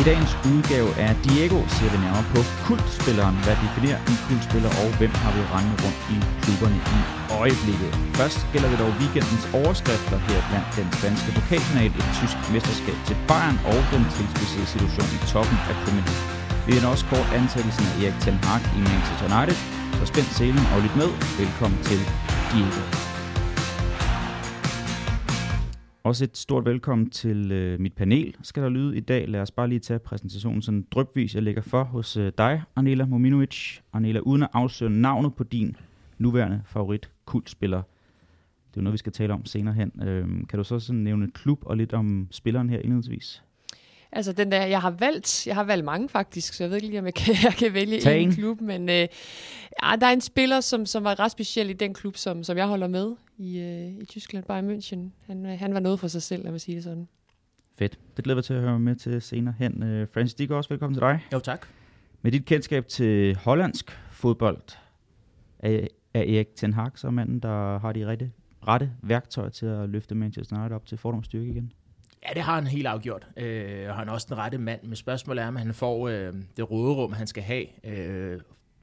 [0.00, 4.88] I dagens udgave af Diego ser vi nærmere på kultspilleren, hvad definerer en kultspiller, og
[4.98, 6.98] hvem har vi rendet rundt i klubberne i
[7.42, 7.92] øjeblikket.
[8.18, 13.16] Først gælder det dog weekendens overskrifter her blandt den spanske pokalfinal, et tysk mesterskab til
[13.28, 16.24] Bayern og den tilspidsede situation i toppen af Premier League.
[16.66, 19.58] Vi vender også kort ansættelsen af Erik Ten Hag i Manchester United,
[19.98, 21.10] så spænd selen og lyt med.
[21.40, 22.00] Velkommen til
[22.50, 23.13] Diego.
[26.04, 29.28] Også et stort velkommen til øh, mit panel, skal der lyde i dag.
[29.28, 31.34] Lad os bare lige tage præsentationen sådan drøbvis.
[31.34, 33.78] Jeg lægger for hos øh, dig, Anela Mominovic.
[33.92, 35.76] Anela, uden at afsøge navnet på din
[36.18, 37.82] nuværende favorit kultspiller.
[38.70, 39.92] Det er noget, vi skal tale om senere hen.
[40.02, 43.42] Øh, kan du så sådan nævne klub og lidt om spilleren her indledningsvis?
[44.12, 46.88] Altså den der, jeg har valgt, jeg har valgt mange faktisk, så jeg ved ikke
[46.88, 48.34] lige, om jeg kan, jeg kan vælge Tag en en.
[48.34, 49.08] klub, men øh,
[49.82, 52.56] ja, der er en spiller, som, som var ret speciel i den klub, som, som
[52.56, 55.10] jeg holder med i, øh, i Tyskland, Bayern München.
[55.26, 57.08] Han, øh, han var noget for sig selv, lad mig sige det sådan.
[57.78, 57.98] Fedt.
[58.16, 59.82] Det glæder vi til at høre med til senere hen.
[59.82, 61.20] Øh, Francis Dick også, velkommen til dig.
[61.32, 61.66] Jo, tak.
[62.22, 64.62] Med dit kendskab til hollandsk fodbold,
[65.58, 68.32] er, er Erik Ten Hag så manden, der har de rette,
[68.68, 71.72] rette værktøjer til at løfte Manchester United op til fordomsstyrke igen?
[72.28, 73.28] Ja, det har han helt afgjort.
[73.36, 74.82] Øh, og han er også den rette mand.
[74.82, 77.86] Men spørgsmålet er, om han får øh, det råderum, han skal have.
[77.86, 78.40] Øh,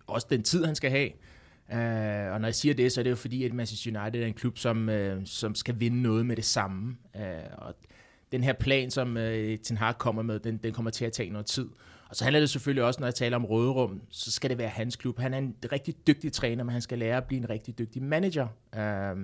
[0.08, 1.10] også den tid, han skal have.
[1.74, 4.28] Øh, og når jeg siger det, så er det jo fordi, at Manchester United er
[4.28, 6.96] en klub, som, uh, som skal vinde noget med det samme.
[7.16, 7.22] Uh,
[7.58, 7.76] og
[8.32, 11.30] den her plan, som uh, Ten Hag kommer med, den, den kommer til at tage
[11.30, 11.68] noget tid.
[12.10, 14.70] Og så handler det selvfølgelig også, når jeg taler om Røderum, så skal det være
[14.70, 15.20] hans klub.
[15.20, 18.04] Han er en rigtig dygtig træner, men han skal lære at blive en rigtig dygtig
[18.04, 18.48] manager.
[18.78, 19.22] Uh,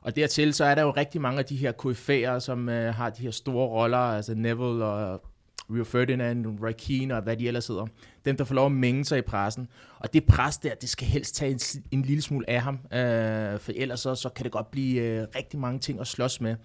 [0.00, 3.10] og dertil så er der jo rigtig mange af de her KF'er, som uh, har
[3.10, 5.22] de her store roller, altså Neville og
[5.70, 7.86] Rio Ferdinand, Roy Keane og hvad de ellers hedder.
[8.24, 9.68] Dem, der får lov at mænge sig i pressen.
[9.98, 13.60] Og det pres der, det skal helst tage en, en lille smule af ham, øh,
[13.60, 16.56] for ellers så, så kan det godt blive øh, rigtig mange ting at slås med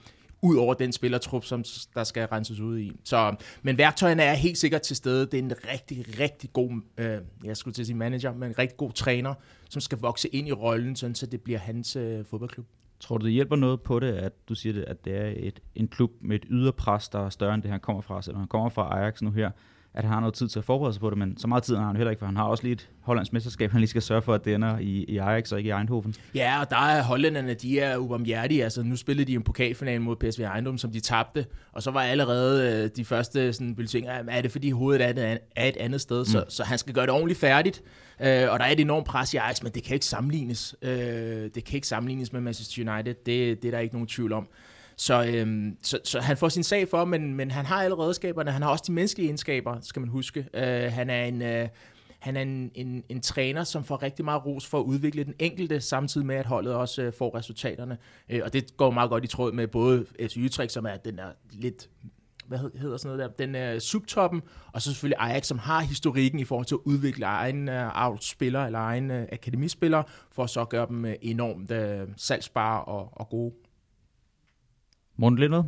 [0.42, 2.92] Udover den spillertrup, som der skal renses ud i.
[3.04, 5.26] Så, men værktøjerne er helt sikkert til stede.
[5.26, 8.60] Det er en rigtig, rigtig god, øh, jeg skulle til at sige manager, men en
[8.60, 9.34] rigtig god træner,
[9.70, 12.66] som skal vokse ind i rollen, sådan, så det bliver hans øh, fodboldklub.
[13.00, 15.60] Tror du, det hjælper noget på det, at du siger, det, at det er et,
[15.76, 18.48] en klub med et yderpres, der er større end det, han kommer fra, selvom han
[18.48, 19.52] kommer fra Ajax nu her,
[20.00, 21.76] at han har noget tid til at forberede sig på det, men så meget tid
[21.76, 24.02] har han heller ikke, for han har også lige et hollandsk mesterskab, han lige skal
[24.02, 26.16] sørge for, at det ender i, i Ajax og ikke i Eindhoven.
[26.36, 28.64] Ja, og der er hollænderne, de er ubarmhjertige.
[28.64, 32.02] Altså, nu spillede de en pokalfinal mod PSV Eindhoven, som de tabte, og så var
[32.02, 36.02] allerede øh, de første sådan, bulletiner, er det fordi hovedet er et, er et andet
[36.02, 36.26] sted, mm.
[36.26, 37.82] så, så han skal gøre det ordentligt færdigt.
[38.22, 40.76] Øh, og der er et enormt pres i Ajax, men det kan ikke sammenlignes.
[40.82, 40.92] Øh,
[41.56, 44.48] det kan ikke sammenlignes med Manchester United, det, det er der ikke nogen tvivl om.
[45.00, 48.52] Så, øhm, så, så han får sin sag for, men, men han har alle redskaberne.
[48.52, 50.46] Han har også de menneskelige egenskaber, skal man huske.
[50.54, 51.42] Øh, han er en...
[51.42, 51.68] Øh,
[52.20, 55.34] han er en, en, en træner, som får rigtig meget ros for at udvikle den
[55.40, 57.98] enkelte, samtidig med, at holdet også øh, får resultaterne.
[58.30, 61.18] Øh, og det går meget godt i tråd med både FC Utrecht, som er den
[61.18, 61.90] der lidt
[62.48, 64.42] hvad hedder sådan noget der, den øh, subtoppen,
[64.74, 68.66] og så selvfølgelig Ajax, som har historikken i forhold til at udvikle egen øh, avlsspillere
[68.66, 73.30] eller egen øh, akademispillere, for at så gøre dem øh, enormt øh, salgsbare og, og
[73.30, 73.54] gode.
[75.20, 75.64] Morten Lindved,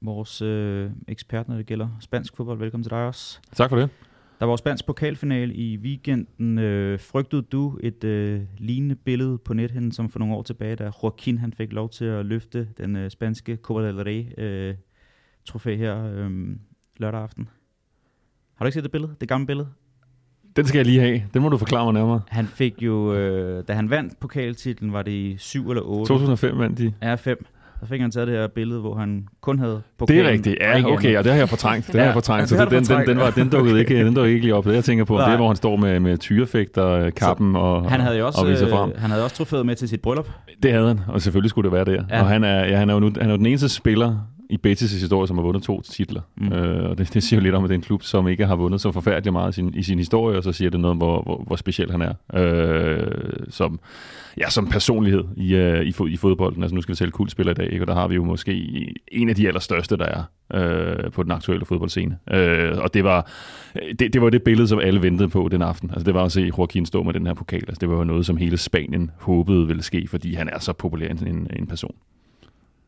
[0.00, 2.58] vores øh, ekspert, når det gælder spansk fodbold.
[2.58, 3.40] Velkommen til dig også.
[3.52, 3.90] Tak for det.
[4.40, 6.58] Der var spansk pokalfinale i weekenden.
[6.58, 10.90] Øh, frygtede du et øh, lignende billede på nethen, som for nogle år tilbage, da
[11.02, 14.74] Joaquin han fik lov til at løfte den øh, spanske Copa del Rey øh,
[15.44, 16.30] trofæ her øh,
[16.96, 17.48] lørdag aften?
[18.54, 19.14] Har du ikke set det billede?
[19.20, 19.68] Det gamle billede?
[20.56, 21.22] Den skal jeg lige have.
[21.34, 22.20] Den må du forklare mig nærmere.
[22.28, 26.08] Han fik jo, øh, da han vandt pokaltitlen, var det i 7 eller 8?
[26.08, 26.94] 2005 vandt de.
[27.02, 27.46] Ja, 5.
[27.82, 30.26] Så fik han taget det her billede, hvor han kun havde Det pokalen.
[30.26, 30.56] er rigtigt.
[30.60, 31.86] Ja, okay, og det har jeg fortrængt.
[31.86, 32.48] Det Ja, har jeg fortrængt.
[32.48, 34.64] Så det det, den, den, den, var, den dukkede ikke, den dukkede ikke lige op.
[34.64, 35.32] Det jeg tænker på, det Nej.
[35.32, 38.68] er, hvor han står med, med tyrefægter, kappen og, Han havde jo også, og viser
[38.68, 38.90] frem.
[38.90, 40.28] øh, han havde også trofæet med til sit bryllup.
[40.62, 41.92] Det havde han, og selvfølgelig skulle det være der.
[42.10, 42.16] Ja.
[42.16, 42.22] Ja.
[42.22, 44.16] Og han er, ja, han er jo nu, han er jo den eneste spiller
[44.52, 46.20] i Betis' historie, som har vundet to titler.
[46.36, 46.52] Mm.
[46.52, 48.46] Øh, og det, det siger jo lidt om, at det er en klub, som ikke
[48.46, 50.90] har vundet så forfærdeligt meget i sin, i sin historie, og så siger det noget
[50.90, 53.06] om, hvor, hvor, hvor speciel han er øh,
[53.48, 53.80] som,
[54.38, 56.62] ja, som personlighed i, uh, i, fod, i fodbolden.
[56.62, 57.82] Altså nu skal vi tælle kultspiller i dag, ikke?
[57.82, 58.52] og der har vi jo måske
[59.12, 60.22] en af de allerstørste, der er
[60.54, 62.18] øh, på den aktuelle fodboldscene.
[62.30, 63.30] Øh, og det var,
[63.98, 65.90] det, det var det billede, som alle ventede på den aften.
[65.90, 67.64] Altså det var at se Joaquin stå med den her pokal.
[67.68, 70.72] Altså det var jo noget, som hele Spanien håbede ville ske, fordi han er så
[70.72, 71.94] populær en, en person.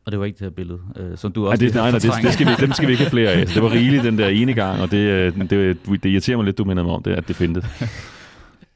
[0.05, 1.99] Og det var ikke det her billede, øh, som du også Nej, det, nej, nej
[1.99, 3.47] det, det skal vi, dem skal vi ikke have flere af.
[3.47, 6.37] Så det var rigeligt den der ene gang, og det, øh, det, det, det irriterer
[6.37, 7.65] mig lidt, du minder mig om det, at det findes.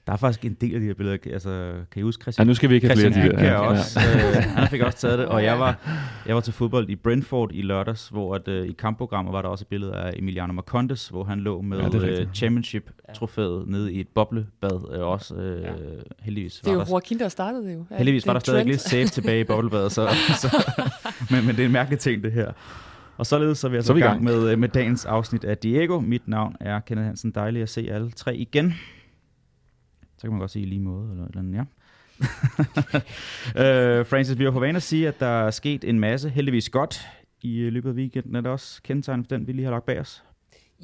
[0.10, 1.18] Der er faktisk en del af de her billeder.
[1.34, 2.48] Altså, kan I huske Christian?
[2.48, 3.38] Ja, nu skal vi ikke have flere af de der.
[3.38, 4.00] Anker også.
[4.00, 5.26] Øh, han fik også taget det.
[5.26, 5.76] Og jeg var,
[6.28, 9.50] jeg var til fodbold i Brentford i lørdags, hvor at, øh, i kampprogrammet var der
[9.50, 13.68] også et billede af Emiliano Marcondes, hvor han lå med Ja, det er ja, championship-trofæet
[13.68, 14.96] nede i et boblebad.
[14.96, 15.70] Øh, også øh, Ja.
[16.20, 17.86] heldigvis Det er var jo der, Joaquin, der startede det jo.
[17.92, 19.92] Ja, heldigvis det var er der stadig lidt safe tilbage i boblebadet.
[19.92, 20.08] Så,
[20.42, 20.66] så,
[21.32, 22.52] men, men det er en mærkelig ting, det her.
[23.18, 25.06] Og således så er vi altså Så er vi i i gang med, med dagens
[25.06, 26.00] afsnit af Diego.
[26.00, 27.32] Mit navn er Kenneth Hansen.
[27.32, 28.74] Dejligt at se alle tre igen.
[30.20, 31.64] Så kan man godt sige lige måde, eller, eller ja.
[34.00, 36.70] øh, Francis, vi har på vane at sige, at der er sket en masse, heldigvis
[36.70, 37.08] godt,
[37.42, 38.36] i øh, løbet af weekenden.
[38.36, 40.24] Er det også kendetegn for den, vi lige har lagt bag os?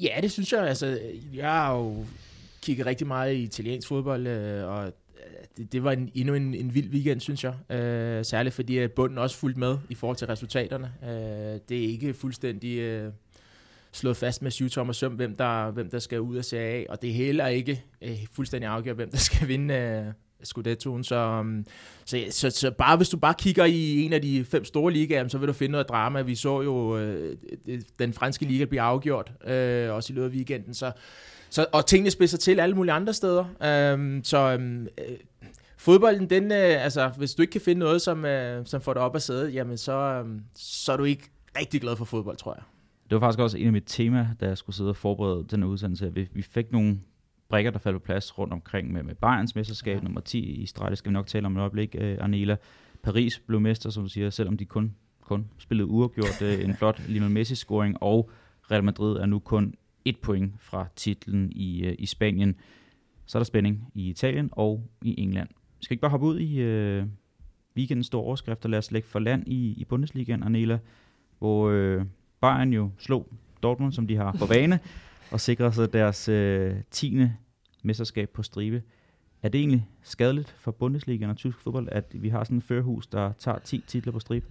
[0.02, 0.68] Ja, det synes jeg.
[0.68, 0.98] Altså,
[1.34, 2.04] jeg har jo
[2.62, 4.92] kigget rigtig meget i italiensk fodbold, øh, og øh,
[5.56, 7.76] det, det var en, endnu en, en vild weekend, synes jeg.
[7.76, 10.92] Øh, særligt fordi at bunden også fulgte med i forhold til resultaterne.
[11.02, 13.12] Øh, det er ikke fuldstændig øh,
[13.96, 16.84] slået fast med syv tommer søm, hvem der, hvem der skal ud af Serie A,
[16.88, 20.04] og det er heller ikke øh, fuldstændig afgjort, hvem der skal vinde øh,
[20.44, 21.04] Scudettoen.
[21.04, 21.66] Så, um,
[22.04, 25.28] så, så, så bare hvis du bare kigger i en af de fem store ligaer,
[25.28, 26.22] så vil du finde noget drama.
[26.22, 27.36] Vi så jo øh,
[27.98, 30.74] den franske liga blive afgjort, øh, også i løbet af weekenden.
[30.74, 30.92] Så,
[31.50, 33.44] så, og tingene spidser til alle mulige andre steder.
[33.62, 34.86] Øh, så øh,
[35.76, 39.02] fodbolden, den, øh, altså, hvis du ikke kan finde noget, som, øh, som får dig
[39.02, 42.54] op at sæde, jamen så, øh, så er du ikke rigtig glad for fodbold, tror
[42.54, 42.62] jeg.
[43.10, 45.62] Det var faktisk også en af mit tema, da jeg skulle sidde og forberede den
[45.62, 46.14] her udsendelse.
[46.14, 47.00] Vi, vi fik nogle
[47.48, 50.02] brækker, der faldt på plads rundt omkring med, med Bayerns mesterskab, ja.
[50.02, 52.56] nummer 10 i streg, det skal vi nok tale om et øjeblik, uh, Arnela.
[53.02, 57.02] Paris blev mester, som du siger, selvom de kun, kun spillede uafgjort uh, en flot
[57.08, 58.30] Lionel Messi-scoring, og
[58.70, 59.74] Real Madrid er nu kun
[60.04, 62.54] et point fra titlen i, uh, i Spanien.
[63.26, 65.48] Så er der spænding i Italien og i England.
[65.78, 66.62] Vi skal ikke bare hoppe ud i
[67.00, 67.08] uh,
[67.76, 68.68] weekendens store overskrifter.
[68.68, 70.78] Lad os lægge for land i, i Bundesligaen, Arnela,
[71.38, 72.02] hvor uh,
[72.46, 73.26] Bayern jo slog
[73.62, 74.78] Dortmund, som de har på vane,
[75.32, 77.18] og sikrer sig deres øh, 10.
[77.82, 78.82] mesterskab på stribe.
[79.42, 83.06] Er det egentlig skadeligt for Bundesligaen og tysk fodbold, at vi har sådan en førhus,
[83.06, 84.46] der tager 10 titler på stribe?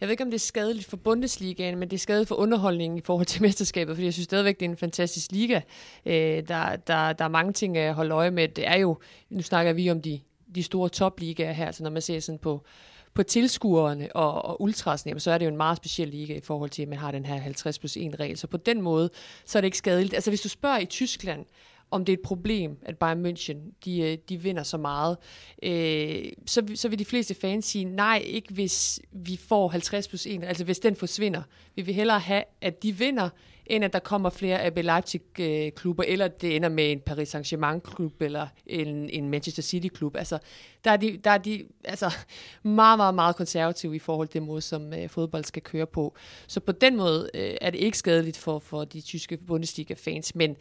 [0.00, 2.98] Jeg ved ikke, om det er skadeligt for Bundesligaen, men det er skadeligt for underholdningen
[2.98, 5.60] i forhold til mesterskabet, fordi jeg synes stadigvæk, det er en fantastisk liga.
[6.06, 6.14] Øh,
[6.48, 8.48] der, der, der er mange ting at holde øje med.
[8.48, 8.98] Det er jo,
[9.30, 10.20] nu snakker vi om de,
[10.54, 12.64] de store topligaer her, så når man ser sådan på,
[13.14, 16.70] på tilskuerne og, og ultrasen, så er det jo en meget speciel liga i forhold
[16.70, 18.38] til, at man har den her 50 plus 1 regel.
[18.38, 19.10] Så på den måde,
[19.44, 20.14] så er det ikke skadeligt.
[20.14, 21.44] Altså hvis du spørger i Tyskland,
[21.92, 25.16] om det er et problem, at Bayern München de, øh, de vinder så meget,
[25.62, 30.26] øh, så, så vil de fleste fans sige, nej, ikke hvis vi får 50 plus
[30.26, 31.42] 1, altså hvis den forsvinder.
[31.74, 33.28] Vi vil hellere have, at de vinder,
[33.66, 38.22] end at der kommer flere AB Leipzig-klubber, øh, eller det ender med en Paris Saint-Germain-klub,
[38.22, 40.16] eller en, en Manchester City-klub.
[40.16, 40.38] Altså,
[40.84, 42.14] der er, de, der er de altså,
[42.62, 46.16] meget, meget, meget konservative i forhold til den måde, som øh, fodbold skal køre på.
[46.46, 50.56] Så på den måde øh, er det ikke skadeligt for, for de tyske Bundesliga-fans, men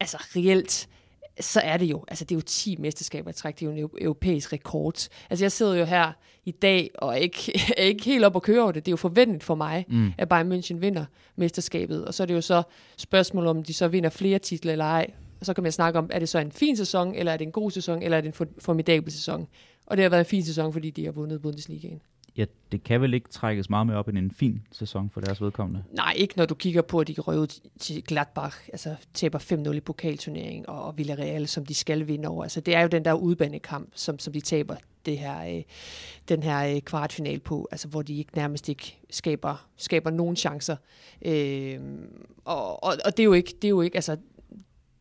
[0.00, 0.88] altså reelt,
[1.40, 3.76] så er det jo, altså det er jo 10 mesterskaber i træk, det er jo
[3.76, 5.08] en europæisk rekord.
[5.30, 6.12] Altså jeg sidder jo her
[6.44, 8.86] i dag og er ikke, er ikke helt op at køre over det.
[8.86, 10.12] Det er jo forventeligt for mig, mm.
[10.18, 11.04] at Bayern München vinder
[11.36, 12.04] mesterskabet.
[12.04, 12.62] Og så er det jo så
[12.96, 15.10] spørgsmål om de så vinder flere titler eller ej.
[15.40, 17.44] Og så kan man snakke om, er det så en fin sæson, eller er det
[17.44, 19.46] en god sæson, eller er det en formidabel sæson.
[19.86, 22.00] Og det har været en fin sæson, fordi de har vundet Bundesligaen
[22.36, 25.42] ja, det kan vel ikke trækkes meget mere op end en fin sæson for deres
[25.42, 25.84] vedkommende?
[25.92, 29.38] Nej, ikke når du kigger på, at de røver til Gladbach, altså tæpper
[29.68, 32.42] 5-0 i pokalturneringen, og Villarreal, som de skal vinde over.
[32.42, 35.62] Altså, det er jo den der udbanekamp, som, som de taber det her, øh,
[36.28, 40.76] den her øh, kvartfinal på, altså hvor de ikke nærmest ikke skaber, skaber nogen chancer.
[41.22, 41.78] Øh,
[42.44, 44.16] og, og, og det er jo ikke, det er jo ikke, altså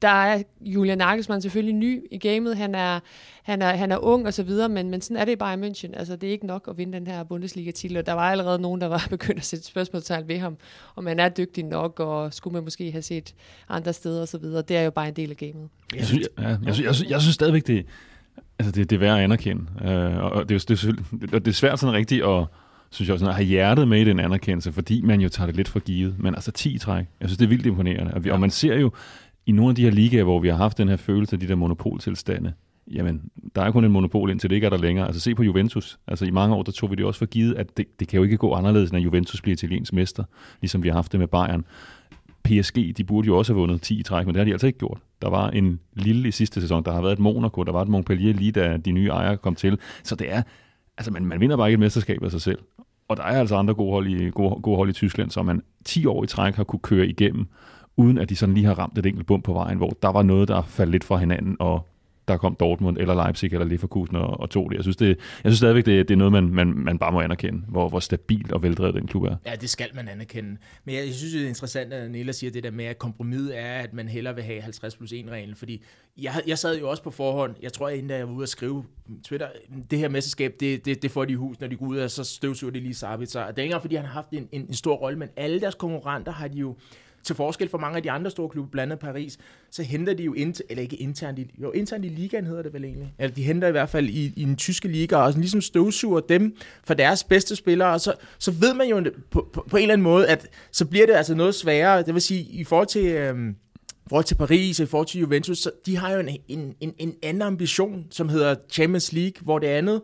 [0.02, 2.58] der er Julian Nagelsmann selvfølgelig ny i gamet.
[2.58, 3.00] Han er,
[3.44, 5.70] han er, han er ung og så videre, men, men sådan er det bare i
[5.70, 5.98] München.
[5.98, 8.82] Altså, det er ikke nok at vinde den her Bundesliga-titel, og der var allerede nogen,
[8.82, 10.58] der var begyndt at sætte spørgsmålstegn ved ham,
[10.96, 13.34] om man er dygtig nok, og skulle man måske have set
[13.70, 14.62] andre steder og så videre.
[14.62, 15.70] Det er jo bare en del af gamet.
[15.96, 17.86] Jeg synes, ja, jeg, synes, jeg, synes, jeg synes stadigvæk, det,
[18.60, 19.64] altså det, det er værd at anerkende.
[19.82, 20.86] Uh, og det, det,
[21.34, 22.46] og det er svært sådan rigtigt at
[22.92, 25.56] synes jeg også, at have hjertet med i den anerkendelse, fordi man jo tager det
[25.56, 26.16] lidt for givet.
[26.20, 28.14] Men altså 10 træk, jeg synes, det er vildt imponerende.
[28.14, 28.34] Og, vi, ja.
[28.34, 28.92] og man ser jo,
[29.50, 31.48] i nogle af de her ligaer, hvor vi har haft den her følelse af de
[31.48, 32.54] der monopoltilstande,
[32.92, 33.22] jamen,
[33.56, 35.06] der er kun en monopol, indtil det ikke er der længere.
[35.06, 36.00] Altså se på Juventus.
[36.08, 38.18] Altså i mange år, der tog vi det også for givet, at det, det kan
[38.18, 40.24] jo ikke gå anderledes, når Juventus bliver italiensk mester,
[40.62, 41.66] ligesom vi har haft det med Bayern.
[42.44, 44.68] PSG, de burde jo også have vundet 10 i træk, men det har de altså
[44.68, 45.00] ikke gjort.
[45.22, 47.88] Der var en lille i sidste sæson, der har været et Monaco, der var et
[47.88, 49.78] Montpellier lige da de nye ejere kom til.
[50.04, 50.42] Så det er,
[50.98, 52.60] altså man, man vinder bare ikke et mesterskab af sig selv.
[53.08, 55.62] Og der er altså andre gode hold i, gode, gode hold i Tyskland, som man
[55.86, 57.48] 10 år i træk har kunne køre igennem
[58.00, 60.24] uden at de sådan lige har ramt et enkelt bump på vejen, hvor der var
[60.24, 61.88] noget, der faldt lidt fra hinanden, og
[62.30, 64.76] der kom Dortmund eller Leipzig eller Leverkusen og, og tog det.
[64.76, 67.22] Jeg synes, det, jeg synes stadigvæk, det, det er noget, man, man, man bare må
[67.22, 69.36] anerkende, hvor, hvor stabil og veldrevet den klub er.
[69.46, 70.58] Ja, det skal man anerkende.
[70.86, 73.60] Men jeg, jeg synes, det er interessant, at Nilla siger det der med, at kompromiset
[73.60, 75.84] er, at man hellere vil have 50 plus 1 reglen, fordi
[76.18, 78.84] jeg, jeg sad jo også på forhånd, jeg tror, inden jeg var ude at skrive
[79.24, 79.48] Twitter,
[79.92, 82.12] det her mesterskab, det, det, det får de i hus, når de går ud, og
[82.12, 83.48] så støvsuger de lige Sabitzer.
[83.48, 85.76] Det er ikke fordi han har haft en, en, en stor rolle, men alle deres
[85.76, 86.76] konkurrenter har de jo
[87.30, 89.38] til forskel fra mange af de andre store klubber, blandt andet Paris,
[89.72, 92.74] så henter de jo, inter, eller ikke internt, i, jo internt i ligaen hedder det
[92.74, 95.42] vel egentlig, eller de henter i hvert fald i, i den tyske liga, og sådan
[95.42, 99.66] ligesom støvsuger dem for deres bedste spillere, og så, så ved man jo på, på,
[99.70, 102.42] på en eller anden måde, at så bliver det altså noget sværere, det vil sige,
[102.42, 103.06] i forhold til...
[103.06, 103.56] Øhm,
[104.10, 106.94] forhold til Paris og i forhold til Juventus, så de har jo en, en, en,
[106.98, 110.02] en anden ambition, som hedder Champions League, hvor det andet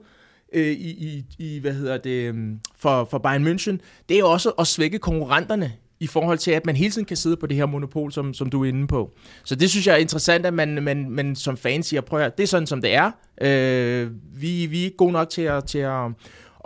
[0.54, 3.78] øh, i, i, i, hvad hedder det, øhm, for, for Bayern München,
[4.10, 5.74] det er jo også at svække konkurrenterne
[6.06, 8.50] i forhold til, at man hele tiden kan sidde på det her monopol, som, som
[8.50, 9.12] du er inde på.
[9.44, 12.38] Så det synes jeg er interessant, at man, man, man som fan siger, prøv at
[12.38, 13.12] det er sådan, som det er.
[13.42, 16.06] Øh, vi, vi er ikke gode nok til at, til at,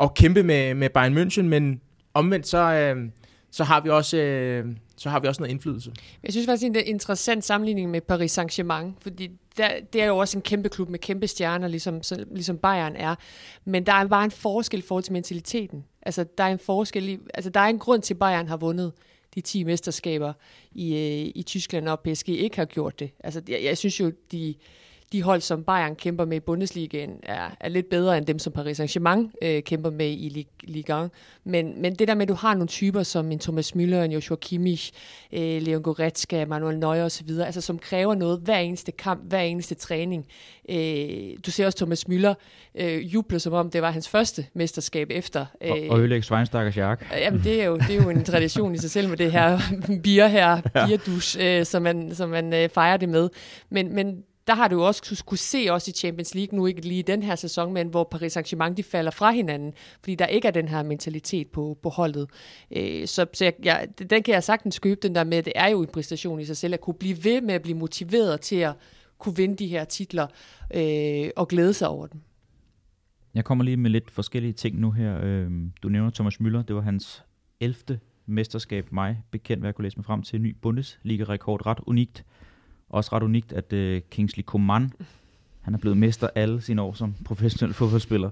[0.02, 1.82] at kæmpe med, med Bayern München, men
[2.14, 3.10] omvendt så, øh,
[3.52, 4.18] så har vi også...
[4.18, 4.66] Øh,
[4.98, 5.92] så har vi også noget indflydelse.
[6.24, 10.06] Jeg synes faktisk, det er en interessant sammenligning med Paris Saint-Germain, fordi der, det er
[10.06, 13.16] jo også en kæmpe klub med kæmpe stjerner, ligesom, ligesom Bayern er.
[13.66, 15.86] Men der er bare en forskel i forhold til mentaliteten.
[16.02, 18.58] Altså, der er en forskel i, altså, der er en grund til, at Bayern har
[18.58, 18.92] vundet
[19.36, 20.34] de 10 mesterskaber
[20.72, 23.12] i, øh, i Tyskland, og PSG ikke har gjort det.
[23.20, 24.56] Altså, jeg, jeg synes jo, de,
[25.12, 28.54] de hold, som Bayern kæmper med i Bundesligaen, er, er lidt bedre end dem, som
[28.54, 31.12] Paris Saint-Germain øh, kæmper med i Ligue 1.
[31.44, 34.12] Men, men det der med, at du har nogle typer som en Thomas Müller, en
[34.12, 34.92] Joshua Kimmich,
[35.34, 39.76] øh, Leon Goretzka, Manuel Neuer osv., altså som kræver noget hver eneste kamp, hver eneste
[39.76, 40.26] træning.
[40.70, 42.34] Øh, du ser også Thomas Müller
[42.76, 45.46] øh, juble, som om det var hans første mesterskab efter.
[45.62, 47.08] Øh, og, og ødelægge Schweinsteiger Shark.
[47.18, 49.60] Jamen, det er, jo, det er jo en tradition i sig selv med det her
[50.04, 53.30] bier her, bierdus, øh, som man, som man øh, fejrer det med.
[53.70, 57.04] Men, men der har du også kunne se også i Champions League, nu ikke lige
[57.04, 60.52] den her sæson, men hvor Paris Saint-Germain de falder fra hinanden, fordi der ikke er
[60.52, 62.30] den her mentalitet på, på holdet.
[62.76, 65.54] Øh, så så jeg, jeg, den kan jeg sagtens købe, den der med, at det
[65.56, 68.42] er jo en præstation i sig selv, at kunne blive ved med at blive motiveret
[68.42, 68.74] til at
[69.18, 70.28] kunne vinde de her titler
[70.74, 72.22] øh, og glæde sig over dem.
[73.34, 75.20] Jeg kommer lige med lidt forskellige ting nu her.
[75.24, 77.24] Øhm, du nævner Thomas Müller, det var hans
[77.60, 78.00] 11.
[78.26, 80.42] mesterskab, mig bekendt, hvad jeg kunne læse mig frem til.
[80.42, 82.26] Ny Bundesliga-rekord, ret unikt.
[82.90, 84.94] Også ret unikt, at øh, Kingsley Coman,
[85.62, 88.30] han er blevet mester alle sine år som professionel fodboldspiller.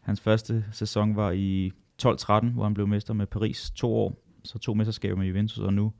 [0.00, 4.58] Hans første sæson var i 12-13, hvor han blev mester med Paris to år, så
[4.58, 5.92] to mesterskaber med Juventus, og nu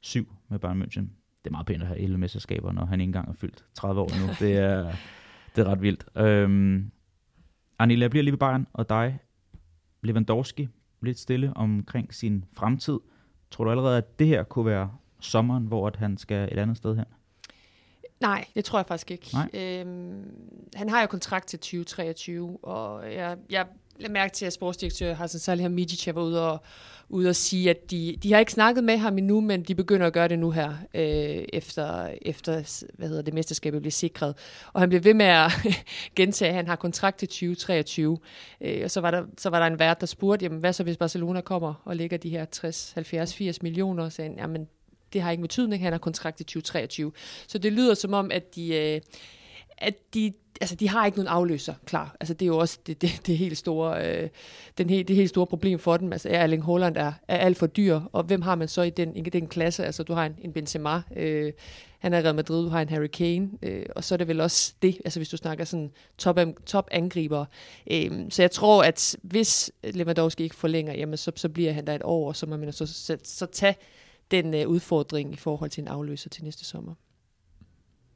[0.00, 1.06] syv med Bayern München.
[1.44, 4.00] Det er meget pænt at have 11 mesterskaber, når han ikke engang er fyldt 30
[4.00, 4.32] år nu.
[4.40, 4.92] Det er,
[5.56, 6.06] det er ret vildt.
[6.16, 6.90] Øhm,
[7.78, 9.18] Arnille, jeg bliver lige ved Bayern, og dig,
[10.02, 10.68] Lewandowski,
[11.02, 12.98] lidt stille omkring sin fremtid.
[13.50, 14.90] Tror du allerede, at det her kunne være
[15.20, 17.04] sommeren, hvor at han skal et andet sted hen?
[18.20, 19.36] Nej, det tror jeg faktisk ikke.
[19.54, 20.24] Øhm,
[20.74, 23.66] han har jo kontrakt til 2023, og jeg, jeg
[23.98, 26.62] lader mærke til, at sportsdirektør Hassan Salihamidzic var ude og,
[27.08, 30.06] ude og sige, at de, de har ikke snakket med ham endnu, men de begynder
[30.06, 34.34] at gøre det nu her, øh, efter, efter hvad hedder det, mesterskabet bliver sikret.
[34.72, 35.52] Og han bliver ved med at
[36.16, 38.18] gentage, at han har kontrakt til 2023.
[38.60, 40.82] Øh, og så var, der, så var der en vært, der spurgte, jamen, hvad så
[40.82, 44.04] hvis Barcelona kommer og lægger de her 60, 70, 80 millioner?
[44.04, 44.68] Og sagde, jamen,
[45.12, 47.12] det har ikke betydning, han har kontrakt i 2023.
[47.46, 49.00] Så det lyder som om, at de, øh,
[49.78, 52.16] at de, altså de har ikke nogen afløser klar.
[52.20, 54.28] Altså det er jo også det, det, det helt store, øh,
[54.78, 56.12] den helt, det helt store problem for dem.
[56.12, 59.16] Altså Erling Haaland er, er alt for dyr, og hvem har man så i den,
[59.16, 59.84] i den klasse?
[59.84, 61.52] Altså du har en, en Benzema, øh,
[61.98, 64.28] han er i Real Madrid, du har en Harry Kane, øh, og så er det
[64.28, 67.44] vel også det, altså hvis du snakker sådan top, top angriber.
[67.90, 71.94] Øh, så jeg tror, at hvis Lewandowski ikke forlænger, jamen så, så bliver han der
[71.94, 73.74] et år, og så må man så, så, så tage
[74.30, 76.94] den øh, udfordring i forhold til en afløser til næste sommer.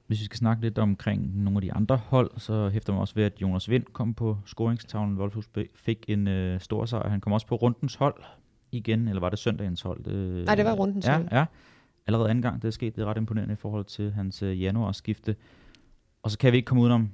[0.06, 3.14] Hvis vi skal snakke lidt omkring nogle af de andre hold, så hæfter man også
[3.14, 5.18] ved, at Jonas Vind kom på scoringstavlen.
[5.18, 7.08] Wolfhus fik en øh, stor sejr.
[7.08, 8.22] Han kom også på rundens hold
[8.72, 10.04] igen, eller var det søndagens hold?
[10.04, 11.28] Det, Nej, det var rundens ja, hold.
[11.32, 11.44] Ja,
[12.06, 12.96] allerede anden gang det er sket.
[12.96, 15.36] Det er ret imponerende i forhold til hans øh, januarskifte.
[16.22, 17.10] Og så kan vi ikke komme udenom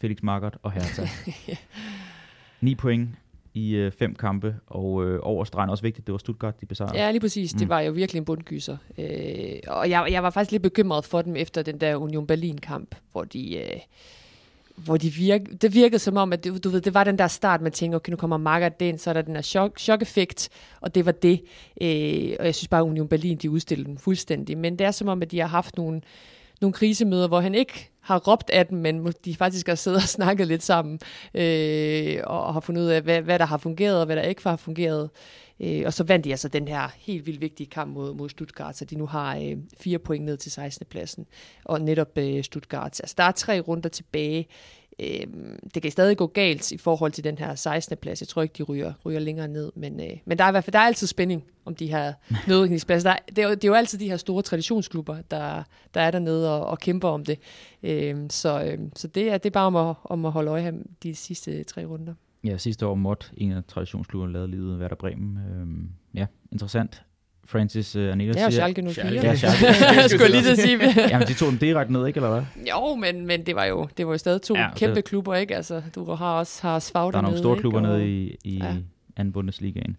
[0.00, 1.06] Felix Magath og Hertha.
[2.60, 3.08] 9 point
[3.54, 6.98] i øh, fem kampe, og øh, over stregen også vigtigt, det var Stuttgart, de besejrede.
[6.98, 7.54] Ja, lige præcis.
[7.54, 7.58] Mm.
[7.58, 8.76] Det var jo virkelig en bundgyser.
[8.98, 12.94] Øh, og jeg, jeg var faktisk lidt bekymret for dem efter den der Union Berlin-kamp,
[13.12, 13.56] hvor de...
[13.56, 13.80] Øh,
[14.84, 17.26] hvor de virke, det virkede som om, at det, du ved, det var den der
[17.26, 20.48] start, man tænker, okay, nu kommer Magath ind, så er der den her chok, chok-effekt,
[20.80, 21.42] og det var det.
[21.82, 24.58] Øh, og jeg synes bare, at Union Berlin, de udstillede den fuldstændig.
[24.58, 26.00] Men det er som om, at de har haft nogle,
[26.60, 30.08] nogle krisemøder, hvor han ikke har råbt af dem, men de faktisk har siddet og
[30.18, 31.00] snakket lidt sammen,
[31.34, 34.42] øh, og har fundet ud af, hvad, hvad der har fungeret, og hvad der ikke
[34.44, 35.10] har fungeret.
[35.60, 38.76] Øh, og så vandt de altså den her helt vildt vigtige kamp mod, mod Stuttgart,
[38.76, 40.86] så de nu har øh, fire point ned til 16.
[40.90, 41.26] pladsen,
[41.64, 43.00] og netop øh, Stuttgart.
[43.00, 44.46] Altså der er tre runder tilbage.
[45.02, 45.26] Øh,
[45.74, 47.96] det kan stadig gå galt i forhold til den her 16.
[47.96, 48.20] plads.
[48.20, 50.64] Jeg tror ikke, de ryger, ryger længere ned, men, øh, men der er i hvert
[50.64, 52.12] fald der er altid spænding om de her
[52.48, 53.10] nedrykningspladser.
[53.10, 55.62] Der, det, er jo, det er jo altid de her store traditionsklubber, der,
[55.94, 57.38] der er dernede og, og kæmper om det.
[57.82, 60.62] Øh, så øh, så det, er, det er bare om at, om at holde øje
[60.62, 62.14] her de sidste tre runder.
[62.44, 65.38] Ja, sidste år måtte en af traditionsklubberne lave livet Werder Bremen.
[65.38, 67.02] Øhm, ja, interessant.
[67.50, 68.50] Francis uh, Anela Det er jo siger...
[68.50, 68.92] Schalke 04.
[68.92, 69.26] Schalke.
[69.26, 69.66] Ja, Schalke.
[70.00, 70.78] Jeg skulle lige til at sige.
[71.12, 72.42] Jamen, de tog dem direkte ned, ikke, eller hvad?
[72.70, 75.34] Jo, men, men det var jo det var jo stadig to Ja, kæmpe det- klubber,
[75.34, 75.56] ikke?
[75.56, 77.60] Altså, du har også har Svag Der er nogle store ikke?
[77.60, 78.64] klubber Og- nede i, i ja.
[78.64, 78.74] Ja.
[79.16, 79.96] anden Bundesligaen.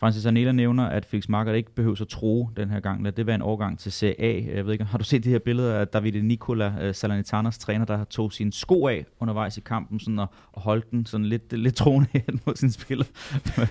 [0.00, 3.04] Francis Anela nævner, at Felix Magath ikke behøver at tro den her gang.
[3.04, 4.56] Lad det være en overgang til Serie A.
[4.56, 7.84] Jeg ved ikke, har du set de her billeder af Davide Nicola, uh, Salernitanas træner,
[7.84, 11.52] der tog sine sko af undervejs i kampen sådan, og, og holdt den sådan lidt,
[11.52, 13.04] lidt troende hen mod sine spiller?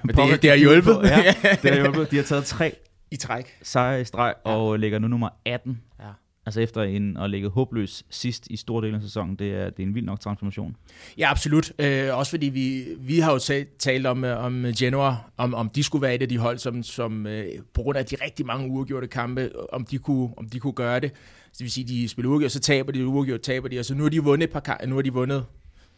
[0.03, 2.11] Men det, det har hjulpet Ja, det har hjulpet.
[2.11, 2.75] De har taget tre
[3.11, 3.57] i træk.
[3.61, 5.81] sejre i streg og ligger nu nummer 18.
[5.99, 6.05] Ja.
[6.45, 9.35] Altså efter en at ligge håbløs sidst i stor del af sæsonen.
[9.35, 10.75] Det er, det er en vild nok transformation.
[11.17, 11.71] Ja, absolut.
[11.79, 13.39] Øh, også fordi vi, vi har jo
[13.79, 16.83] talt om, øh, om Genoa, om, om de skulle være et af de hold, som,
[16.83, 20.59] som øh, på grund af de rigtig mange uafgjorte kampe, om de kunne, om de
[20.59, 21.11] kunne gøre det.
[21.45, 23.95] Så det vil sige, de spiller uafgjort, så taber de, uafgjort taber de, og så
[23.95, 25.45] nu har de vundet et par kampe, nu har de vundet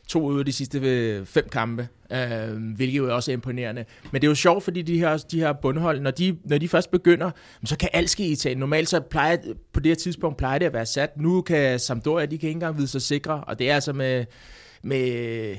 [0.07, 3.85] to ud af de sidste øh, fem kampe, øh, hvilket jo også er imponerende.
[4.11, 6.67] Men det er jo sjovt, fordi de her, de her bundhold, når de, når de
[6.67, 7.31] først begynder,
[7.65, 8.57] så kan alt ske i Italien.
[8.59, 9.37] Normalt så plejer,
[9.73, 11.17] på det her tidspunkt plejer det at være sat.
[11.17, 14.25] Nu kan Sampdoria, de kan ikke engang vide sig sikre, og det er altså med,
[14.83, 15.55] med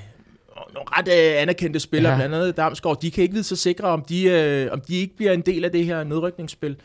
[0.74, 2.18] nogle ret øh, anerkendte spillere, Ja.
[2.18, 5.16] blandt andet Damsgaard, de kan ikke vide sig sikre, om de, øh, om de ikke
[5.16, 6.76] bliver en del af det her nedrykningsspil.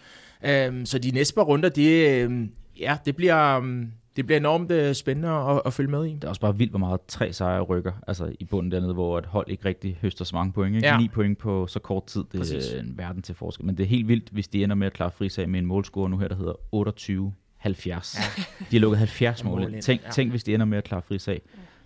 [0.68, 2.32] Um, så de næste par runder, det, øh,
[2.80, 6.14] ja, det bliver, um, det bliver enormt øh, spændende at, at følge med i.
[6.14, 9.18] Det er også bare vildt, hvor meget tre sejre rykker altså i bunden dernede, hvor
[9.20, 10.76] et hold ikke rigtig høster så mange point.
[10.76, 10.88] Ikke?
[10.88, 10.98] Ja.
[10.98, 12.72] 9 point på så kort tid, det Præcis.
[12.74, 13.66] er en verden til forskel.
[13.66, 16.10] Men det er helt vildt, hvis de ender med at klare frisag med en målscore
[16.10, 18.18] nu her, der hedder 28 70.
[18.38, 18.44] Ja.
[18.72, 19.52] De har lukket 70 mål.
[19.54, 19.74] Mål ind.
[19.74, 20.10] ind, Tænk, ja.
[20.10, 21.42] tænk, hvis de ender med at klare frisag.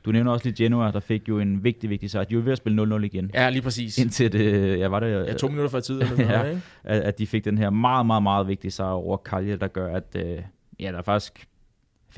[0.05, 2.23] Du nævner også lige Genoa, der fik jo en vigtig, vigtig sejr.
[2.23, 3.31] De var ved at spille 0-0 igen.
[3.33, 3.97] Ja, lige præcis.
[3.97, 6.01] Indtil det, ja, var det, Ja, to minutter før tid.
[6.01, 6.37] Eller Ja.
[6.37, 6.61] noget, ikke?
[6.83, 9.95] at, at de fik den her meget, meget, meget vigtige sejr over Kalje, der gør,
[9.95, 10.41] at øh,
[10.79, 11.47] ja, der er faktisk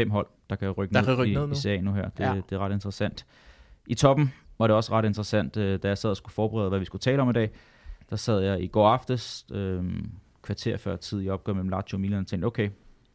[0.04, 1.52] fem hold, der kan rykke Der ned, kan rykke i, ned nu.
[1.54, 2.10] i serien nu her.
[2.10, 2.36] Det, Ja.
[2.50, 3.26] det er ret interessant.
[3.88, 6.80] I toppen var det også ret interessant, øh, da jeg sad og skulle forberede, hvad
[6.80, 7.50] vi skulle tale om i dag.
[8.10, 9.84] Der sad jeg i går aftes, øh,
[10.42, 12.70] kvarter før tid i opgør mellem Lazio og Milan, og tænkte, okay,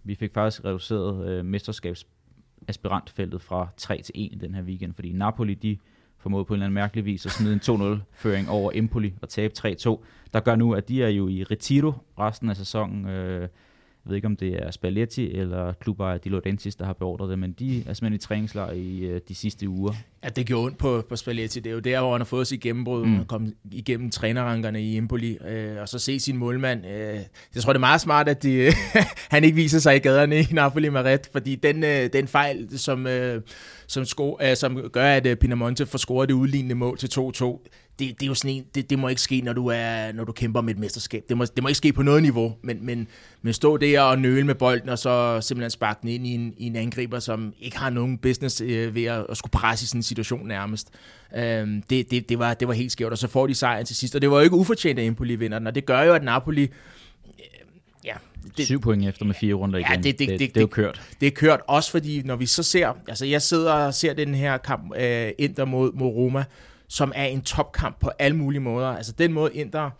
[0.04, 5.12] vi fik faktisk reduceret øh, mesterskabsaspirantfeltet fra 3 til 1 i den her weekend, fordi
[5.12, 5.78] Napoli, de
[6.18, 9.54] formåede på en eller anden mærkelig vis at smide en 2-0-føring over Empoli og tabe
[9.58, 9.62] 3-2,
[10.32, 13.06] der gør nu, at de er jo i retiro resten af sæsonen.
[13.08, 13.48] Øh,
[14.06, 17.38] jeg ved ikke, om det er Spalletti eller klubejer Di Laurentiis, der har beordret det,
[17.38, 19.92] men de er simpelthen i træningslejr i øh, de sidste uger.
[20.24, 21.61] Ja, det gjorde ondt på, på Spalletti.
[21.61, 23.20] Det er jo der, hvor han har fået sit gennembrud, Mm.
[23.20, 26.87] og kommet igennem trænerrankerne i Empoli, øh, og så se sin målmand.
[26.87, 27.18] Øh,
[27.55, 28.72] jeg tror, det er meget smart, at de,
[29.31, 32.78] han ikke viser sig i gaderne i Napoli med ret, fordi den, øh, den fejl,
[32.78, 33.42] som, øh,
[33.87, 37.66] som, sko, øh, som gør, at øh, Pinamonte får scoret det udlignende mål til 2-2,
[37.98, 40.24] det, det er jo sådan en, det, det må ikke ske, når du, er, når
[40.24, 41.24] du kæmper med et mesterskab.
[41.28, 43.09] Det må, det må ikke ske på noget niveau, men, men,
[43.42, 46.54] men stå der og nøle med bolden, og så simpelthen sparke den ind i en,
[46.59, 49.87] i en angriber, som ikke har nogen business øh, ved at, at skulle presse i
[49.87, 50.90] sådan en situation nærmest.
[51.37, 53.96] Øhm, det, det, det, var, det var helt skævt, og så får de sejren til
[53.96, 56.12] sidst, og det var jo ikke ufortjent, at Empoli vinder den, og det gør jo,
[56.14, 56.68] at Napoli øh,
[58.04, 58.14] ja,
[58.57, 60.02] Det, Syv point efter med fire runder Ja, igen.
[60.02, 61.02] det- det- det, det- det er jo det- kørt.
[61.20, 64.35] det er kørt også fordi, når vi så ser, altså jeg sidder og ser den
[64.35, 66.44] her kamp, øh, Inter mod, mod Roma,
[66.94, 68.88] som er en topkamp på alle mulige måder.
[68.88, 69.90] Altså den måde Inter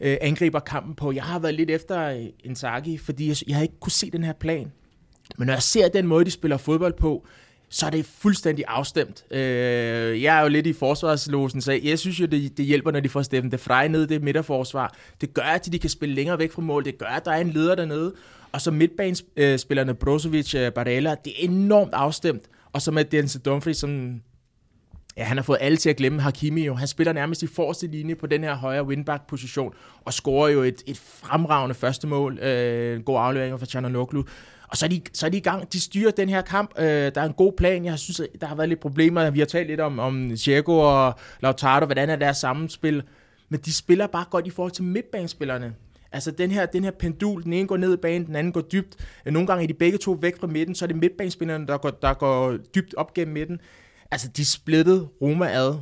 [0.00, 1.12] øh, angriber kampen på.
[1.12, 4.24] Jeg har været lidt efter øh, Inzaghi, fordi jeg, jeg har ikke kunne se den
[4.24, 4.72] her plan.
[5.38, 7.26] Men når jeg ser den måde, de spiller fodbold på,
[7.68, 9.24] så er det fuldstændig afstemt.
[9.30, 13.00] Øh, jeg er jo lidt i forsvarslåsen, så jeg synes jo, det, det hjælper, når
[13.00, 14.94] de får Steffen de Frey ned i det midterforsvar.
[15.20, 16.84] Det gør, at de kan spille længere væk fra mål.
[16.84, 18.14] Det gør, at der er en leder dernede.
[18.52, 22.42] Og så midtbanespillerne Brozovic og Barella, det er enormt afstemt.
[22.72, 24.20] Og så med Denzel Dumfries, som
[25.18, 26.74] Ja, han har fået alle til at glemme Hakimi jo.
[26.74, 30.82] Han spiller nærmest i forreste linje på den her højre wingback-position, og scorer jo et,
[30.86, 32.38] et fremragende første mål.
[32.38, 34.22] Øh, en god aflevering fra Chanaloglu.
[34.68, 35.72] Og så er, de, så er de i gang.
[35.72, 36.70] De styrer den her kamp.
[36.78, 37.84] Øh, der er en god plan.
[37.84, 39.30] Jeg synes, der har været lidt problemer.
[39.30, 43.02] Vi har talt lidt om, om Diego og Lautaro, hvordan er deres sammenspil.
[43.48, 45.74] Men de spiller bare godt i forhold til midtbanespillerne.
[46.12, 48.60] Altså den her, den her pendul, den ene går ned i banen, den anden går
[48.60, 48.96] dybt.
[49.26, 51.90] Nogle gange er de begge to væk fra midten, så er det midtbanespillerne, der går,
[51.90, 53.60] der går dybt op gennem midten.
[54.10, 55.74] Altså, de splittede Roma ad.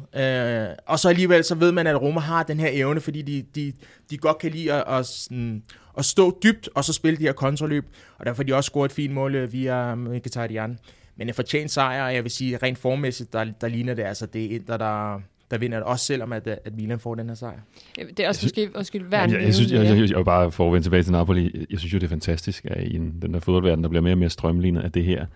[0.71, 3.45] Øh, og så alligevel, så ved man, at Roma har den her evne, fordi de,
[3.55, 3.73] de,
[4.11, 5.63] de godt kan lide at, at, sådan,
[5.99, 7.85] at stå dybt, og så spille de her kontraløb.
[8.19, 10.79] Og derfor har de også scoret et fint mål øh, via Mkhitaryan.
[11.17, 14.27] Men en fortjent sejr, og jeg vil sige, rent formmæssigt, der, der ligner det, altså
[14.27, 17.35] det er Inter, der, der vinder det, også selvom at, at Milan får den her
[17.35, 17.59] sejr.
[17.97, 20.67] Det er også måske undskyld, værd jeg, jeg, synes, jeg, jeg, jeg, jeg, bare for
[20.67, 23.35] at vende tilbage til Napoli, jeg synes jo, det er fantastisk, at i en, den
[23.35, 25.27] der fodboldverden, der bliver mere og mere strømlignet, at det her,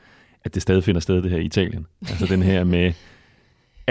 [0.45, 1.87] at det stadig finder sted, det her i Italien.
[2.09, 2.93] Altså den her med,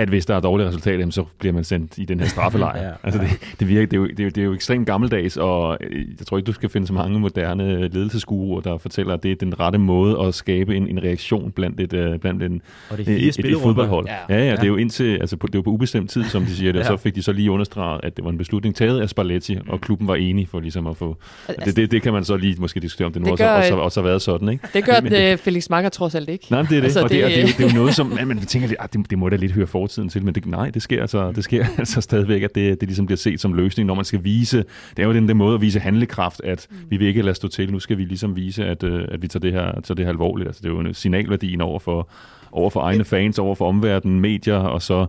[0.02, 2.84] at hvis der er dårlige resultater, så bliver man sendt i den her straffelejr.
[2.84, 2.92] Ja.
[3.04, 5.38] Altså det, det, virker, det, er jo, det, er jo, det er jo ekstremt gammeldags,
[5.38, 9.24] og øh, jeg tror ikke, du skal finde så mange moderne ledelsesguruer, der fortæller, at
[9.24, 12.62] det er den rette måde at skabe en, en reaktion blandt et, uh, blandt en,
[12.90, 14.08] Og det et, er et, fodboldhold.
[14.30, 14.36] Ja.
[14.38, 16.56] Ja, ja, det er jo indtil, altså på, det var på ubestemt tid, som de
[16.56, 16.98] siger det, og Ja.
[16.98, 19.82] så fik de så lige understreget, at det var en beslutning taget af Spalletti, og
[19.82, 21.18] klubben var enig for ligesom at få...
[21.48, 23.44] Altså, Det, det, det kan man så lige måske diskutere, om det nu Det også,
[23.44, 24.68] gør, også, øh, også har været sådan, ikke?
[24.74, 26.46] Det gør Men det, Felix Makker trods alt ikke.
[26.50, 27.70] Nej, det er det, Altså, altså, og, det, det- og det, er jo, det er
[27.70, 30.24] jo noget, som man, man tænker ah, det, det må da lidt høre fortiden til,
[30.26, 33.18] men det, nej, det sker, altså, det sker altså stadigvæk, at det, det ligesom bliver
[33.18, 34.58] set som løsning, når man skal vise,
[34.98, 36.76] det er jo den der måde at vise handlekraft, at Mm.
[36.90, 39.28] vi vil ikke lade stå til, nu skal vi ligesom vise, at, øh, at vi
[39.28, 42.10] tager det, her, tager det her alvorligt, altså det er jo en signalværdien over for,
[42.52, 45.06] over for egne fans, over for omverdenen, medier, og så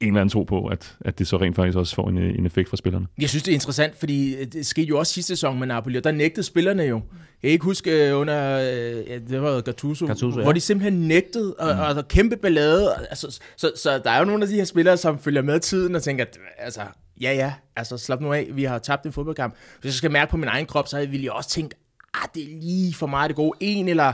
[0.00, 2.46] en eller anden tro på, at, at det så rent faktisk også får en, en
[2.46, 3.06] effekt for spillerne.
[3.20, 6.04] Jeg synes, det er interessant, fordi det skete jo også sidste sæson med Napoli, og
[6.04, 6.96] der nægtede spillerne jo.
[7.42, 10.44] Jeg kan ikke huske øh, under, øh, ja, det var Gattuso, Gattuso, ja.
[10.44, 12.94] hvor de simpelthen nægtede, og, og der er kæmpe ballade.
[13.10, 15.60] Altså, så, så, så der er jo nogle af de her spillere, som følger med
[15.60, 16.80] tiden og tænker, at, altså,
[17.20, 19.54] ja ja, altså slap nu af, vi har tabt en fodboldkamp.
[19.80, 21.76] Hvis jeg skal mærke på min egen krop, så ville jeg også tænke,
[22.14, 23.56] ah, det er lige for meget det gode.
[23.60, 24.12] En eller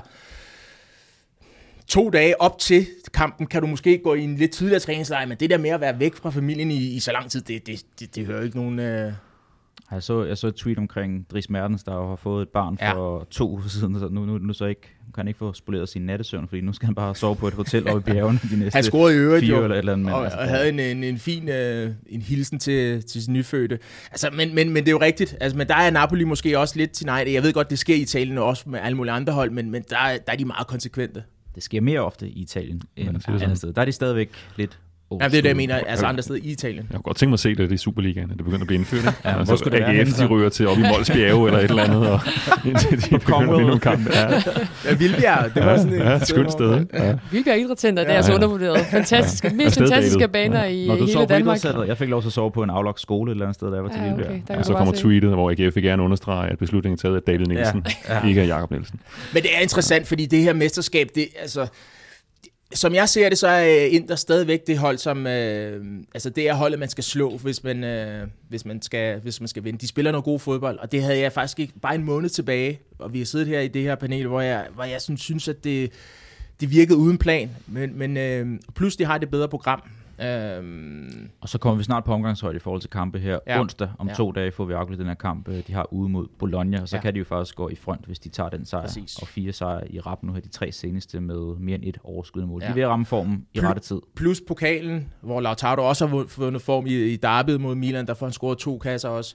[1.88, 5.36] to dage op til kampen, kan du måske gå i en lidt tidligere træningslejr, men
[5.40, 7.82] det der med at være væk fra familien i, i så lang tid, det, det,
[8.00, 8.78] det, det hører ikke nogen...
[8.78, 9.12] Øh...
[9.90, 12.78] Jeg så, jeg så et tweet omkring Dries Mertens, der jo har fået et barn
[12.78, 13.24] for ja.
[13.30, 16.02] to uger siden, så nu, nu, nu så ikke, kan han ikke få spoleret sin
[16.02, 18.76] nattesøvn, fordi nu skal han bare sove på et hotel oppe i bjergene de næste
[18.76, 20.04] Han scorede i øvrigt fire jo, eller et eller andet.
[20.04, 23.32] men og, altså, og havde en, en, en fin øh, en hilsen til, til sin
[23.32, 23.78] nyfødte.
[24.10, 25.36] Altså, men, men, men det er jo rigtigt.
[25.40, 27.24] Altså, men der er Napoli måske også lidt til nej.
[27.32, 29.70] Jeg ved godt, det sker i Italien og også med alle mulige andre hold, men,
[29.70, 31.22] men der, er- der er de meget konsekvente.
[31.54, 33.42] Det sker mere ofte i Italien end Man et siger det sådan.
[33.42, 33.72] andet sted.
[33.72, 34.78] Der er de stadigvæk lidt
[35.10, 35.76] Ja, det er det, jeg mener.
[35.78, 36.86] Altså andre steder i Italien.
[36.90, 38.78] Jeg kunne godt tænke mig at se det i Superligaen, at det begynder at blive
[38.78, 39.00] indført.
[39.00, 39.12] Ikke?
[39.24, 40.26] Ja, hvor skulle det være AGF, henne, de så?
[40.26, 42.20] ryger til op i Mols Bjerge eller et eller andet, og
[42.68, 44.10] indtil de begynder at vinde nogle kampe.
[44.14, 44.42] Ja,
[44.84, 46.80] Ja, Vildbjerg, det var sådan ja, et skønt sted.
[46.80, 47.02] Ikke?
[47.04, 47.14] Ja.
[47.30, 48.16] Vildbjerg Idrætscenter, det er Ja.
[48.16, 48.86] altså undervurderet.
[48.86, 51.58] Fantastiske, mest Afsted fantastiske baner i Når du hele sov på Danmark.
[51.88, 53.82] jeg fik lov til at sove på en aflagt skole et eller andet sted, jeg
[53.84, 54.24] var til Ja, okay.
[54.24, 57.16] Der kan Og så kommer tweetet, hvor AGF vil gerne understrege, at beslutningen er taget
[57.16, 58.20] af David Nielsen, Ja, ja.
[58.22, 58.28] ja.
[58.28, 59.00] ikke af Jakob Nielsen.
[59.34, 61.66] Men det er interessant, fordi det her mesterskab, det, altså,
[62.74, 65.84] som jeg ser det, så er øh, Inter stadigvæk det hold, som, øh,
[66.14, 69.48] altså det er holdet, man skal slå, hvis man, øh, hvis, man skal, hvis man
[69.48, 69.78] skal vinde.
[69.78, 72.80] De spiller noget god fodbold, og det havde jeg faktisk ikke bare en måned tilbage,
[72.98, 75.48] og vi har siddet her i det her panel, hvor jeg, hvor jeg sådan, synes,
[75.48, 75.92] at det,
[76.60, 79.82] det virkede uden plan, men, men øh, pludselig har det bedre program.
[80.22, 83.38] Øh, Og så kommer vi snart på omgangshøjde i forhold til kampe her.
[83.46, 83.60] Ja.
[83.60, 84.14] Onsdag om Ja.
[84.14, 86.88] to dage får vi afgjort den her kamp, øh, de har ude mod Bologna, og
[86.88, 87.02] så Ja.
[87.02, 88.82] kan de jo faktisk gå i front, hvis de tager den sejr.
[88.82, 89.18] Præcis.
[89.18, 92.48] Og fire sejre i rap nu her, de tre seneste med mere end et overskydende
[92.52, 92.60] mål.
[92.62, 92.66] Ja.
[92.66, 94.00] De er ved at ramme formen i Pl- rette tid.
[94.16, 98.26] plus pokalen, hvor Lautaro også har vundet form i, i derbyet mod Milan, der får
[98.26, 99.34] han scoret to kasser også.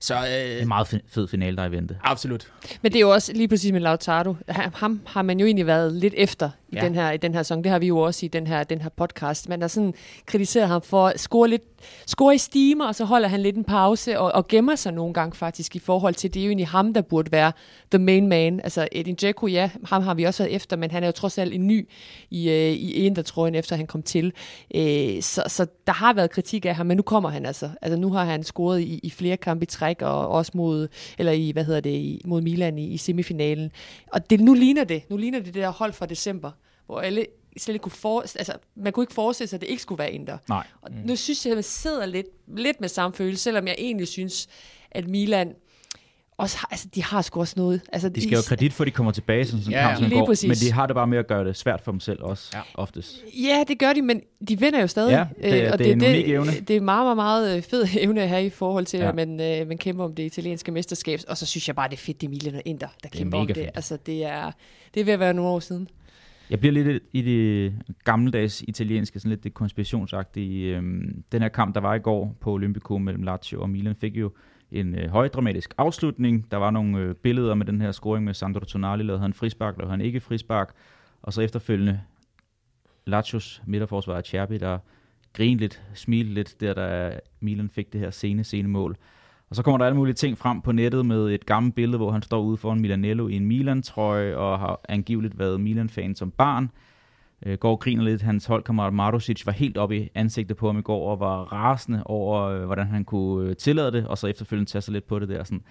[0.00, 1.96] Så Det er øh, en meget fe- fed finale, der er i vente.
[2.02, 2.52] absolut.
[2.82, 4.36] Men det er jo også lige præcis med Lautaro.
[4.48, 6.84] Ham har man jo egentlig været lidt efter i, Ja.
[6.84, 7.64] den, her, i den her sæson.
[7.64, 9.48] Det har vi jo også i den her, den her podcast.
[9.48, 9.94] Man har sådan
[10.26, 11.62] kritiseret ham for at score, lidt,
[12.06, 15.14] score i stimer, og så holder han lidt en pause og, og gemmer sig nogle
[15.14, 17.52] gange faktisk i forhold til, det er jo egentlig ham, der burde være
[17.90, 18.60] the main man.
[18.60, 21.38] Altså Edin Dzeko, ja, ham har vi også været efter, men han er jo trods
[21.38, 21.88] alt en ny
[22.30, 24.32] i, øh, i Inter-trøjen, efter han kom til.
[24.74, 27.70] Øh, så, så der har været kritik af ham, men nu kommer han altså.
[27.82, 31.32] Altså nu har han scoret i, i flere kampe i træk, og også mod, eller
[31.32, 33.70] i, hvad hedder det, i, mod Milan i, i semifinalen.
[34.12, 36.50] Og det, nu ligner det, nu ligner det det der hold fra december,
[36.88, 37.26] hvor alle
[37.58, 40.12] slet ikke kunne for, altså, man kunne ikke forestille sig, at det ikke skulle være
[40.12, 40.38] Inter.
[40.48, 40.66] Nej.
[40.82, 44.08] Og nu synes jeg, at man sidder lidt, lidt med samme følelse, selvom jeg egentlig
[44.08, 44.48] synes,
[44.90, 45.52] at Milan
[46.38, 47.80] også har, altså, de har sgu også noget.
[47.92, 49.98] Altså, De skal jo kredit for, at de kommer tilbage, sådan som Ja, ja, kamp,
[49.98, 50.26] som lige går.
[50.26, 50.48] præcis.
[50.48, 52.58] Men de har det bare med at gøre det svært for dem selv også, Ja.
[52.58, 52.64] ja.
[52.74, 53.24] oftest.
[53.46, 55.10] Ja, det gør de, men de vinder jo stadig.
[55.10, 56.50] Ja, det- Øh, og det er en unik evne.
[56.60, 59.04] Det er meget, meget, meget øh, fed evne at have i forhold til, ja.
[59.04, 59.08] Ja.
[59.10, 61.20] at man, øh, man kæmper om det italienske mesterskab.
[61.28, 63.18] Og så synes jeg bare, det er fedt, det er Milan og Inter, der er
[63.18, 63.56] kæmper om det.
[63.56, 63.70] fedt.
[63.74, 64.52] Altså, det er,
[64.94, 65.88] det er ved at være nogle år siden.
[66.50, 70.76] Jeg bliver lidt i det gammeldags italienske, sådan lidt det konspirationsagtige.
[70.76, 74.16] Øhm, den her kamp, der var i går på Olympico mellem Lazio og Milan, fik
[74.16, 74.32] jo
[74.70, 76.50] en øh, højdramatisk afslutning.
[76.50, 79.78] Der var nogle øh, billeder med den her scoring med Sandro Tonali, lavede han frispark,
[79.78, 80.74] lavede han ikke frispark.
[81.22, 82.00] Og så efterfølgende
[83.06, 84.78] Lazios midterforsvarer Cherbi, der
[85.32, 88.96] grinede lidt, smilte lidt, der da Milan fik det her sene, sene mål.
[89.50, 92.10] Og så kommer der alle mulige ting frem på nettet med et gammelt billede, hvor
[92.10, 96.70] han står ude foran Milanello i en Milan-trøje og har angiveligt været Milan-fan som barn.
[97.46, 98.22] Øh, går og griner lidt.
[98.22, 102.02] Hans holdkammerat Marusic var helt oppe i ansigtet på ham i går og var rasende
[102.04, 105.18] over, øh, hvordan han kunne øh, tillade det, og så efterfølgende tage sig lidt på
[105.18, 105.44] det der.
[105.44, 105.62] Sådan,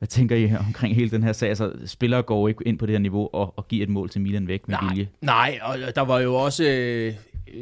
[0.00, 1.48] hvad tænker I omkring hele den her sag?
[1.48, 4.20] Altså, spillere går ikke ind på det her niveau og, og giver et mål til
[4.20, 5.08] Milan væk med Nej, vilje.
[5.20, 7.14] nej, og der var jo også, øh,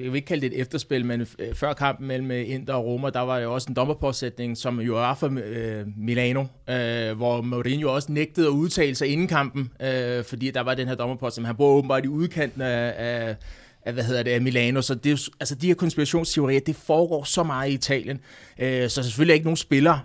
[0.03, 2.85] jeg vil ikke kalde det et efterspil, men øh, før kampen mellem øh, Inter og
[2.85, 7.41] Roma, der var jo også en dommerpåsætning, som jo er for øh, Milano, øh, hvor
[7.43, 11.47] Mourinho også nægtede at udtale sig inden kampen, øh, fordi der var den her dommerpåsætning.
[11.47, 13.37] Han bor åbenbart i udkanten af, af,
[13.83, 14.83] af, hvad hedder det, af Milano.
[14.83, 18.21] Så det er altså, de her konspirationsteorier, det foregår så meget i Italien.
[18.59, 19.99] Øh, så selvfølgelig er ikke nogen spiller,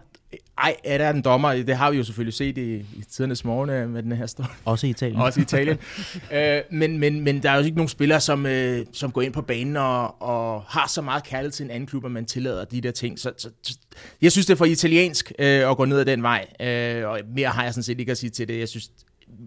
[0.58, 1.54] ej, er der en dommer?
[1.54, 4.46] Det har vi jo selvfølgelig set i, i tidernes morgen øh, med den her story.
[4.66, 5.22] Også i Italien.
[5.22, 5.78] Også i Italien.
[6.34, 9.34] øh, men, men, men der er jo ikke nogen spillere, som, øh, som går ind
[9.34, 12.66] på banen og, og har så meget kærlighed til en anden klub, at man tillader
[12.66, 13.20] de der ting.
[13.20, 13.78] Så, så, så
[14.22, 16.46] jeg synes, det er for italiensk øh, at gå ned ad den vej.
[16.60, 18.60] Øh, og mere har jeg sådan set ikke at sige til det.
[18.60, 18.90] Jeg synes,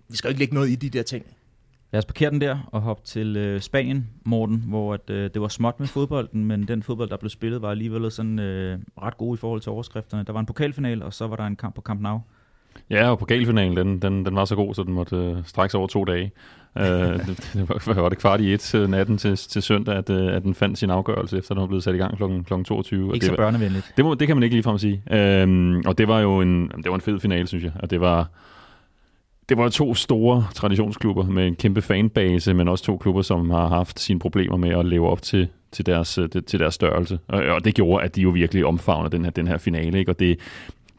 [0.09, 1.27] vi skal jo ikke lægge noget i de der ting.
[1.93, 5.43] Lad os parkere den der og hoppe til øh, Spanien, Morten, hvor at, øh, det
[5.43, 9.17] var småt med fodbolden, men den fodbold, der blev spillet, var alligevel sådan øh, ret
[9.17, 10.25] god i forhold til overskrifterne.
[10.25, 12.21] Der var en pokalfinal, og så var der en kamp på Camp Nou.
[12.91, 15.79] Ja, og pokalfinalen, den, den, den var så god, så den måtte øh, strække sig
[15.79, 16.33] over to dage.
[16.79, 16.85] øh,
[17.27, 20.37] det, det var, var det kvart i et øh, natten til, til søndag, at, øh,
[20.37, 22.25] at den fandt sin afgørelse, efter den var blevet sat i gang kl.
[22.47, 22.63] kl.
[22.63, 23.15] 22.
[23.15, 23.93] Ikke det så børnevenligt.
[23.97, 25.03] Det, må, det kan man ikke ligefrem sige.
[25.11, 27.73] Øhm, og det var jo en, det var en fed finale, synes jeg.
[27.81, 28.29] Og det var,
[29.49, 33.69] det var to store traditionsklubber med en kæmpe fanbase, men også to klubber, som har
[33.69, 37.19] haft sine problemer med at leve op til, til, deres, øh, til deres størrelse.
[37.29, 39.99] Og, og det gjorde, at de jo virkelig omfavner den her, den her finale.
[39.99, 40.11] Ikke?
[40.11, 40.39] Og det,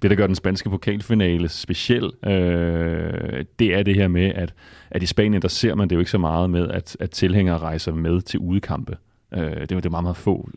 [0.01, 4.53] det, der gør den spanske pokalfinale speciel, øh, det er det her med, at,
[4.91, 7.57] at i Spanien, der ser man det jo ikke så meget med, at, at tilhængere
[7.57, 8.97] rejser med til udekampe.
[9.33, 10.49] Øh, det, var det meget, meget få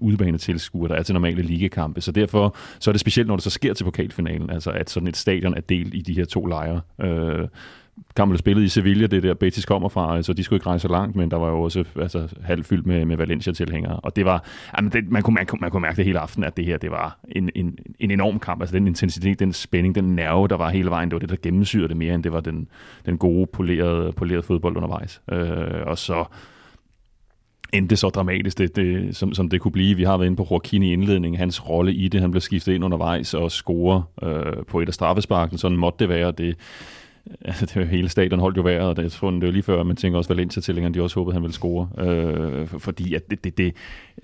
[0.00, 2.00] udebanetilskuer, der er til normale ligekampe.
[2.00, 5.08] Så derfor så er det specielt, når det så sker til pokalfinalen, altså at sådan
[5.08, 6.80] et stadion er delt i de her to lejre.
[7.00, 7.48] Øh,
[8.16, 10.82] kampen blev spillet i Sevilla, det der Betis kommer fra, altså de skulle ikke rejse
[10.82, 14.44] så langt, men der var jo også altså, halvfyldt med, med Valencia-tilhængere, og det var,
[14.76, 16.78] jamen det, man, kunne, man, kunne, man kunne mærke det hele aften, at det her,
[16.78, 20.56] det var en, en, en enorm kamp, altså den intensitet, den spænding, den nerve, der
[20.56, 22.68] var hele vejen, det var det, der gennemsyrede det mere, end det var den,
[23.06, 25.22] den gode, polerede, polerede fodbold undervejs.
[25.32, 26.24] Øh, og så
[27.72, 29.96] endte så dramatisk, det, det, som, som det kunne blive.
[29.96, 32.20] Vi har været inde på Joaquin i indledningen, hans rolle i det.
[32.20, 35.58] Han blev skiftet ind undervejs og score øh, på et af straffesparken.
[35.58, 36.32] Sådan måtte det være.
[36.32, 36.56] Det,
[37.44, 39.62] altså, det var hele stadion holdt jo vejret, og det, jeg tror, det var lige
[39.62, 41.88] før, man tænker også Valencia-tillingerne, de også håbede, han ville score.
[41.98, 43.74] Øh, fordi at det, det, det,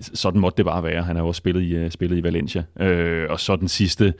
[0.01, 1.03] sådan måtte det bare være.
[1.03, 2.63] Han har jo også spillet i, øh, spillet i Valencia.
[2.79, 4.13] Øh, og så den sidste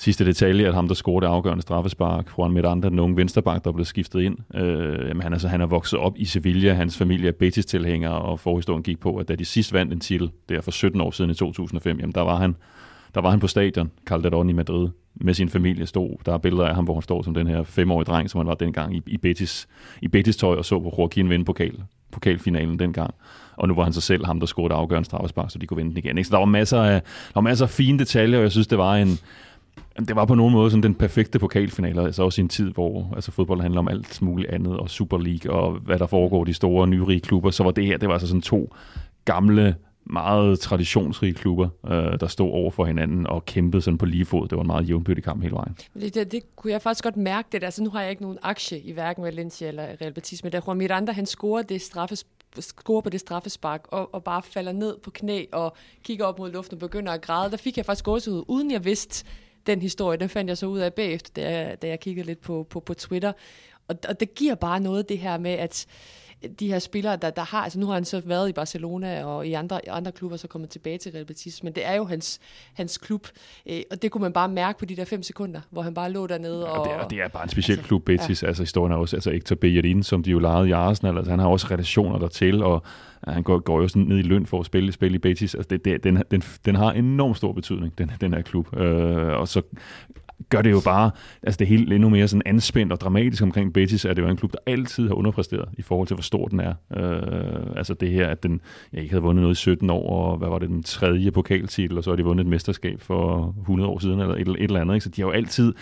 [0.00, 3.72] sidste detalje, at ham, der scorede det afgørende straffespark, Juan Miranda, den unge vensterbak, der
[3.72, 7.28] blev skiftet ind, øh, jamen, han, altså, han er vokset op i Sevilla, hans familie
[7.28, 10.60] er Betis-tilhængere, og forhistorien gik på, at da de sidst vandt en titel, det er
[10.60, 12.54] for 17 år siden i 2005, jamen, der var han
[13.14, 16.16] der var han på stadion, Calderon i Madrid, med sin familie stod.
[16.26, 18.46] Der er billeder af ham, hvor han står som den her femårige dreng, som han
[18.46, 19.68] var dengang i, i, Betis,
[20.02, 21.82] i Betis tøj, og så på Joaquin vinde pokal,
[22.12, 23.14] pokalfinalen dengang.
[23.56, 25.90] Og nu var han så selv ham, der scorede afgørende straffespark, så de kunne vinde
[25.90, 26.18] den igen.
[26.18, 26.28] Ikke?
[26.28, 28.78] Så der var masser af, der var masser af fine detaljer, og jeg synes, det
[28.78, 29.18] var en,
[30.08, 33.12] det var på nogen måde sådan den perfekte pokalfinale, altså også i en tid, hvor
[33.14, 36.46] altså, fodbold handler om alt muligt andet, og Super League, og hvad der foregår i
[36.46, 38.74] de store, nyrige klubber, så var det her, det var altså sådan to
[39.24, 44.24] gamle, meget traditionsrige klubber, øh, der stod over for hinanden og kæmpede sådan på lige
[44.24, 44.48] fod.
[44.48, 45.76] Det var en meget jævnbyrdig kamp hele vejen.
[45.94, 47.70] Det, det, det kunne jeg faktisk godt mærke det der.
[47.70, 50.60] Så nu har jeg ikke nogen aktie i hverken Valencia eller Real Betis, men da
[50.66, 52.26] Juan Miranda han scorer det straffes
[52.60, 56.52] scorer på det straffespark og, og bare falder ned på knæ og kigger op mod
[56.52, 59.24] luften og begynder at græde, der fik jeg faktisk gåsehud, uden jeg vidste,
[59.70, 62.40] den historie, den fandt jeg så ud af bagefter, da jeg, da jeg kiggede lidt
[62.40, 63.32] på, på, på Twitter.
[63.88, 65.86] Og, og det giver bare noget, det her med, at
[66.60, 69.46] de her spillere, der, der har, altså nu har han så været i Barcelona og
[69.46, 72.40] i andre, andre klubber, så kommet tilbage til Real Betis, men det er jo hans,
[72.74, 73.26] hans klub,
[73.66, 76.10] øh, og det kunne man bare mærke på de der fem sekunder, hvor han bare
[76.10, 76.70] lå dernede.
[76.70, 78.48] Og, og, det, er, og det er bare en speciel altså, klub, Betis, ja.
[78.48, 81.38] altså historien er også, altså Hector Bellerin, som de jo lejede i Arsenal, altså han
[81.38, 82.82] har også relationer dertil, og
[83.28, 85.68] han går, går jo sådan ned i løn for at spille, spille i Betis, altså
[85.70, 89.48] det, det, den, den, den har enormt stor betydning, den, den her klub, øh, og
[89.48, 89.62] så
[90.48, 91.10] gør det jo bare,
[91.42, 94.36] altså det hele endnu mere sådan anspændt og dramatisk omkring Betis, at det jo en
[94.36, 96.74] klub, der altid har underpræsteret i forhold til, hvor stor den er.
[96.96, 98.60] Øh, altså det her, at den
[98.92, 101.98] ja, ikke havde vundet noget i 17 år, og hvad var det, den tredje pokaltitel,
[101.98, 104.80] og så har de vundet et mesterskab for 100 år siden, eller et, et eller
[104.80, 104.94] andet.
[104.94, 105.04] Ikke?
[105.04, 105.74] Så de har jo altid,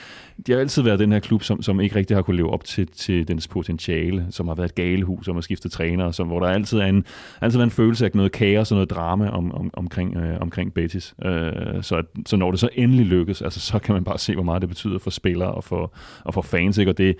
[0.46, 2.64] de har altid været den her klub, som, som ikke rigtig har kunne leve op
[2.64, 6.40] til, til dens potentiale, som har været et galehus, som har skiftet træner, som, hvor
[6.40, 7.04] der altid er en,
[7.40, 10.74] altid er en følelse af noget kaos og noget drama om, om, omkring, øh, omkring
[10.74, 11.14] Betis.
[11.24, 14.42] Øh, så, så når det så endelig lykkes, altså, så kan man bare se, hvor
[14.48, 16.78] meget det betyder for spillere og for, og for fans.
[16.78, 16.90] Ikke?
[16.90, 17.16] Og det,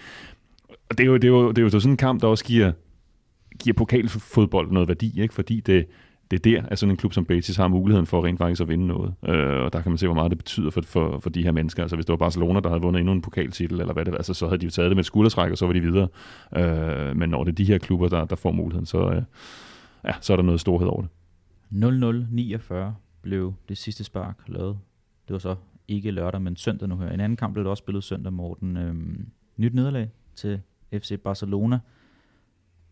[0.90, 2.44] og det, er jo, det, er jo, det er jo sådan en kamp, der også
[2.44, 2.72] giver,
[3.60, 5.34] giver pokalfodbold noget værdi, ikke?
[5.34, 5.86] fordi det,
[6.30, 8.68] det er der, at sådan en klub som Betis har muligheden for rent faktisk at
[8.68, 9.14] vinde noget.
[9.28, 11.52] Øh, og der kan man se, hvor meget det betyder for, for, for de her
[11.52, 11.82] mennesker.
[11.82, 14.18] Altså hvis det var Barcelona, der havde vundet endnu en pokaltitel, eller hvad det var,
[14.18, 16.08] altså, så havde de jo taget det med et skuldertræk, og så var de videre.
[16.56, 19.22] Øh, men når det er de her klubber, der, der får muligheden, så, øh,
[20.04, 21.10] ja, så er der noget storhed over det.
[21.72, 22.74] 0-0-49
[23.22, 24.78] blev det sidste spark lavet.
[25.28, 25.54] Det var så
[25.88, 27.08] ikke lørdag, men søndag nu her.
[27.08, 28.76] En anden kamp blev det også spillet søndag, Morten.
[28.76, 30.60] Øhm, nyt nederlag til
[30.92, 31.78] FC Barcelona.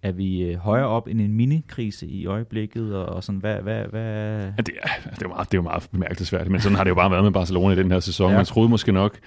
[0.03, 3.61] Er vi øh, højere op end en minikrise i øjeblikket, og, og sådan, hvad...
[3.63, 4.03] hvad, hvad...
[4.41, 6.91] Ja, det, er, det, er meget, det er jo meget bemærkelsesværdigt, men sådan har det
[6.91, 8.31] jo bare været med Barcelona i den her sæson.
[8.31, 8.37] Ja.
[8.37, 9.19] Man troede måske nok,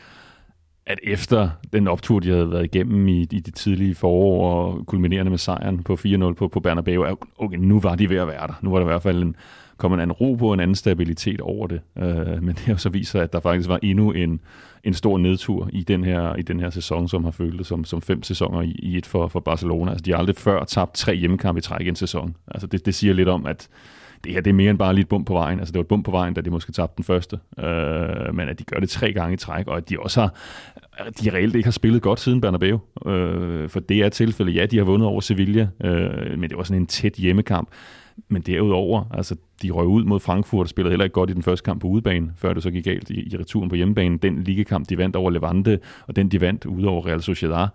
[0.85, 5.29] at efter den optur, de havde været igennem i, i de tidlige forår, og kulminerende
[5.29, 8.47] med sejren på 4-0 på, på Bernabeu, er, okay, nu var de ved at være
[8.47, 8.59] der.
[8.61, 9.35] Nu var der i hvert fald en,
[9.79, 11.81] kom en anden ro på, en anden stabilitet over det.
[11.97, 14.39] Øh, men det har så vist sig, at der faktisk var endnu en,
[14.83, 17.85] en stor nedtur i den her, i den her sæson, som har følt det som,
[17.85, 19.91] som fem sæsoner i, i et for, for Barcelona.
[19.91, 22.35] Altså, de har aldrig før tabt tre hjemmekampe i træk i en sæson.
[22.47, 23.69] Altså, det, det siger lidt om, at
[24.23, 25.59] det her det er mere end bare lige et bump på vejen.
[25.59, 27.39] Altså, det var et bump på vejen, da de måske tabte den første.
[27.59, 30.33] Øh, men at de gør det tre gange i træk, og at de også har,
[31.21, 32.79] de reelt ikke har spillet godt siden Bernabeu.
[33.05, 34.55] Øh, for det er tilfældet.
[34.55, 37.69] Ja, de har vundet over Sevilla, øh, men det var sådan en tæt hjemmekamp.
[38.27, 41.43] Men derudover, altså, de røg ud mod Frankfurt og spillede heller ikke godt i den
[41.43, 44.17] første kamp på udebane, før det så gik galt i, i returen på hjemmebane.
[44.17, 47.67] Den ligekamp, de vandt over Levante, og den, de vandt ude over Real Sociedad,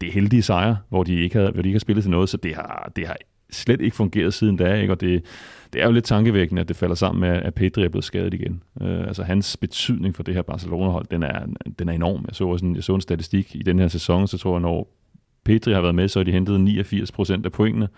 [0.00, 2.28] det er heldige sejre, hvor de ikke har, hvor de ikke har spillet til noget,
[2.28, 3.16] så det har, det har
[3.52, 4.92] slet ikke fungeret siden da, ikke?
[4.92, 5.24] og det,
[5.72, 8.34] det er jo lidt tankevækkende, at det falder sammen med, at Pedri er blevet skadet
[8.34, 8.62] igen.
[8.80, 11.46] Øh, altså hans betydning for det her Barcelona-hold, den er,
[11.78, 12.24] den er enorm.
[12.28, 14.96] Jeg så, sådan, jeg så en statistik i den her sæson, så tror jeg, når
[15.44, 17.88] Pedri har været med, så har de hentet 89 procent af pointene,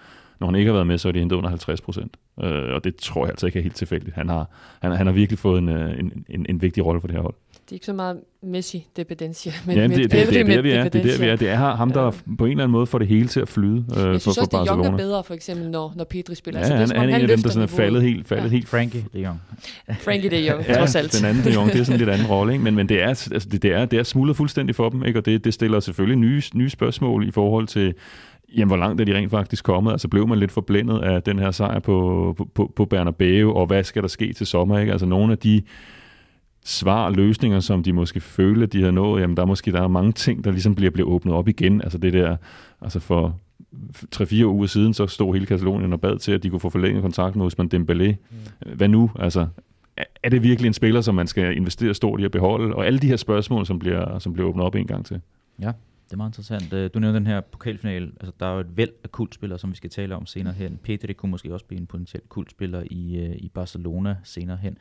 [0.41, 2.17] når han ikke har været med, så har de hentet under 50 procent.
[2.43, 4.15] Øh, og det tror jeg altså ikke er helt tilfældigt.
[4.15, 4.51] Han har,
[4.83, 7.23] han, han har virkelig fået en, øh, en, en, en vigtig rolle for det her
[7.23, 7.35] hold.
[7.73, 10.45] Det er ikke så meget Messi dependencia, men ja, med det, det, det, det, er
[10.45, 10.83] der, vi er.
[10.89, 11.37] det er der, vi er.
[11.37, 12.11] Det er ham, der ja.
[12.39, 14.31] på en eller anden måde får det hele til at flyde øh, jeg synes for,
[14.31, 14.85] også, for det er Barcelona.
[14.85, 16.61] Young er bedre, for eksempel, når, når Pedri spiller.
[16.61, 18.29] Ja, altså, han, det er, han er en af dem, der sådan er faldet helt,
[18.29, 18.49] faldet Ja.
[18.49, 19.41] helt Frankie de Jong.
[20.01, 21.19] Frankie de Jong, Ja, trods alt.
[21.19, 22.59] den anden de Jong, det er sådan lidt anden rolle?
[22.59, 25.19] Men, men det er, altså, det, det er, det er smuldret fuldstændig for dem, ikke?
[25.19, 27.95] og det, det stiller selvfølgelig nye, nye spørgsmål i forhold til,
[28.57, 29.93] jamen, hvor langt er de rent faktisk kommet?
[29.93, 33.67] Altså blev man lidt forblændet af den her sejr på, på, på, på Bernabeu, og
[33.67, 34.79] hvad skal der ske til sommer?
[34.79, 34.93] Ikke?
[34.93, 35.63] Altså nogle af de
[36.65, 39.83] svar og løsninger, som de måske føler, de har nået, jamen der er måske der
[39.83, 41.83] er mange ting, der ligesom bliver, bliver åbnet op igen.
[41.83, 42.37] Altså det der,
[42.81, 43.41] altså for
[44.17, 47.03] 3-4 uger siden, så stod hele Katalonien og bad til, at de kunne få forlænget
[47.03, 48.09] kontrakten med Usman Dembélé.
[48.67, 48.73] Mm.
[48.77, 49.11] Hvad nu?
[49.19, 49.47] Altså,
[49.97, 52.75] er- er det virkelig en spiller, som man skal investere stort i at beholde?
[52.75, 55.21] Og alle de her spørgsmål, som bliver, som bliver åbnet op en gang til.
[55.61, 55.73] Ja,
[56.07, 56.73] det er meget interessant.
[56.73, 58.07] Øh, Du nævnte den her pokalfinale.
[58.21, 60.79] Altså, der er jo et væld af kultspillere, som vi skal tale om senere hen.
[60.83, 64.73] Pedri kunne måske også blive en potentiel kultspiller i, øh, i Barcelona senere hen.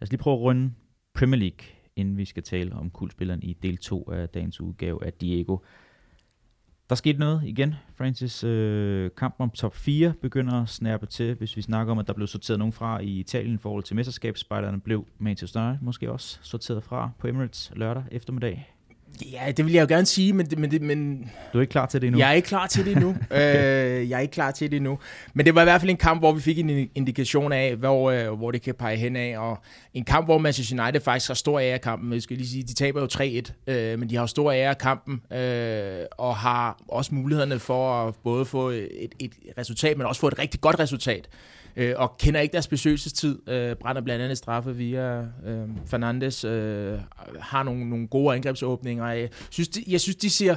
[0.00, 0.70] Lad os lige prøve at runde
[1.14, 5.12] Premier League, inden vi skal tale om kulspilleren i del 2 af dagens udgave af
[5.12, 5.58] Diego.
[6.88, 7.74] Der skete noget igen.
[7.94, 12.06] Francis, øh, kampen om top 4 begynder at snærpe til, hvis vi snakker om, at
[12.06, 16.12] der blev sorteret nogen fra i Italien i forhold til mesterskabsspejderne, blev Manchester United måske
[16.12, 18.73] også sorteret fra på Emirates lørdag eftermiddag.
[19.32, 21.70] Ja, det vil jeg jo gerne sige, men, det, men, det, men Du er ikke
[21.70, 22.18] klar til det endnu?
[22.18, 23.08] jeg er ikke klar til det endnu.
[23.30, 24.98] øh, jeg er ikke klar til det endnu.
[25.34, 28.10] Men det var i hvert fald en kamp, hvor vi fik en indikation af, hvor,
[28.10, 29.38] øh, hvor det kan pege hen af.
[29.38, 29.58] Og
[29.94, 32.12] en kamp, hvor Manchester United faktisk har stor ære af kampen.
[32.12, 34.78] Jeg skal lige sige, de taber jo 3-1, øh, men de har stor ære af
[34.78, 40.20] kampen, øh, og har også mulighederne for at både få et, et resultat, men også
[40.20, 41.28] få et rigtig godt resultat.
[41.76, 43.48] Øh, og kender ikke deres besøgelsestid.
[43.48, 46.44] Øh, brænder blandt andet straffe via øh, Fernandes.
[46.44, 46.98] Øh,
[47.40, 49.03] har nogle, nogle gode angrebsåbninger.
[49.08, 50.54] Jeg synes, de, jeg synes de, ser,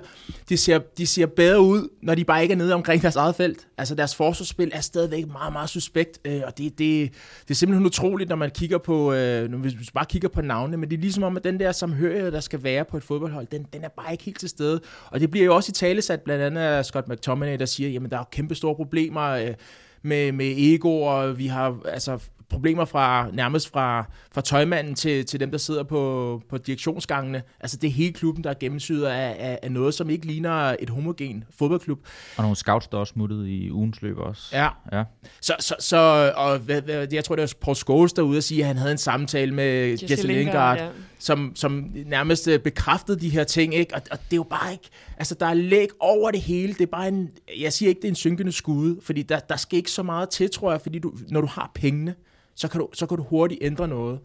[0.50, 3.36] de, ser, de ser bedre ud, når de bare ikke er nede omkring deres eget
[3.36, 3.68] felt.
[3.78, 6.20] Altså deres forsvarsspil er stadigvæk meget, meget suspekt.
[6.26, 9.70] Øh, og det, det, det er simpelthen utroligt, når man kigger på, øh, når vi
[9.70, 10.78] hvis bare kigger på navnene.
[10.78, 13.48] Men det er ligesom om, at den der samhørighed, der skal være på et fodboldhold,
[13.52, 14.82] den, den er bare ikke helt til stede.
[15.12, 18.12] Og det bliver jo også i talesat blandt andet af Scott McTominay, der siger, jamen
[18.12, 19.24] der er kæmpe store problemer.
[19.24, 19.54] Øh,
[20.02, 25.40] med, med ego, og vi har altså problemer fra nærmest fra, fra tøjmanden til, til
[25.40, 27.42] dem, der sidder på, på direktionsgangene.
[27.60, 30.76] Altså det er hele klubben, der er gennemsyret af, af, af noget, som ikke ligner
[30.80, 32.00] et homogen fodboldklub.
[32.38, 34.58] Og nogle scouts, der også smuttede i ugens løb også.
[34.58, 34.70] Ja.
[34.92, 35.04] ja.
[35.42, 38.62] Så, så, så og hvad, hvad, jeg tror, det var Paul Scholes derude at sige,
[38.62, 40.88] at han havde en samtale med Jesse, Jesse Lingard, ja.
[41.20, 43.96] som, som nærmest øh, bekræftede de her ting, ikke?
[43.96, 46.82] Og, og det er jo bare ikke, altså der er læg over det hele, det
[46.82, 47.30] er bare en,
[47.60, 50.30] jeg siger ikke, det er en synkende skude, fordi der, der skal ikke så meget
[50.30, 52.16] til, tror jeg, fordi du, når du har pengene,
[52.58, 54.20] så kan, du, så kan du hurtigt ændre noget.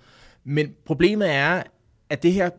[0.44, 1.62] Men problemet er,
[2.10, 2.50] at det her,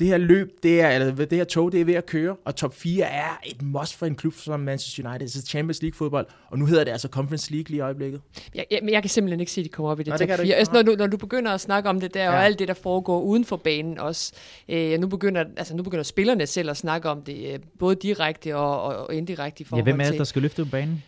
[0.00, 2.56] det her løb, det, er, eller det her tog, det er ved at køre, og
[2.56, 5.26] top 4 er et must for en klub som Manchester United.
[5.28, 8.20] Det er Champions League fodbold, og nu hedder det altså Conference League lige i øjeblikket.
[8.54, 10.20] Jeg, jeg, men jeg kan simpelthen ikke se, at de kommer op i det det
[10.20, 10.42] top du 4.
[10.42, 10.56] ikke.
[10.56, 12.30] Altså, når, du, når du begynder at snakke om det der, ja.
[12.30, 12.36] Ja.
[12.36, 14.32] og alt det, der foregår uden for banen også.
[14.68, 18.56] Øh, nu, begynder, altså, nu begynder spillerne selv at snakke om det, øh, både direkte
[18.56, 20.18] og, og, og indirekte i ja, forhold hvem er det, til...
[20.18, 21.02] der skal løfte på banen?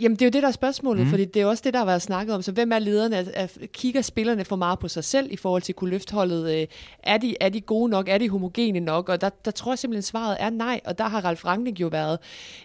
[0.00, 1.04] Jamen, det er jo det, der er spørgsmålet, Mm.
[1.06, 1.10] mm.
[1.10, 2.42] fordi det er også det, der har været snakket om.
[2.42, 3.16] Så hvem er lederne?
[3.16, 6.14] Er, er, kigger spillerne for meget på sig selv i forhold til at kunne løfte
[6.14, 6.60] holdet?
[6.60, 6.66] Øh,
[7.02, 8.08] er, de, er de gode nok?
[8.08, 9.08] Er de homogene nok?
[9.08, 10.80] Og der, der tror jeg simpelthen, svaret er nej.
[10.84, 12.18] Og der har Ralf Rangnick jo været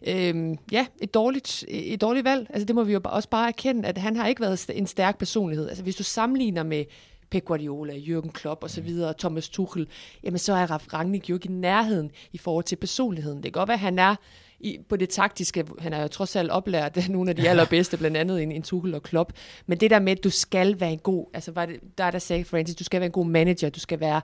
[0.08, 2.48] øhm, ja, et, dårligt, et dårligt valg.
[2.50, 5.18] Altså, det må vi jo også bare erkende, at han har ikke været en stærk
[5.18, 5.68] personlighed.
[5.68, 6.86] Altså, hvis du sammenligner med
[7.30, 9.88] Pep Guardiola, Jürgen Klopp og så videre, Thomas Tuchel,
[10.24, 13.38] jamen så er Ralf Rangnick jo ikke i nærheden i forhold til personligheden.
[13.38, 14.16] Det kan godt være, at han er
[14.60, 15.65] i, på det taktiske.
[15.80, 18.96] Han er jo trods alt oplært nogle af de allerbedste, blandt andet en, en Tuchel
[18.96, 19.34] og Klopp.
[19.65, 22.12] Men det der med, at du skal være en god, altså var det, der er
[22.12, 24.22] der sagde Francis, du skal være en god manager, du skal være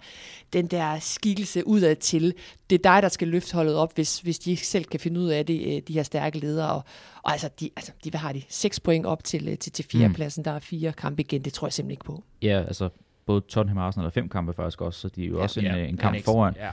[0.53, 2.33] den der skikkelse udad til.
[2.69, 5.19] Det er dig, der skal løfte holdet op, hvis, hvis de ikke selv kan finde
[5.19, 6.69] ud af det, øh, de her stærke ledere.
[6.69, 6.83] Og,
[7.23, 8.41] og altså, de, altså, de, hvad har de?
[8.49, 10.41] Seks point op til, øh, til, til fjerdepladsen.
[10.41, 10.43] Mm.
[10.43, 12.23] Der er fire kampe igen, det tror jeg simpelthen ikke på.
[12.41, 12.89] Ja, altså
[13.25, 15.59] både Tottenham og Arsenal har fem kampe faktisk også, så de er jo ja, også
[15.59, 16.53] en, ja, en kamp foran.
[16.57, 16.69] Ja.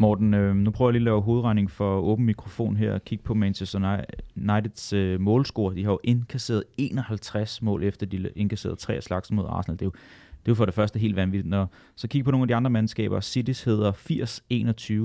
[0.00, 3.24] Morten, øh, nu prøver jeg lige at lave hovedregning for åben mikrofon her og kigge
[3.24, 4.04] på Manchester
[4.36, 5.74] Uniteds øh, målscore.
[5.74, 9.78] De har jo indkasseret 51 mål, efter de indkasserede tre slags mod Arsenal.
[9.78, 9.92] Det er jo,
[10.30, 11.50] det er jo for det første helt vanvittigt.
[11.50, 13.20] Når, så kig på nogle af de andre mandskaber.
[13.20, 13.92] Cities hedder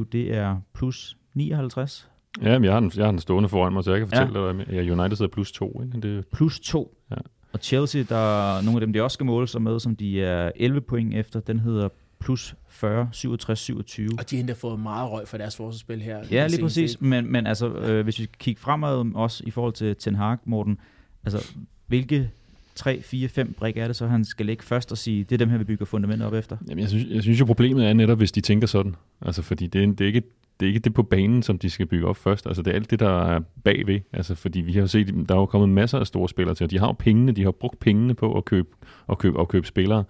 [0.04, 2.10] 80-21, det er plus 59.
[2.42, 4.40] Ja, men jeg har, den, jeg har den stående foran mig, så jeg kan fortælle
[4.40, 4.54] ja.
[4.54, 5.82] dig, at United hedder plus 2.
[5.86, 6.08] Ikke?
[6.08, 6.28] Det...
[6.28, 6.98] Plus 2.
[7.12, 7.16] Ja.
[7.54, 8.16] Og Chelsea, der
[8.58, 11.16] er nogle af dem, de også skal måle sig med, som de er 11 point
[11.16, 11.90] efter, den hedder
[12.26, 14.10] plus 40, 67, 27.
[14.18, 16.24] Og de har endda fået meget røg for deres forsvarsspil her.
[16.32, 17.02] Ja, lige præcis.
[17.02, 20.78] Men, men altså, øh, hvis vi kigger fremad også i forhold til Ten Hag, Morten,
[21.26, 21.52] altså,
[21.88, 22.30] hvilke
[22.76, 25.38] 3, 4, 5 brik er det så, han skal lægge først og sige, det er
[25.38, 26.58] dem her, vi bygger fundamentet op efter?
[26.70, 28.96] Jamen, jeg synes, jeg synes jo, problemet er netop, hvis de tænker sådan.
[29.22, 30.24] Altså, fordi det er, det er ikke
[30.60, 32.48] det er ikke det på banen, som de skal bygge op først.
[32.48, 34.00] Altså, det er alt det, der er bagved.
[34.14, 36.72] Altså, fordi vi har set, der er jo kommet masser af store spillere til, og
[36.72, 38.68] de har jo pengene, de har brugt pengene på at købe,
[39.10, 40.04] at købe, at købe spillere.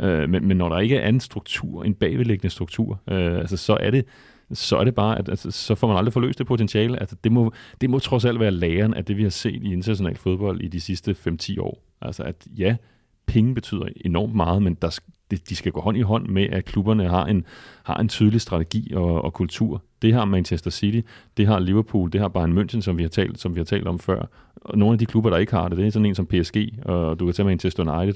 [0.00, 3.76] Øh, men, men når der ikke er anden struktur, en bagvedliggende struktur, øh, altså, så
[3.80, 4.04] er det
[4.52, 7.00] så er det bare, at altså, så får man aldrig forløst det potentiale.
[7.00, 9.72] Altså, det, må, det må trods alt være læren af det, vi har set i
[9.72, 11.82] international fodbold i de sidste 5-10 år.
[12.02, 12.76] Altså at ja,
[13.26, 14.98] penge betyder enormt meget, men der,
[15.48, 17.44] de skal gå hånd i hånd med, at klubberne har en,
[17.82, 19.82] har en tydelig strategi og, og kultur.
[20.02, 21.00] Det har Manchester City,
[21.36, 23.88] det har Liverpool, det har Bayern München, som vi har talt, som vi har talt
[23.88, 24.26] om før.
[24.54, 26.56] Og nogle af de klubber, der ikke har det, det er sådan en som PSG,
[26.84, 28.14] og du kan tage Manchester United,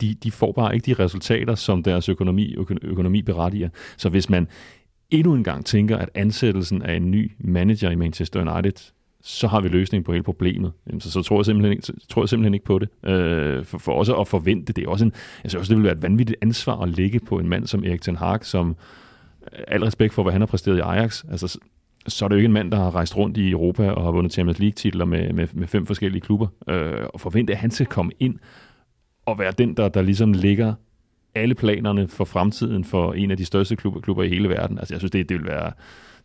[0.00, 3.68] de, de får bare ikke de resultater, som deres økonomi, økonomi berettiger.
[3.96, 4.48] Så hvis man
[5.10, 8.92] endnu en gang tænker, at ansættelsen af en ny manager i Manchester United
[9.22, 10.72] så har vi løsningen på hele problemet.
[10.98, 12.88] Så, så tror, jeg simpelthen ikke, tror jeg simpelthen ikke på det.
[13.04, 15.76] Øh, for, for også at forvente, det er også en, altså, jeg synes også, det
[15.76, 18.76] vil være et vanvittigt ansvar at lægge på en mand som Erik Ten Hag, som
[19.52, 21.58] øh, al respekt for, hvad han har præsteret i Ajax, altså,
[22.06, 24.10] så er det jo ikke en mand, der har rejst rundt i Europa og har
[24.10, 26.46] vundet Champions League-titler med, med, med fem forskellige klubber.
[26.68, 28.38] Øh, og forvente, at han skal komme ind
[29.30, 30.74] og være den, der, der ligesom ligger
[31.34, 34.78] alle planerne for fremtiden for en af de største klubber, klubber i hele verden.
[34.78, 35.72] Altså, jeg synes, det, det vil være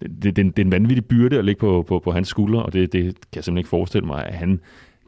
[0.01, 2.73] det, det, det er en vanvittig byrde at ligge på, på, på hans skuldre, og
[2.73, 4.59] det, det kan jeg simpelthen ikke forestille mig, at han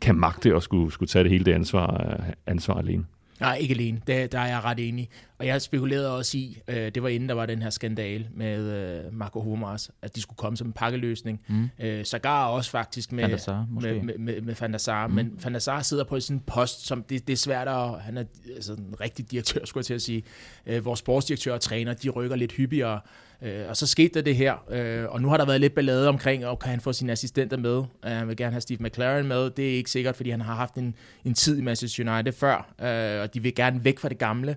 [0.02, 3.06] kan magte at skulle, skulle tage det hele det ansvar, øh, ansvar alene.
[3.40, 4.02] Nej, ikke alene.
[4.08, 5.10] Det, der er jeg ret enig.
[5.40, 8.60] Og jeg spekulerede også i, øh, det var inden der var den her skandale med
[8.60, 11.42] øh, Marco Hummers, at de skulle komme som en pakkeløsning.
[11.48, 11.70] Mm.
[11.80, 15.08] Øh, Sagar også faktisk med Fandasar, med, med, med, med Fandasar.
[15.08, 15.14] Mm.
[15.14, 18.02] Men Fandasar sidder på sådan en post, som det, det er svært at...
[18.02, 18.24] Han er
[18.56, 20.24] altså, en rigtig direktør, skulle jeg til at sige.
[20.66, 23.00] Øh, vores sportsdirektør og træner, de rykker lidt hyppigere.
[23.42, 26.10] Øh, og så skete der det her, øh, og nu har der været lidt ballade
[26.10, 27.78] omkring, og kan han få sine assistenter med?
[27.78, 29.50] Uh, han vil gerne have Steve McLaren med.
[29.50, 32.74] Det er ikke sikkert, fordi han har haft en, en tid i Manchester United før,
[32.82, 34.56] øh, og de vil gerne væk fra det gamle.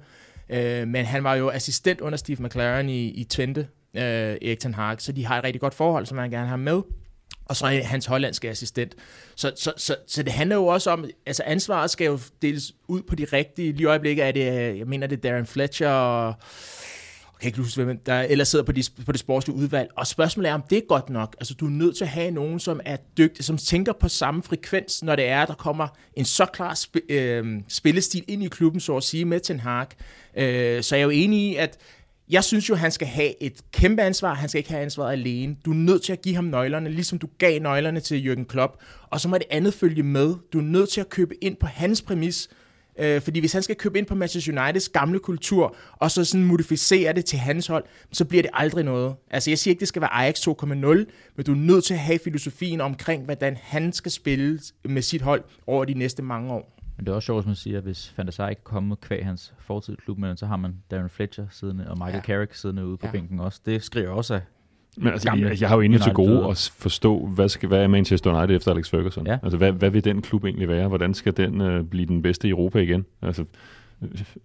[0.50, 3.60] Øh, men han var jo assistent under Steve McLaren i, i Twente,
[3.94, 6.56] øh, Erik Ten Hag, så de har et rigtig godt forhold, som han gerne har
[6.56, 6.82] med
[7.48, 8.94] og så er hans hollandske assistent.
[9.34, 13.02] Så, så, så, så det handler jo også om, altså ansvaret skal jo deles ud
[13.02, 13.72] på de rigtige.
[13.72, 16.34] Lige i øjeblikket er det, jeg mener det er Darren Fletcher og
[17.38, 19.90] jeg kan ikke huske, hvem der ellers sidder på, de, på det sportslige udvalg.
[19.96, 21.36] Og spørgsmålet er, om det er godt nok.
[21.40, 24.42] Altså, du er nødt til at have nogen, som er dygtig, som tænker på samme
[24.42, 28.80] frekvens, når det er, der kommer en så klar sp- øh, spillestil ind i klubben,
[28.80, 29.86] så at sige, med Ten Hag.
[30.36, 31.78] Øh, så jeg er jo enig i, at
[32.30, 34.34] jeg synes jo, han skal have et kæmpe ansvar.
[34.34, 35.56] Han skal ikke have ansvaret alene.
[35.64, 38.76] Du er nødt til at give ham nøglerne, ligesom du gav nøglerne til Jürgen Klopp.
[39.10, 40.34] Og så må det andet følge med.
[40.52, 42.48] Du er nødt til at købe ind på hans præmis,
[42.98, 46.46] Øh, fordi hvis han skal købe ind på Manchester Uniteds gamle kultur, og så sådan
[46.46, 49.14] modificere det til hans hold, så bliver det aldrig noget.
[49.30, 50.66] Altså jeg siger ikke, det skal være Ajax 2.0,
[51.36, 55.22] men du er nødt til at have filosofien omkring, hvordan han skal spille med sit
[55.22, 56.74] hold over de næste mange år.
[56.96, 59.24] Men det er også sjovt, som man siger, at hvis Van der ikke kommer kvæg
[59.24, 62.20] hans fortid klub, men så har man Darren Fletcher siddende, og Michael ja.
[62.20, 63.12] Carrick siddende ude på ja.
[63.12, 63.60] bænken også.
[63.66, 64.40] Det skriver også af
[64.96, 67.86] men altså, jeg, jeg har jo egentlig til gode at forstå, hvad, skal, hvad er
[67.86, 69.26] Manchester United efter Alex Ferguson?
[69.26, 69.38] Ja.
[69.42, 70.88] Altså, hvad, hvad vil den klub egentlig være?
[70.88, 73.04] Hvordan skal den uh, blive den bedste i Europa igen?
[73.22, 73.44] Altså,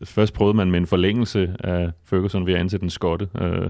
[0.03, 3.27] først prøvede man med en forlængelse af Ferguson ved at ansætte en skotte.
[3.41, 3.69] Uh,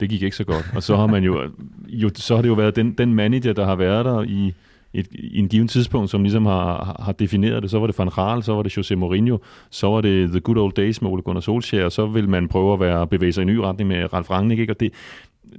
[0.00, 0.70] det gik ikke så godt.
[0.74, 1.50] Og så har man jo,
[1.88, 4.54] jo så har det jo været den, den manager, der har været der i,
[4.94, 7.70] et, i en given tidspunkt, som ligesom har, har defineret det.
[7.70, 9.38] Så var det Van Gaal, så var det Jose Mourinho,
[9.70, 12.48] så var det The Good Old Days med Ole Gunnar Solskjaer, og så vil man
[12.48, 14.72] prøve at være, bevæge sig i en ny retning med Ralf Rangnick, ikke?
[14.72, 14.92] og det,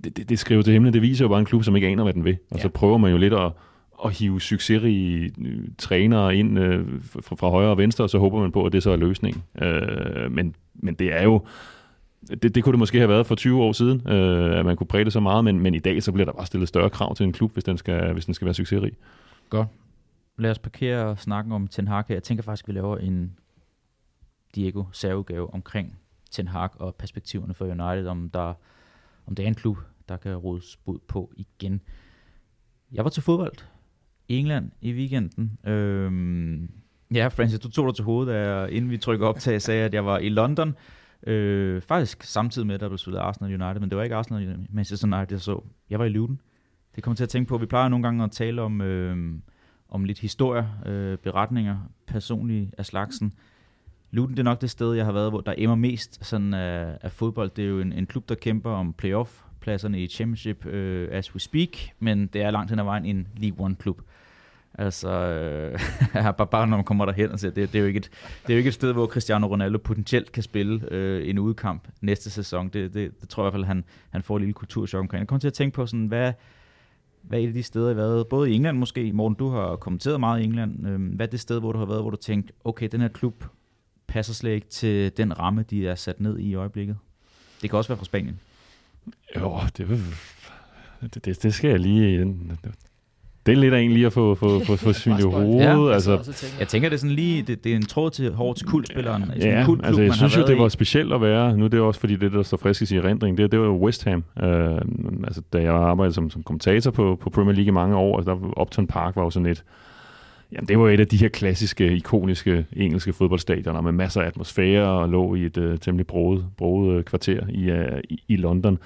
[0.04, 2.04] det, det, det skriver til himlen, det viser jo bare en klub, som ikke aner,
[2.04, 2.38] hvad den vil.
[2.52, 2.62] Og ja.
[2.62, 3.52] så prøver man jo lidt at,
[4.06, 8.40] at hive succesrige øh, trænere ind øh, fra, fra højre og venstre, og så håber
[8.40, 9.44] man på, at det så er løsningen.
[9.62, 11.42] Øh, men, men det er jo
[12.30, 14.88] det, det kunne det måske have været for 20 år siden, øh, at man kunne
[14.88, 17.16] præge det så meget, men, men i dag så bliver der bare stillet større krav
[17.16, 18.92] til en klub, hvis den skal, hvis den skal være succesrig.
[19.50, 19.68] Godt.
[20.38, 22.04] Lad os parkere snakken om Ten Hag.
[22.10, 23.38] Jeg tænker faktisk, at vi laver en
[24.56, 26.00] Diego særudgave omkring
[26.32, 28.54] Ten Hag og perspektiverne for United, om, der,
[29.28, 29.78] om det er en klub,
[30.10, 31.82] der kan rådes bud på igen.
[32.92, 33.58] Jeg var til fodbold
[34.28, 35.58] i England i weekenden.
[35.64, 36.70] Øhm,
[37.14, 39.94] ja, Francis, du tog dig til hovedet, da inden vi trykker op til, sagde, at
[39.94, 40.76] jeg var i London.
[41.28, 44.66] Øh, faktisk samtidig med, at der blev spillet Arsenal United, men det var ikke Arsenal
[44.70, 45.64] Manchester United, jeg så.
[45.90, 46.42] Jeg var i Luton.
[46.96, 49.40] Det kommer til at tænke på, vi plejer nogle gange at tale om, øh,
[49.90, 53.34] om lidt historie, øh, beretninger, personlige af slagsen.
[54.16, 56.98] Luton det er nok det sted, jeg har været, hvor der emmer mest sådan af,
[57.02, 57.50] af fodbold.
[57.56, 60.72] Det er jo en, en klub, der kæmper om playoff-pladserne i Championship uh,
[61.12, 64.02] as we speak, men det er langt hen ad vejen en League One-klub.
[64.74, 65.80] Altså, øh,
[66.38, 68.10] bare, bare når man kommer derhen og ser, det, det, er jo ikke et,
[68.44, 71.88] det er jo ikke et sted, hvor Cristiano Ronaldo potentielt kan spille øh, en udkamp
[72.02, 72.70] næste sæson.
[72.70, 75.20] Det, det, det tror jeg i hvert fald, han, han får et lille kulturschok omkring.
[75.20, 76.34] Jeg kommer til at tænke på, sådan, hvad,
[77.22, 78.28] hvad er et af de steder, I har været?
[78.28, 79.14] Både i England måske.
[79.14, 80.88] Morten, du har kommenteret meget i England.
[80.88, 83.08] Øh, hvad er det sted, hvor du har været, hvor du tænkte, okay, den her
[83.08, 83.44] klub
[84.08, 86.98] passer slet ikke til den ramme, de er sat ned i i øjeblikket?
[87.62, 88.40] Det kan også være fra Spanien.
[89.40, 89.88] Jo, det,
[91.14, 92.36] det, det, det skal jeg lige...
[93.46, 95.60] Det er lidt af en lige at få, få, få, få synet i hovedet.
[95.60, 98.58] Ja, altså, jeg tænker, det er sådan lige, det, det er en tråd til hårdt
[98.58, 99.32] til kultspilleren.
[99.38, 100.70] Ja, kult altså jeg synes jo, det var i.
[100.70, 103.38] specielt at være, nu det er også fordi det, der står frisk i sin erindring,
[103.38, 104.24] det, det var West Ham.
[104.36, 104.48] Uh,
[105.24, 108.32] altså, da jeg arbejdede som, som kommentator på, på Premier League i mange år, altså,
[108.32, 109.64] der Upton Park var jo sådan et,
[110.52, 114.88] Jamen, det var et af de her klassiske, ikoniske engelske fodboldstadioner med masser af atmosfære
[114.88, 118.80] og lå i et uh, temmelig broet, broet uh, kvarter i, uh, i, i London.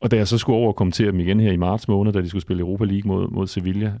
[0.00, 2.20] Og da jeg så skulle over og kommentere dem igen her i marts måned, da
[2.20, 3.92] de skulle spille Europa League mod, mod Sevilla,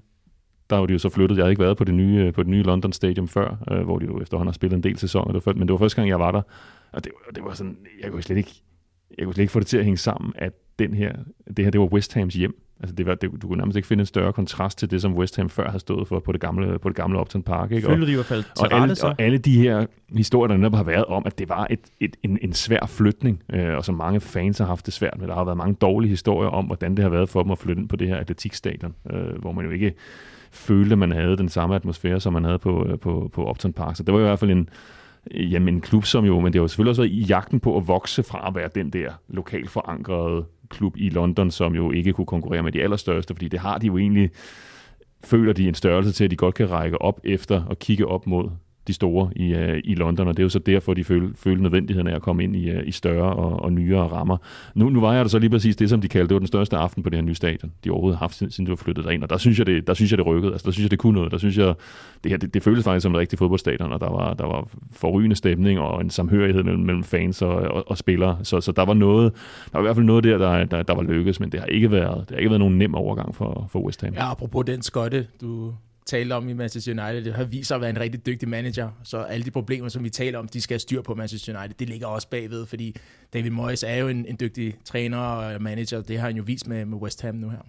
[0.70, 1.36] der var de jo så flyttet.
[1.36, 3.98] Jeg havde ikke været på det nye, på det nye London Stadium før, øh, hvor
[3.98, 5.32] de jo efterhånden har spillet en del sæsoner.
[5.32, 6.42] Det var, men det var første gang, jeg var der.
[6.92, 8.62] Og det, det var sådan, jeg kunne slet ikke,
[9.18, 11.12] jeg kunne slet ikke få det til at hænge sammen, at den her,
[11.56, 12.62] det her, det var West Hams hjem.
[12.80, 15.14] Altså det var, det, du kunne nærmest ikke finde en større kontrast til det, som
[15.14, 17.72] West Ham før havde stået for på det gamle, på det gamle Upton Park.
[17.72, 17.88] Ikke?
[17.88, 20.82] Følte de i hvert fald og, alle, og alle de her historier, der netop har
[20.82, 24.20] været om, at det var et, et, en, en svær flytning, øh, og som mange
[24.20, 25.28] fans har haft det svært med.
[25.28, 27.80] Der har været mange dårlige historier om, hvordan det har været for dem at flytte
[27.80, 29.94] ind på det her atletikstadion, øh, hvor man jo ikke
[30.50, 33.72] følte, at man havde den samme atmosfære, som man havde på, øh, på, på Upton
[33.72, 33.96] Park.
[33.96, 34.68] Så det var i hvert fald en,
[35.34, 37.76] jamen en klub, som jo, men det har jo selvfølgelig også været i jagten på
[37.76, 42.12] at vokse fra at være den der lokalt forankrede klub i London, som jo ikke
[42.12, 44.30] kunne konkurrere med de allerstørste, fordi det har de jo egentlig,
[45.24, 48.26] føler de en størrelse til, at de godt kan række op efter og kigge op
[48.26, 48.50] mod
[48.86, 51.62] de store i, uh, i London, og det er jo så derfor, de følte følte
[51.62, 54.36] nødvendigheden af at komme ind i, uh, i større og, og nyere rammer.
[54.74, 56.46] Nu, nu var jeg der så lige præcis det, som de kaldte, det var den
[56.46, 58.76] største aften på det her nye stadion, de overhovedet har haft, siden, siden de var
[58.76, 60.84] flyttet derind, og der synes jeg, det, der synes jeg, det rykkede, altså der synes
[60.84, 61.74] jeg, det kunne noget, der synes jeg,
[62.24, 64.68] det her, det, det føltes faktisk som en rigtig fodboldstadion, og der var, der var
[64.92, 68.84] forrygende stemning og en samhørighed mellem, mellem fans og, og, og spillere, så, så der
[68.84, 69.32] var noget,
[69.72, 71.66] der var i hvert fald noget der, der, der, der var lykkedes, men det har
[71.66, 74.14] ikke været, det har ikke været nogen nem overgang for, for West Ham.
[74.14, 75.72] Ja, apropos den skotte, du
[76.10, 78.90] talte om i Manchester United, det har vist sig at være en rigtig dygtig manager,
[79.02, 81.74] så alle de problemer, som vi taler om, de skal have styr på Manchester United,
[81.78, 82.96] det ligger også bagved, fordi
[83.32, 86.68] David Moyes er jo en, en dygtig træner og manager, det har han jo vist
[86.68, 87.66] med, med West Ham nu her.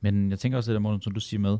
[0.00, 1.58] Men jeg tænker også, det der, som du siger med,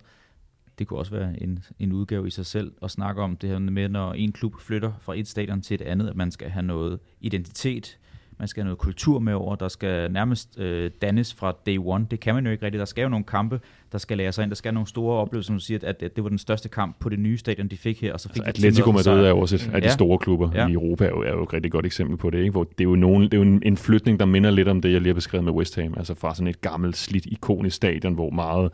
[0.78, 3.58] det kunne også være en, en udgave i sig selv at snakke om det her
[3.58, 6.62] med, når en klub flytter fra et stadion til et andet, at man skal have
[6.62, 7.98] noget identitet,
[8.38, 12.06] man skal have noget kultur med over, der skal nærmest øh, dannes fra day one.
[12.10, 12.78] Det kan man jo ikke rigtigt.
[12.78, 13.60] Der skal jo nogle kampe,
[13.92, 14.50] der skal lære sig ind.
[14.50, 16.96] Der skal nogle store oplevelser, som du siger, at, at det var den største kamp
[17.00, 18.12] på det nye stadion, de fik her.
[18.12, 20.66] Og så fik altså, Atletico Madrid er også et af de store klubber ja.
[20.66, 22.38] i Europa, er jo, er jo et rigtig godt eksempel på det.
[22.38, 22.50] Ikke?
[22.50, 24.80] Hvor det er jo, nogen, det er jo en, en flytning, der minder lidt om
[24.80, 25.94] det, jeg lige har beskrevet med West Ham.
[25.96, 28.72] Altså fra sådan et gammelt, slidt, ikonisk stadion, hvor meget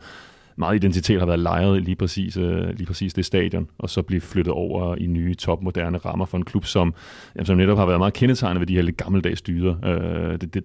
[0.55, 4.21] meget identitet har været lejet lige præcis, øh, lige præcis det stadion, og så blive
[4.21, 6.93] flyttet over i nye, topmoderne rammer for en klub, som,
[7.35, 9.75] jamen, som netop har været meget kendetegnet ved de her lidt gammeldags dyder.
[9.85, 10.63] Øh, det, det,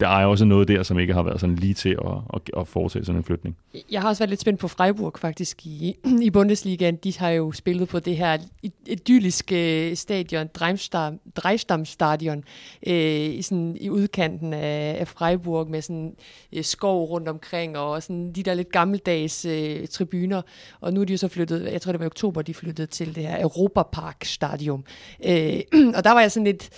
[0.00, 2.68] der er også noget der, som ikke har været sådan lige til at, at, at
[2.68, 3.56] foretage sådan en flytning.
[3.90, 6.96] Jeg har også været lidt spændt på Freiburg faktisk i, i Bundesligaen.
[6.96, 8.38] De har jo spillet på det her
[8.86, 12.44] idylliske øh, stadion, Dreistamstadion, Stadion,
[12.82, 16.14] i, sådan i udkanten af, af Freiburg med sådan
[16.52, 20.42] øh, skov rundt omkring og sådan de der lidt gammeldags øh, tribuner.
[20.80, 22.86] Og nu er de jo så flyttet, jeg tror det var i oktober, de flyttede
[22.86, 24.84] til det her Europa Park Stadion.
[25.26, 25.60] Øh,
[25.96, 26.70] og der var jeg sådan lidt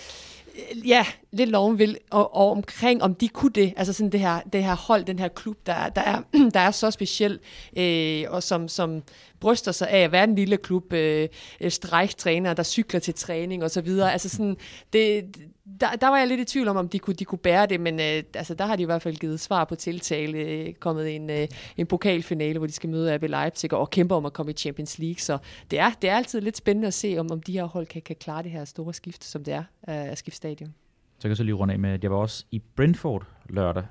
[0.85, 4.41] ja, lidt loven vil, og, og omkring, om de kunne det, altså sådan det her,
[4.53, 6.21] det her hold, den her klub, der, der, er,
[6.53, 7.39] der er så speciel,
[7.77, 9.03] øh, og som, som
[9.39, 11.29] bryster sig af at være en lille klub, øh,
[11.61, 14.11] øh stræktræner, der cykler til træning og så videre.
[14.11, 14.57] Altså sådan,
[14.93, 15.25] det,
[15.81, 17.79] der, der var jeg lidt i tvivl om, om de kunne, de kunne bære det,
[17.79, 21.15] men øh, altså, der har de i hvert fald givet svar på tiltale, øh, kommet
[21.15, 21.47] en, øh,
[21.77, 24.99] en pokalfinale, hvor de skal møde AB Leipzig og kæmpe om at komme i Champions
[24.99, 25.37] League, så
[25.71, 28.01] det er, det er altid lidt spændende at se, om, om de her hold kan,
[28.01, 30.73] kan klare det her store skift, som det er øh, at skifte stadion.
[31.17, 33.83] Så kan jeg så lige runde af med, at jeg var også i Brentford lørdag,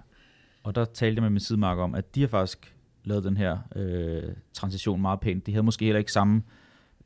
[0.63, 3.59] og der talte jeg med min sidemarker om, at de har faktisk lavet den her
[3.77, 5.47] øh, transition meget pænt.
[5.47, 6.43] De havde måske heller ikke samme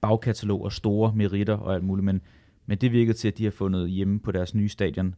[0.01, 2.21] bagkatalog og store meritter og alt muligt, men,
[2.66, 5.14] men det virkede til, at de har fundet hjemme på deres nye stadion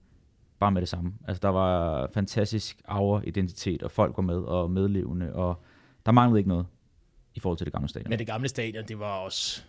[0.58, 1.12] bare med det samme.
[1.28, 5.62] Altså der var fantastisk aura, identitet, og folk var med og medlevende, og
[6.06, 6.66] der manglede ikke noget
[7.34, 8.10] i forhold til det gamle stadion.
[8.10, 9.62] Men det gamle stadion, det var også...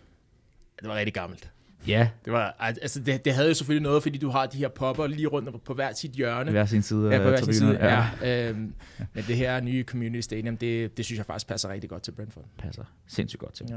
[0.80, 1.52] Det var rigtig gammelt.
[1.88, 4.68] Ja, Det, var, altså det, det havde jo selvfølgelig noget, fordi du har de her
[4.68, 6.50] popper lige rundt på hver sit hjørne.
[6.50, 7.68] hver sin side Ja, på hver sin side.
[7.76, 8.10] tribunerne.
[8.22, 8.48] Ja.
[8.50, 8.74] Øhm,
[9.14, 12.12] men det her nye community stadium, det, det synes jeg faktisk passer rigtig godt til
[12.12, 12.44] Brentford.
[12.58, 13.66] passer sindssygt godt til.
[13.70, 13.76] Ja.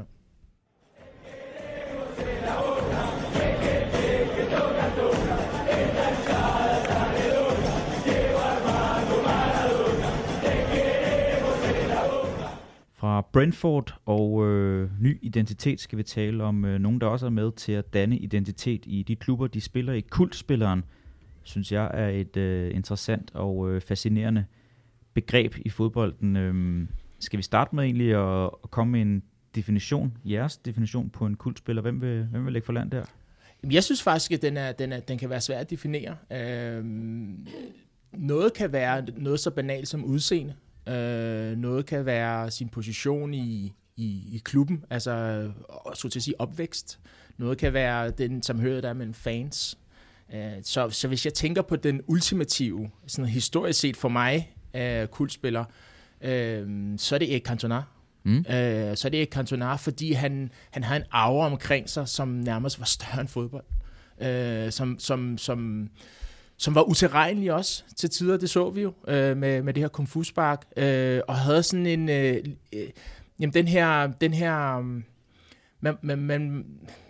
[12.98, 17.30] Fra Brentford og øh, ny identitet skal vi tale om øh, nogen, der også er
[17.30, 20.00] med til at danne identitet i de klubber, de spiller i.
[20.00, 20.84] Kultspilleren,
[21.42, 24.44] synes jeg, er et øh, interessant og øh, fascinerende
[25.14, 26.36] begreb i fodbolden.
[26.36, 26.86] Øh,
[27.18, 29.22] skal vi starte med egentlig at, at komme med en
[29.54, 31.82] definition, jeres definition på en kultspiller?
[31.82, 33.04] Hvem vil, hvem vil lægge for land der?
[33.70, 36.16] Jeg synes faktisk, at den, er, den, er, den kan være svær at definere.
[36.32, 36.84] Øh,
[38.12, 40.54] noget kan være noget så banalt som udseende.
[40.88, 45.44] Øh, noget kan være sin position i, i, i klubben, altså
[45.94, 46.98] så til at sige opvækst.
[47.38, 49.78] Noget kan være den samhørighed, der er mellem fans.
[50.34, 55.06] Øh, så, så hvis jeg tænker på den ultimative, sådan historisk set for mig, øh,
[55.06, 55.64] kultspiller,
[56.20, 57.82] øh, så er det Erik Cantona.
[58.22, 58.38] Mm.
[58.38, 62.28] Øh, så er det Erik Cantona, fordi han, han har en aura omkring sig, som
[62.28, 63.64] nærmest var større end fodbold.
[64.20, 65.88] Øh, som, som, som,
[66.58, 69.88] som var utilregnelig også til tider, det så vi jo øh, med, med det her
[69.88, 72.88] kung fu spark, øh, og havde sådan en, øh, øh,
[73.40, 74.82] jamen den her, den her,
[75.80, 76.64] man, man, man,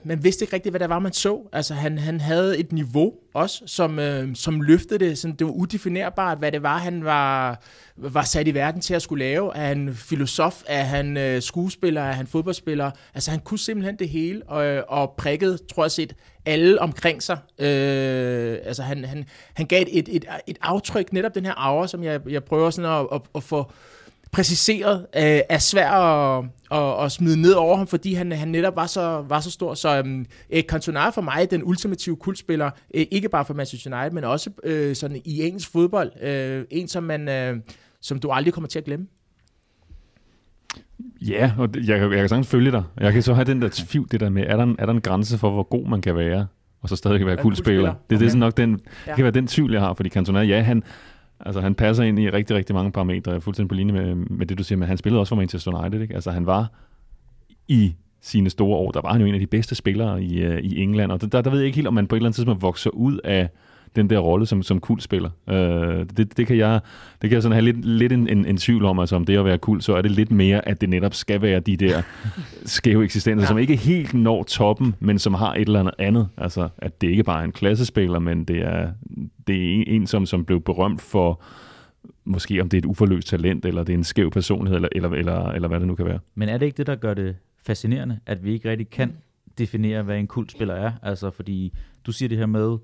[0.05, 1.49] man vidste ikke rigtigt, hvad det var, man så.
[1.53, 5.19] Altså han, han havde et niveau også, som, øh, som løftede det.
[5.19, 7.61] Sådan, det var udefinerbart, hvad det var, han var,
[7.97, 9.57] var sat i verden til at skulle lave.
[9.57, 10.63] Er han filosof?
[10.67, 12.03] Er han øh, skuespiller?
[12.03, 12.91] Er han fodboldspiller?
[13.15, 16.15] Altså han kunne simpelthen det hele, og, øh, og prikkede, tror jeg set,
[16.47, 17.39] alle omkring sig.
[17.59, 22.05] Øh, altså han, han, han gav et, et, et aftryk, netop den her aura, som
[22.05, 23.73] jeg, jeg prøver sådan at, at, at få
[24.33, 28.77] præciseret, øh, er svær at, at, at smide ned over ham, fordi han, han netop
[28.77, 29.75] var så, var så stor.
[29.75, 29.89] Så
[30.53, 34.51] Erik Cantona for mig den ultimative kultspiller, øh, ikke bare for Manchester United, men også
[34.65, 36.23] øh, sådan i engelsk fodbold.
[36.23, 37.57] Øh, en, som, man, øh,
[38.01, 39.07] som du aldrig kommer til at glemme.
[41.21, 42.83] Ja, og det- jeg, kan- jeg kan sagtens følge dig.
[43.01, 44.93] Jeg kan så have den der tvivl, det der med, er der, en, er der
[44.93, 46.47] en grænse for, hvor god man kan være,
[46.83, 47.93] og så stadig være kultspiller?
[47.93, 48.27] Det, det er Okay.
[48.29, 48.73] sådan nok den,
[49.07, 50.83] det kan være den tvivl, jeg har, fordi Cantona, ja, han,
[51.41, 53.31] altså, han passer ind i rigtig, rigtig mange parametre.
[53.31, 55.37] Jeg er fuldstændig på linje med, med det, du siger, men han spillede også for
[55.37, 56.15] Manchester United, ikke?
[56.15, 56.73] Altså, han var
[57.69, 60.59] i sine store år, der var han jo en af de bedste spillere i, uh,
[60.59, 62.35] i England, og der, der ved jeg ikke helt, om man på et eller andet
[62.35, 63.49] tidspunkt vokser ud af
[63.97, 65.31] den der rolle som, som kultspiller.
[65.47, 65.55] Uh,
[66.17, 66.81] det, det, kan jeg,
[67.23, 69.39] det kan jeg sådan have lidt, lidt en, en, en tvivl om, altså om det
[69.39, 72.03] at være kult, så er det lidt mere, at det netop skal være de der
[72.65, 73.49] skæve eksistenser, ja.
[73.49, 76.29] Som ikke helt når toppen, men som har et eller andet andet.
[76.37, 78.91] Altså, at det ikke bare er en klassespiller, men det er,
[79.47, 81.43] det er en, en som, som blev berømt for,
[82.25, 85.11] måske om det er et uforløst talent, eller det er en skæv personlighed, eller, eller,
[85.11, 86.19] eller, eller hvad det nu kan være.
[86.35, 87.37] Men er det ikke det, der gør det
[87.67, 89.13] fascinerende, at vi ikke rigtig kan
[89.59, 90.93] definere, hvad en kultspiller er?
[91.03, 91.73] Altså, fordi
[92.07, 92.77] du siger det her med,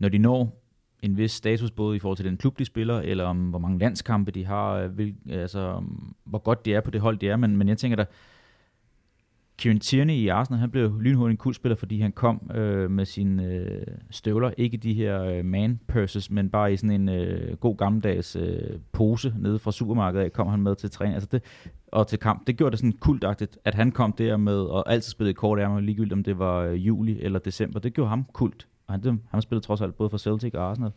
[0.00, 0.56] når de når
[1.02, 3.78] en vis status, både i forhold til den klub, de spiller, eller om hvor mange
[3.78, 5.82] landskampe de har, øh, hvil, altså
[6.24, 7.36] hvor godt de er på det hold, de er.
[7.36, 8.04] Men, men jeg tænker da,
[9.60, 13.46] Kieran Tierney i Arsenal, han blev lynhurtigt en kultspiller, fordi han kom øh, med sine
[13.46, 17.76] øh, støvler, ikke de her øh, man purses, men bare i sådan en øh, god
[17.76, 21.14] gammeldags øh, pose nede fra supermarkedet, af, kom han med til træning.
[21.14, 21.42] Altså det,
[21.86, 22.46] og til kamp.
[22.46, 25.80] Det gjorde det sådan kultagtigt, at han kom der med og altid spillede kort ærmer,
[25.80, 27.80] ligegyldigt om det var øh, juli eller december.
[27.80, 28.66] Det gjorde ham kult.
[28.90, 30.90] Og han, han spillede trods alt både for Celtic og Arsenal.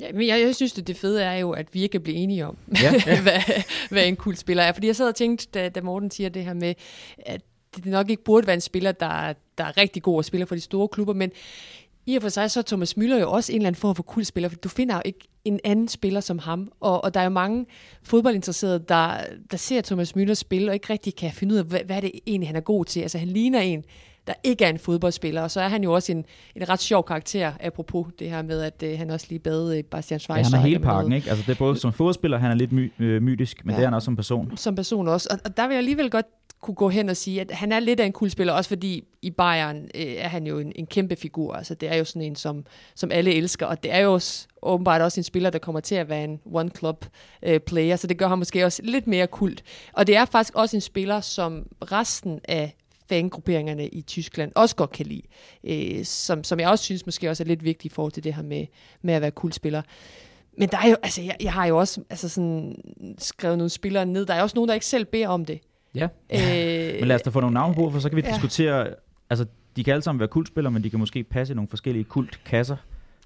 [0.00, 2.16] Ja, men jeg, jeg synes, at det fede er jo, at vi ikke kan blive
[2.16, 2.90] enige om, Ja.
[3.22, 4.72] hvad, hvad en kul spiller er.
[4.72, 6.74] Fordi jeg sad og tænkte, da, da Morten siger det her med,
[7.18, 7.42] at
[7.76, 10.54] det nok ikke burde være en spiller, der, der er rigtig god at spille for
[10.54, 11.30] de store klubber, men
[12.06, 14.02] i og for sig så er Thomas Müller jo også en eller anden form for
[14.02, 16.72] kultspiller, for du finder jo ikke en anden spiller som ham.
[16.80, 17.66] Og, og der er jo mange
[18.02, 19.16] fodboldinteresserede, der,
[19.50, 22.00] der ser Thomas Müller spille, og ikke rigtig kan finde ud af, hvad, hvad er
[22.00, 23.00] det egentlig, han er god til.
[23.00, 23.84] Altså han ligner en,
[24.26, 26.24] der ikke er en fodboldspiller, og så er han jo også en,
[26.56, 29.84] en ret sjov karakter, apropos det her med, at øh, han også lige bad øh,
[29.84, 30.56] Bastian Ja, Schweinsteiger.
[30.60, 31.30] han er hele pakken, ikke?
[31.30, 33.76] Altså det er både som fodspiller, han er lidt my, øh, mytisk, men Ja.
[33.76, 34.56] det er han også som person.
[34.56, 35.28] som person også.
[35.30, 36.26] Og, og der vil jeg alligevel godt
[36.60, 39.04] kunne gå hen og sige, at han er lidt af en cool spiller, også fordi
[39.22, 41.54] i Bayern øh, er han jo en, en kæmpe figur.
[41.54, 42.64] Altså det er jo sådan en, som,
[42.94, 45.94] som alle elsker, og det er jo også, åbenbart også en spiller, der kommer til
[45.94, 47.06] at være en one-club
[47.42, 49.62] øh, player, så det gør ham måske også lidt mere kult.
[49.92, 52.74] Og det er faktisk også en spiller, som resten af
[53.08, 55.22] fangrupperingerne i Tyskland også godt kan lide.
[55.64, 58.34] Øh, som, som jeg også synes måske også er lidt vigtigt i forhold til det
[58.34, 58.66] her med,
[59.02, 59.82] med at være kultspiller.
[60.58, 62.76] Men der er jo, altså jeg, jeg har jo også altså sådan,
[63.18, 64.26] skrevet nogle spillere ned.
[64.26, 65.60] Der er også nogen, der ikke selv beder om det.
[65.94, 66.38] Ja, Øh,
[67.00, 68.32] men lad os da få nogle navne på, for så kan vi Ja.
[68.32, 68.88] diskutere,
[69.30, 69.46] altså
[69.76, 72.76] de kan alle sammen være kultspillere, men de kan måske passe i nogle forskellige kultkasser.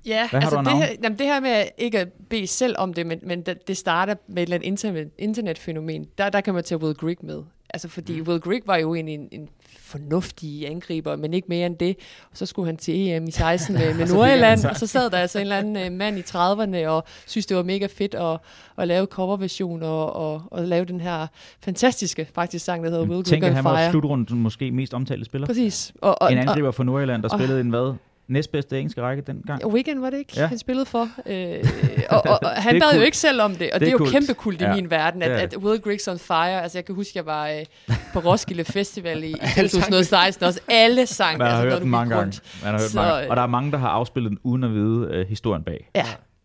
[0.06, 2.94] Ja, Hvad altså det, her, jamen det her med at ikke at bede selv om
[2.94, 6.06] det, men, men det, starter med et eller andet internet, internetfænomen.
[6.18, 7.42] Der, der kan man tage Will Grigg med.
[7.74, 8.28] Altså fordi mm.
[8.28, 9.48] Will Grigg var jo en, en, en
[9.80, 11.96] fornuftig angriber, men ikke mere end det.
[12.30, 15.18] Og så skulle han til EM i 16 med, med Nordjylland, og så sad der
[15.18, 18.38] altså en eller anden øh, mand i 30'erne og synes, det var mega fedt at,
[18.78, 21.26] at lave coverversion og, og, og lave den her
[21.60, 24.94] fantastiske faktisk sang, der hedder Will Grigg Tænk, at on han var slutrunden måske mest
[24.94, 25.46] omtalte spiller.
[25.46, 25.92] Præcis.
[26.02, 27.94] Og, og, En og, angriber fra Nordjylland, der og- spillede en hvad?
[28.28, 29.64] Næstbedste engelske række dengang.
[29.64, 30.46] Og Wigan var det ikke, Ja.
[30.46, 31.08] han spillede for.
[31.26, 31.64] Øh,
[32.10, 33.04] og, og, og han er bad jo kult.
[33.04, 34.10] ikke selv om det, og Det det, er er jo kult.
[34.10, 36.84] kæmpe kult i Ja, min verden, at, er at Will Griggs on Fire, altså jeg
[36.84, 37.64] kan huske, jeg var øh,
[38.12, 41.82] på Roskilde Festival i, i Alle 2016, også alle sang, Man har altså, hørt du
[41.82, 42.40] den mange gange.
[42.62, 43.30] Man har hørt Så, mange.
[43.30, 45.90] Og der er mange, der har afspillet den, uden at vide øh, historien bag.
[45.94, 46.04] Ja,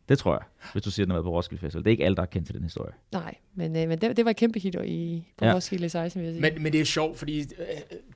[0.10, 0.42] Det tror jeg,
[0.74, 1.84] hvis du siger, den har været på Roskilde Festival.
[1.84, 2.92] Det er ikke alle, der har kendt til den historie.
[3.12, 5.54] nej, men, øh, men det, det var et kæmpe hit i, på Ja.
[5.54, 6.42] Roskilde i 16, vil jeg sige.
[6.54, 7.46] Men, men det er sjovt, fordi øh,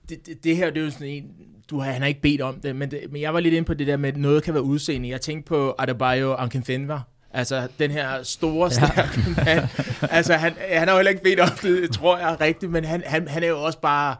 [0.09, 1.23] det, det, det her det er jo sådan en,
[1.69, 3.65] du har, han har ikke bedt om det, men, det, men jeg var lidt inde
[3.65, 5.09] på det der med, at noget kan være udseende.
[5.09, 6.99] Jeg tænkte på Adebayo Ankenfenwa,
[7.33, 9.45] altså den her store, stærke ja.
[9.45, 9.67] mand.
[10.01, 13.03] Altså han, han har jo heller ikke bedt om det, tror jeg rigtigt, men han,
[13.05, 14.15] han, han er jo også bare...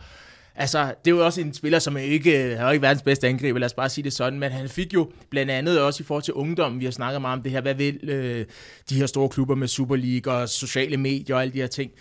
[0.59, 3.59] Altså, det er jo også en spiller, som er ikke, jo ikke verdens bedste angriber,
[3.59, 6.23] lad os bare sige det sådan, men han fik jo blandt andet også i forhold
[6.23, 8.45] til ungdommen, vi har snakket meget om det her, hvad vil øh,
[8.89, 11.91] de her store klubber med Super League og sociale medier og alle de her ting.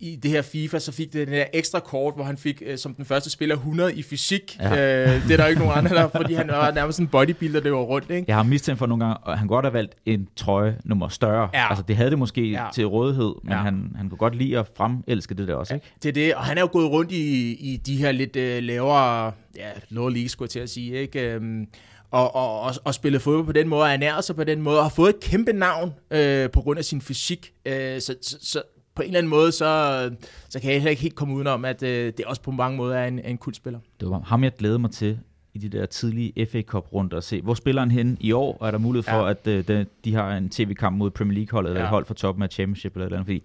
[0.00, 2.78] I det her FIFA, så fik det den her ekstra kort, hvor han fik øh,
[2.78, 4.56] som den første spiller 100 i fysik.
[4.60, 4.70] Ja.
[4.70, 7.60] Øh, det er der jo ikke nogen andre, der, fordi han var nærmest en bodybuilder,
[7.60, 8.24] der var rundt, ikke?
[8.28, 11.48] Jeg har mistænkt for nogle gange, og han godt have valgt en trøje nummer større.
[11.54, 11.68] Ja.
[11.68, 12.66] Altså, det havde det måske Ja.
[12.74, 13.56] til rådighed, men Ja.
[13.56, 13.62] ja.
[13.62, 15.86] han, han kunne godt lide at fremelske det der også, ikke?
[16.02, 18.62] Det er det, og han er jo gået rundt i, i de her lidt øh,
[18.62, 21.20] lavere, ja, lower league, skulle jeg til at sige, ikke?
[21.32, 21.66] Øhm,
[22.10, 24.78] og, og, og, og spillet fodbold på den måde, og ernæret sig på den måde,
[24.78, 27.52] og har fået et kæmpe navn øh, på grund af sin fysik.
[27.66, 28.62] Øh, så, så, så
[28.94, 30.10] på en eller anden måde, så,
[30.48, 32.96] så kan jeg heller ikke helt komme udenom, at øh, det også på mange måder
[32.96, 33.78] er en, en kultspiller.
[34.00, 35.18] Det var ham, jeg glæder mig til
[35.54, 38.56] i de der tidlige FA Cup rundt og se, hvor spiller han hen i år,
[38.60, 39.30] og er der mulighed for, Ja.
[39.30, 41.86] at øh, de, de har en tv-kamp mod Premier League-holdet, eller Ja.
[41.86, 43.42] et hold fra toppen af Championship, eller et eller andet, fordi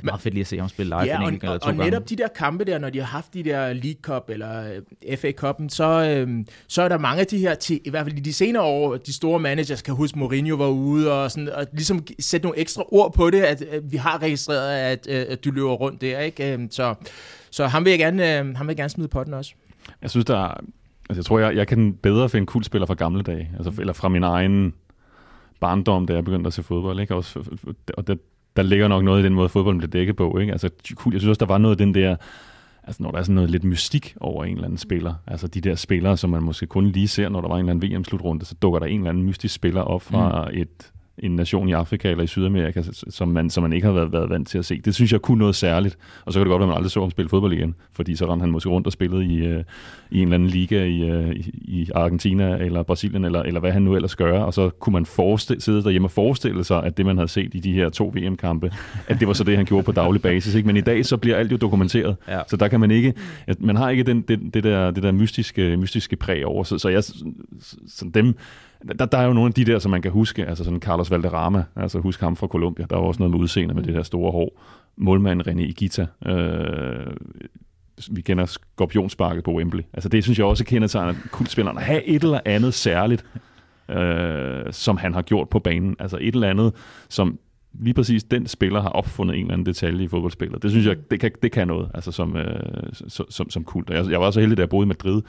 [0.00, 1.74] er meget fedt lige at se ham spille live Ja, en og, og, to og
[1.74, 1.84] gange.
[1.84, 4.74] netop de der kampe der, når de har haft de der League Cup eller
[5.08, 5.84] øh, FA Cup'en, så,
[6.26, 8.62] øh, så er der mange af de her, til, i hvert fald i de senere
[8.62, 12.58] år, de store managers, kan huske, Mourinho var ude og, sådan, og ligesom sætte nogle
[12.58, 16.00] ekstra ord på det, at øh, vi har registreret, at, øh, at du løber rundt
[16.00, 16.52] der, ikke?
[16.52, 16.94] Øh, Så,
[17.50, 19.52] så ham vil jeg gerne, øh, ham vil jeg gerne smide på den også.
[20.02, 20.48] Jeg synes, der er,
[21.10, 24.08] altså jeg tror, jeg, jeg kan bedre finde kultspillere fra gamle dage, altså, eller fra
[24.08, 24.74] min egen
[25.60, 27.14] barndom, da jeg begyndte at se fodbold, ikke?
[27.14, 27.58] Også,
[27.96, 28.14] og der,
[28.58, 30.52] der ligger nok noget i den måde, fodbolden blev dækket på, ikke?
[30.52, 32.16] Altså, kul- jeg synes også, der var noget af den der,
[32.84, 35.60] altså når der er sådan noget lidt mystik over en eller anden spiller, altså de
[35.60, 38.44] der spillere, som man måske kun lige ser, når der var en eller anden VM-slutrunde,
[38.44, 40.60] så dukker der en eller anden mystisk spiller op fra mm.
[40.60, 40.92] et
[41.22, 44.30] en nation i Afrika eller i Sydamerika, som man, som man ikke har været, været
[44.30, 44.80] vant til at se.
[44.84, 45.98] Det synes jeg kunne noget særligt.
[46.24, 48.16] Og så kan det godt være, at man aldrig så ham spille fodbold igen, fordi
[48.16, 49.64] så rendte han måske rundt og spillede i, øh,
[50.10, 53.82] i en eller anden liga i, øh, i, Argentina eller Brasilien, eller, eller hvad han
[53.82, 57.06] nu ellers gør, og så kunne man forestille, sidde derhjemme og forestille sig, at det,
[57.06, 58.72] man havde set i de her to VM-kampe,
[59.08, 60.54] at det var så det, han gjorde på daglig basis.
[60.54, 60.66] Ikke?
[60.66, 62.16] Men i dag, så bliver alt jo dokumenteret.
[62.28, 62.40] Ja.
[62.48, 63.14] Så der kan man ikke,
[63.58, 66.64] man har ikke den, det, det, der, det der mystiske, mystiske præg over.
[66.64, 68.34] Så, så jeg, så dem,
[68.98, 71.10] der, der er jo nogle af de der, som man kan huske, altså sådan Carlos
[71.10, 74.02] Valderrama, altså husk ham fra Colombia, der var også noget med udseende med det der
[74.02, 74.62] store hår.
[74.96, 77.06] Målmanden René Igita, øh,
[78.10, 79.82] vi kender skorpionsparket på Wembley.
[79.92, 83.24] Altså det synes jeg også kendetegner kultspilleren, at have et eller andet særligt,
[83.88, 85.96] øh, som han har gjort på banen.
[85.98, 86.72] Altså et eller andet,
[87.08, 87.38] som
[87.80, 90.62] lige præcis den spiller har opfundet en eller anden detalje i fodboldspillet.
[90.62, 93.90] Det synes jeg, det kan, det kan noget, altså som, øh, som, som kult.
[93.90, 95.22] Jeg, jeg var så heldig, da jeg boede i Madrid,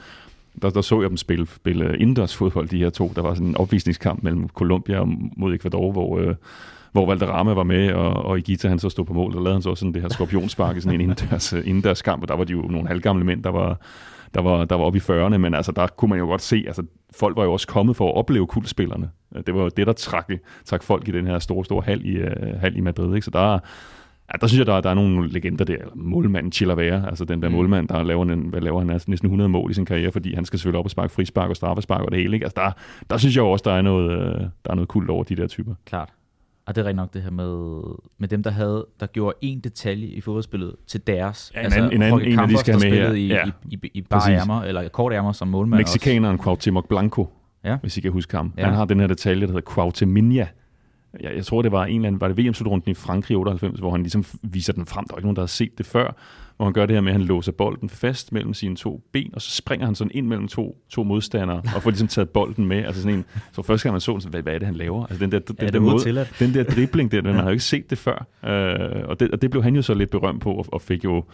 [0.62, 3.12] der, der så jeg dem spille, spille indendørs fodbold, de her to.
[3.16, 6.34] Der var sådan en opvisningskamp mellem Colombia og mod Ecuador, hvor, øh,
[6.92, 9.36] hvor Valderrama var med, og, og Igita han så stod på mål.
[9.36, 12.22] og lavede han så sådan det her skorpionspark i sådan en indendørs, øh, indendørs kamp,
[12.22, 13.80] og der var de jo nogle halvgamle mænd, der var,
[14.34, 16.64] der var, der var oppe i 40'erne, men altså, der kunne man jo godt se,
[16.66, 16.82] altså,
[17.16, 19.10] folk var jo også kommet for at opleve kultspillerne.
[19.46, 20.30] Det var jo det, der trak,
[20.64, 23.14] trak folk i den her store, store hal i, uh, hal i Madrid.
[23.14, 23.24] Ikke?
[23.24, 23.58] Så der,
[24.32, 25.74] Ja, der synes jeg, der, der er nogle legender der.
[25.74, 27.54] Eller målmanden Chilavera, altså den der mm.
[27.54, 30.34] målmand, der laver, en, hvad laver han, altså næsten 100 mål i sin karriere, fordi
[30.34, 32.34] han skal selvfølgelig op og sparke frispark og straffespark og det hele.
[32.36, 32.44] Ikke?
[32.46, 32.70] Altså der,
[33.10, 35.46] der synes jeg også, der er noget, øh, der er noget kult over de der
[35.46, 35.74] typer.
[35.84, 36.08] Klart.
[36.66, 37.80] Og det er rigtig nok det her med,
[38.18, 41.52] med dem, der havde, der gjorde en detalje i fodboldspillet til deres.
[41.54, 43.12] Ja, en anden- en anden- en af de skal have med her.
[43.12, 43.46] i, Ja.
[43.70, 47.28] i, i, i bare ærmer, eller kort ærmer som målmand Mexikaneren Cuauhtémoc Blanco,
[47.64, 47.76] Ja.
[47.76, 48.52] hvis I kan huske ham.
[48.58, 48.64] Ja.
[48.64, 50.46] Han har den her detalje, der hedder Cuauhtéminha.
[51.20, 53.78] Jeg, jeg tror, det var en eller anden, var det VM-slutrunden i Frankrig i 98,
[53.78, 55.04] hvor han ligesom viser den frem.
[55.04, 56.16] Der var ikke nogen, der havde set det før,
[56.56, 59.30] hvor han gør det her med, at han låser bolden fast mellem sine to ben,
[59.34, 62.66] og så springer han sådan ind mellem to, to modstandere, og får ligesom taget bolden
[62.66, 62.84] med.
[62.84, 65.06] Altså sådan en, så første gang man så den, hvad, hvad er det, han laver?
[65.06, 66.36] Altså den der, den, det der, måde, tilladt?
[66.38, 68.26] den der dribling, der, man har jo ikke set det før.
[68.44, 71.04] Øh, og, det, og det blev han jo så lidt berømt på, og, og fik
[71.04, 71.24] jo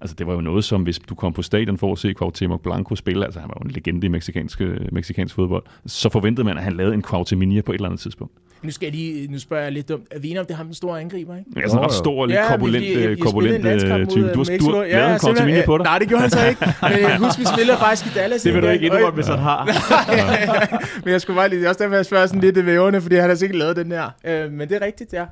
[0.00, 2.56] Altså, det var jo noget som, hvis du kom på stadion for at se Cuauhtémoc
[2.62, 4.62] Blanco spille, altså han var jo en legende i meksikansk,
[4.92, 8.34] meksikansk fodbold, så forventede man, at han lavede en Cuauhtéminia på et eller andet tidspunkt.
[8.64, 10.04] Nu, skal jeg lige, nu spørger jeg lidt dumt.
[10.10, 11.50] Er vi enige om, det er ham den store angriber, ikke?
[11.56, 13.94] Ja, sådan en ret stor og lidt Ja, korpulent, fordi, øh, korpulent øh, type.
[13.94, 14.70] øh, Du har, du Mexico.
[14.76, 15.36] har Ja, lavet en.
[15.36, 15.84] Cuauhtéminia på dig.
[15.84, 16.60] Nej, det gjorde han så ikke.
[16.82, 18.42] Men jeg husker, vi spiller faktisk i Dallas.
[18.42, 19.64] Det vil du ikke indrømme, hvis han har.
[21.04, 23.28] Men jeg skulle bare lige, også derfor, jeg spørger sådan lidt i væverne, fordi han
[23.28, 24.08] har sikkert lavet den her.
[24.26, 25.24] Øh, men det er rigtigt, ja.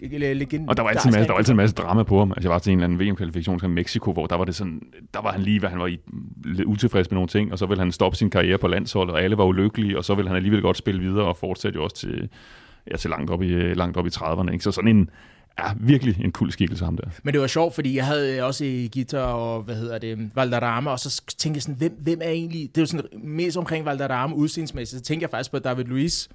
[0.00, 0.68] Legende.
[0.68, 2.30] Og der var altid en masse, der var altid en masse drama på ham.
[2.32, 4.82] Altså, jeg var til en eller anden VM-kvalifikation til Mexico, hvor der var det sådan,
[5.14, 5.98] der var han lige, hvad han var i,
[6.44, 9.22] lidt utilfreds med nogle ting, og så ville han stoppe sin karriere på landsholdet, og
[9.22, 11.96] alle var ulykkelige, og så ville han alligevel godt spille videre og fortsætte jo også
[11.96, 12.28] til,
[12.90, 14.52] ja, til langt op i, langt op i 30'erne.
[14.52, 14.64] Ikke?
[14.64, 15.10] Så sådan en,
[15.58, 17.08] ja, virkelig en kul skikkelse ham der.
[17.22, 20.98] Men det var sjovt, fordi jeg havde også guitar og, hvad hedder det, Valderrama, og
[20.98, 24.34] så tænkte jeg sådan, hvem, hvem er egentlig, det er jo sådan mest omkring Valderrama
[24.34, 26.28] udseendsmæssigt, så tænkte jeg faktisk på David Luiz,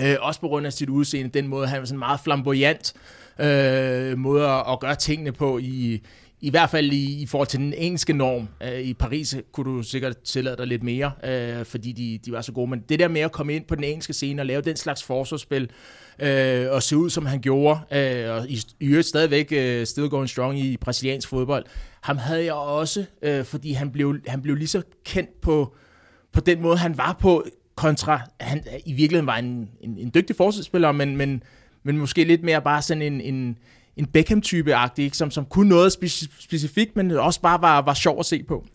[0.00, 2.94] øh, også på grund af sit udseende, den måde, han var sådan meget flamboyant
[3.38, 6.02] øh, måde at, at gøre tingene på i,
[6.40, 8.48] i hvert fald i, i forhold til den engelske norm.
[8.62, 12.40] Øh, I Paris kunne du sikkert tillade dig lidt mere, øh, fordi de, de var
[12.40, 12.70] så gode.
[12.70, 15.02] Men det der med at komme ind på den engelske scene og lave den slags
[15.02, 15.70] forsvarsspil,
[16.18, 20.08] øh, og se ud som han gjorde, øh, og i, i øvrigt stadigvæk øh, still
[20.08, 21.64] going strong i brasiliansk fodbold,
[22.00, 25.74] ham havde jeg også, øh, fordi han blev, han blev lige så kendt på,
[26.32, 27.44] på den måde, han var på,
[27.74, 31.42] kontra, han i virkeligheden var en, en, en dygtig forsvarsspiller, men, men,
[31.82, 33.58] men måske lidt mere bare sådan en, en,
[33.96, 35.16] en Beckham-type-agtig, ikke?
[35.16, 38.66] Som, som kunne noget speci- specifikt, men også bare var, var sjov at se på.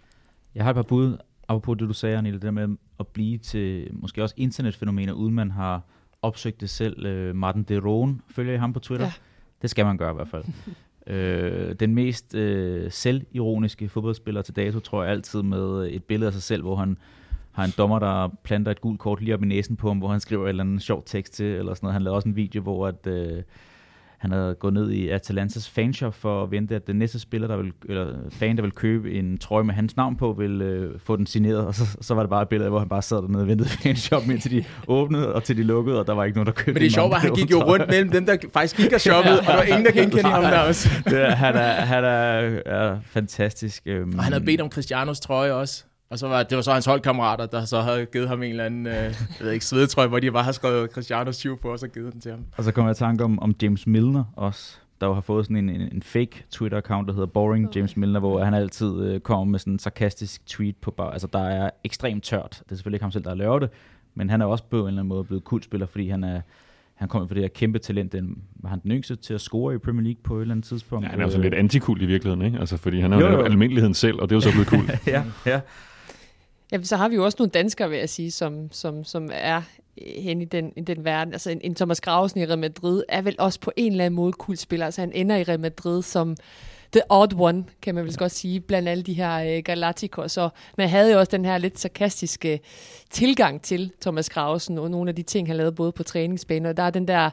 [0.56, 3.38] Jeg har et par bud, apropos det du sagde, Anille, det der med at blive
[3.38, 5.82] til måske også internetfænomener, uden man har
[6.22, 7.06] opsøgt det selv.
[7.06, 9.06] Øh, Martin de Roon, følger I ham på Twitter?
[9.06, 9.14] Ja.
[9.62, 10.44] Det skal man gøre i hvert fald.
[11.16, 16.34] øh, den mest øh, selvironiske fodboldspiller til dato, tror jeg altid med et billede af
[16.34, 16.98] sig selv, hvor han
[17.60, 20.08] har en dommer, der planter et gult kort lige op i næsen på ham, hvor
[20.08, 21.94] han skriver et eller andet sjov tekst til, eller sådan noget.
[21.94, 23.44] Han lavede også en video, hvor at, øh,
[24.18, 27.58] han havde gået ned i Atalantas fanshop for at vente, at den næste spiller, der
[27.58, 31.16] vil, eller fan, der vil købe en trøje med hans navn på, vil øh, få
[31.16, 33.42] den signeret, og så, så var det bare et billede, hvor han bare sad dernede
[33.42, 36.38] og ventede i fanshoppen, indtil de åbnede, og til de lukkede, og der var ikke
[36.38, 38.38] nogen, der købte Men det er sjovt, at han gik jo rundt mellem dem, der
[38.54, 40.90] faktisk gik og shoppede, og der var ingen, der genkendte ham der også.
[41.06, 43.84] det er, han er, han er, er fantastisk.
[43.86, 45.86] Øhm, Og han havde bedt om Cristianos trøje også.
[46.10, 48.66] Og så var det var så hans holdkammerater, der så havde givet ham en eller
[48.66, 51.80] anden, øh, jeg ved ikke, svedetrøje, hvor de bare har skrevet Cristianos 20 på, og
[51.80, 52.46] så givet den til ham.
[52.58, 55.46] Og så kommer jeg i tanke om, om James Milner også, der jo har fået
[55.46, 59.20] sådan en, en, en fake Twitter-account, der hedder Boring James Milner, hvor han altid øh,
[59.20, 62.62] kommer med sådan en sarkastisk tweet på bare, altså der er ekstremt tørt.
[62.66, 63.70] Det er selvfølgelig ikke ham selv, der laver det,
[64.16, 66.42] men han er også på en eller anden måde blevet kultspiller, fordi han er
[66.96, 68.12] han kom for det her kæmpe talent.
[68.12, 70.66] Den, var han den yngste til at score i Premier League på et eller andet
[70.66, 71.06] tidspunkt?
[71.06, 72.60] Ja, han er jo sådan lidt antikult i virkeligheden, ikke?
[72.60, 73.44] Altså, fordi han er jo, Jo, jo.
[73.44, 74.84] almindeligheden selv, og det er jo så blevet cool.
[75.08, 75.62] ja, ja.
[76.72, 79.62] Ja, så har vi jo også nogle danskere, vil jeg sige, som, som, som er
[80.18, 81.34] hen i den, i den verden.
[81.34, 84.16] Altså en, en Thomas Grausen i Real Madrid er vel også på en eller anden
[84.16, 84.86] måde kultspiller.
[84.86, 86.36] Altså han ender i Real Madrid som
[86.94, 90.38] the odd one, kan man vel godt sige, blandt alle de her øh, Galacticos.
[90.38, 92.60] Og man havde jo også den her lidt sarkastiske
[93.10, 96.66] tilgang til Thomas Grausen og nogle af de ting, han lavede både på træningsbanen.
[96.66, 97.30] Og der er den der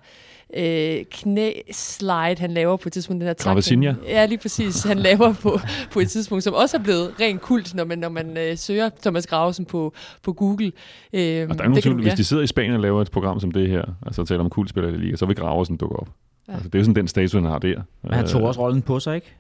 [0.57, 3.93] øh, knæslide, han laver på et tidspunkt, den her Travasinha.
[3.93, 4.09] takling.
[4.11, 4.83] Ja, lige præcis.
[4.83, 5.59] Han laver på,
[5.93, 8.91] på et tidspunkt, som også er blevet rent kult, når man, når man øh, søger
[9.03, 9.93] Thomas Grausen på,
[10.23, 10.73] på Google.
[11.13, 13.41] Øh, Og der er nogen tvivl, hvis de sidder i Spanien og laver et program
[13.41, 16.09] som det her, altså taler om kultspillere i liga, så vil Graversen dukke op.
[16.09, 16.53] Ja.
[16.53, 16.57] Ja.
[16.57, 17.83] Altså, det er jo sådan den status, han har der.
[18.03, 19.35] Men han tog også rollen på sig, ikke?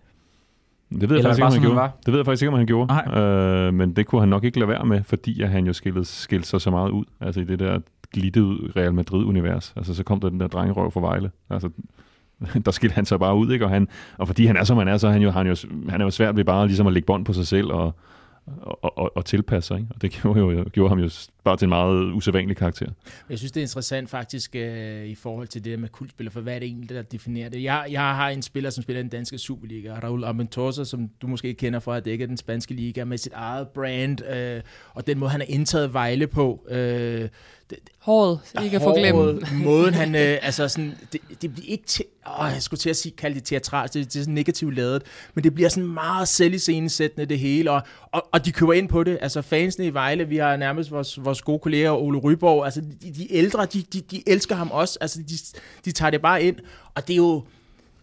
[1.01, 1.77] Det ved jeg Eller faktisk ikke, om han han gjorde.
[1.77, 1.93] var?
[2.07, 2.87] Det ved jeg faktisk ikke, om han gjorde.
[3.15, 3.23] Nej.
[3.23, 6.05] Øh, men det kunne han nok ikke lade være med, fordi at han jo skilte,
[6.05, 7.05] skilte sig så meget ud.
[7.21, 7.79] Altså i det der
[8.13, 9.73] glittede Real Madrid-univers.
[9.77, 11.31] Altså så kom der den der drengerøv fra Vejle.
[11.51, 11.69] Altså
[12.65, 13.65] der skilte han sig bare ud, ikke?
[13.65, 13.89] Og, han,
[14.19, 15.55] og fordi han er, som han er, så han jo, han, jo,
[15.89, 17.95] han er jo svært ved bare ligesom at lægge bånd på sig selv og,
[18.47, 19.77] og, og, og tilpasse sig.
[19.79, 19.89] Ikke?
[19.95, 21.11] Og det gjorde, jo, gjorde ham jo
[21.45, 22.87] bare til en meget usædvanlig karakter.
[23.31, 26.41] Jeg synes, det er interessant faktisk øh, i forhold til det der med kultspiller, for
[26.41, 27.63] hvad er det egentlig, der definerer det?
[27.63, 31.27] Jeg, jeg har en spiller, som spiller i den danske Superliga, Raul Amentosa, som du
[31.27, 34.63] måske kender fra at dække den spanske liga, med sit eget brand, øh,
[34.95, 36.67] og den måde, han har indtaget Vejle på.
[36.71, 37.29] Øh,
[37.99, 42.05] Håret, ikke at få håret, måden han, øh, altså sådan, det, det bliver ikke til,
[42.41, 45.03] åh, jeg skulle til at sige, kalde det teatralt, det, det er sådan negativt lavet,
[45.35, 49.05] men det bliver sådan meget selviscenesættende det hele, og, og, og de køber ind på
[49.05, 52.81] det, altså fansene i Vejle, vi har nærmest vores, vores gode kollega Ole Ryborg, altså
[52.81, 55.35] de, de ældre, de, de, de elsker ham også, altså de,
[55.85, 56.57] de tager det bare ind,
[56.95, 57.45] og det er jo,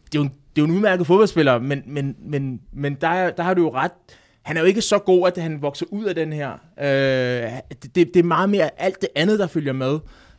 [0.06, 3.30] det er jo, en, det er jo en udmærket fodboldspiller, men, men, men, men der,
[3.30, 3.92] der har du jo ret,
[4.44, 6.52] han er jo ikke så god, at han vokser ud af den her.
[6.82, 7.50] Øh,
[7.84, 9.94] det, det er meget mere alt det andet, der følger med.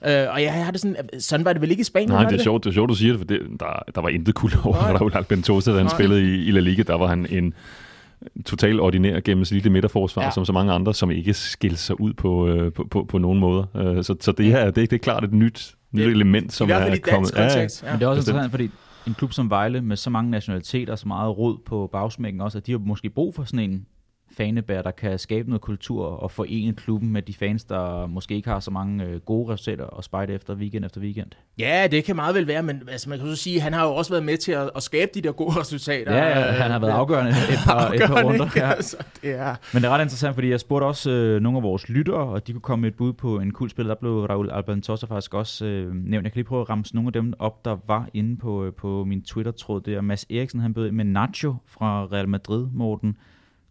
[0.06, 2.10] Øh, og jeg har det sådan, sådan var det vel ikke i Spanien?
[2.10, 2.40] Nej, det er det?
[2.42, 4.76] sjovt, det er sjovt, du siger det, for det, der, der var intet kul over.
[4.76, 5.94] Raul Albentosa, da han Nej.
[5.94, 6.82] spillede i, i La Liga.
[6.82, 7.54] Der var han en
[8.46, 10.26] total ordinær gennemsnitlig midterforsvar, Ja.
[10.26, 10.32] ja.
[10.32, 13.38] som så mange andre, som ikke skilte sig ud på, øh, på, på, på nogen
[13.40, 13.64] måder.
[13.76, 16.72] Øh, så, så det her, det, det er klart et nyt, nyt element, som I
[16.72, 17.32] hvert fald er i kommet.
[17.34, 17.82] kontekst.
[17.82, 18.34] Ja, Men det er også bestemt.
[18.34, 18.70] interessant, fordi
[19.06, 22.66] en klub som Vejle med så mange nationaliteter, så meget rod på bagsmækken også, at
[22.66, 23.86] de har måske brug for sådan en
[24.36, 28.48] fanebær, der kan skabe noget kultur og forene klubben med de fans, der måske ikke
[28.48, 31.30] har så mange øh, gode resultater at spejde efter weekend efter weekend.
[31.58, 33.84] Ja, det kan meget vel være, men altså, man kan så sige, at han har
[33.86, 36.16] jo også været med til at, at skabe de der gode resultater.
[36.16, 38.44] Ja, ja, han har været afgørende et par, et par Afgørende, runder.
[38.44, 38.58] ikke?
[38.60, 38.70] Ja.
[38.70, 39.54] Altså, det er...
[39.72, 42.46] Men det er ret interessant, fordi jeg spurgte også øh, nogle af vores lyttere, og
[42.46, 43.94] de kunne komme med et bud på en kul spiller.
[43.94, 46.24] Der blev Raul Albantosa faktisk også øh, nævnt.
[46.24, 48.72] Jeg kan lige prøve at ramse nogle af dem op, der var inde på, øh,
[48.72, 49.80] på min Twitter-tråd.
[49.80, 53.16] Det er Mads Eriksen, han bød med Nacho fra Real Madrid, Morten.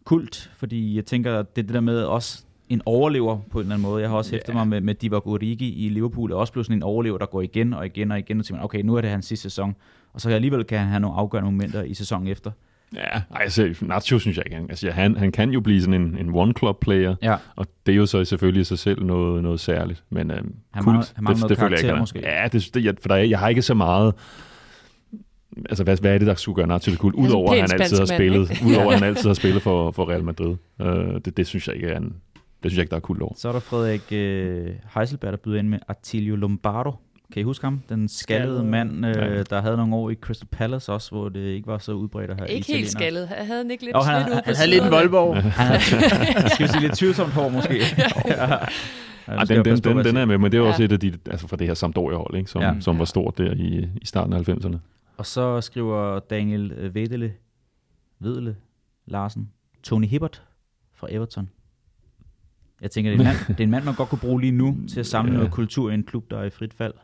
[0.04, 3.74] Kult, fordi jeg tænker, det er det der med også en overlever på en eller
[3.74, 4.02] anden måde.
[4.02, 6.78] Jeg har også hæftet mig med, med Divock Origi i Liverpool, og også blevet sådan
[6.78, 9.10] en overlever, der går igen og igen og igen, og tænker, okay, nu er det
[9.10, 9.74] hans sidste sæson,
[10.12, 12.50] og så alligevel kan han have nogle afgørende momenter i sæsonen efter.
[12.94, 14.56] Ja, altså, Nacho synes jeg ikke.
[14.56, 17.36] han- Altså, han, han kan jo blive sådan en, en one-club-player, Ja.
[17.56, 20.04] og det er jo så selvfølgelig i sig selv noget, noget særligt.
[20.10, 21.98] Men øhm, Han kult, han mangler noget føler jeg er.
[21.98, 22.20] måske.
[22.22, 24.14] Ja, det, det, jeg, for der er, jeg har ikke så meget...
[25.68, 28.04] Altså, hvad, hvad er det, der skulle gøre Nacho sådan Udover at han altid har
[28.06, 30.56] spillet, udover at han altid har spillet for, for Real Madrid.
[30.80, 30.86] Uh,
[31.24, 32.12] det, det, synes jeg ikke er en, det
[32.62, 33.32] synes jeg ikke, der er kult over.
[33.36, 36.92] Så er der Frederik øh, Heiselberg, der byder ind med Attilio Lombardo.
[37.32, 37.82] Kan I huske ham?
[37.88, 39.42] Den skaldede mand, øh, Ja.
[39.42, 42.36] der havde nogle år i Crystal Palace også, hvor det ikke var så udbredt at
[42.38, 43.28] have Ikke helt skaldet.
[43.28, 44.90] Han havde ikke lidt Jo, han- slidt ud han på Han havde lidt en
[45.50, 45.80] havde,
[46.54, 47.74] skal vi sige, lidt tvivlsomt hår måske.
[48.26, 48.54] ja.
[49.28, 50.70] Ja, skal den, den, den, den er med, men det er jo Ja.
[50.70, 52.72] også et af de, altså fra det her Sampdoria-hold, ikke, som, ja.
[52.80, 54.76] som var stort der i, i starten af 90'erne.
[55.16, 57.32] Og så skriver Daniel øh, Vedele,
[58.18, 58.56] Vedele
[59.06, 59.50] Larsen,
[59.82, 60.42] Tony Hibbert
[60.94, 61.48] fra Everton.
[62.80, 64.52] Jeg tænker, det er, en mand, det er en mand, man godt kunne bruge lige
[64.52, 65.36] nu til at samle Ja.
[65.36, 66.94] noget kultur i en klub, der er i frit fald.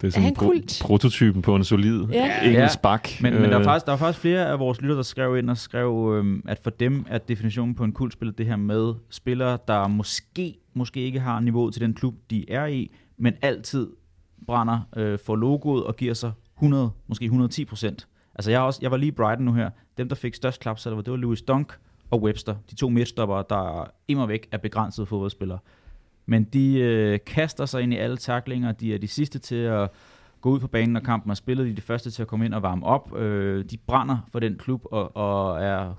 [0.00, 0.78] Det er sådan han pro- kult?
[0.82, 2.42] prototypen på en solid Ja.
[2.48, 3.08] engelsk bak.
[3.20, 5.36] Men, men der, er Øh, faktisk, der er faktisk flere af vores lytter, der skrev
[5.38, 8.94] ind og skrev, øhm, at for dem er definitionen på en kultspiller det her med
[9.10, 13.90] spillere, der måske, måske ikke har niveauet til den klub, de er i, men altid
[14.46, 16.32] brænder øh, for logoet og giver sig
[16.64, 18.08] 100, måske 110 procent.
[18.34, 19.70] Altså jeg, er også, jeg var lige i Brighton nu her.
[19.98, 21.72] Dem, der fik størst klapsalver, det var Louis Dunk
[22.10, 22.54] og Webster.
[22.70, 25.58] De to midtstoppere, der immer væk er begrænsede fodboldspillere.
[26.26, 28.72] Men de øh, kaster sig ind i alle taklinger.
[28.72, 29.90] De er de sidste til at
[30.40, 31.66] gå ud på banen, når kampen er spillet.
[31.66, 33.16] De er de første til at komme ind og varme op.
[33.18, 35.92] Øh, de brænder for den klub og, og er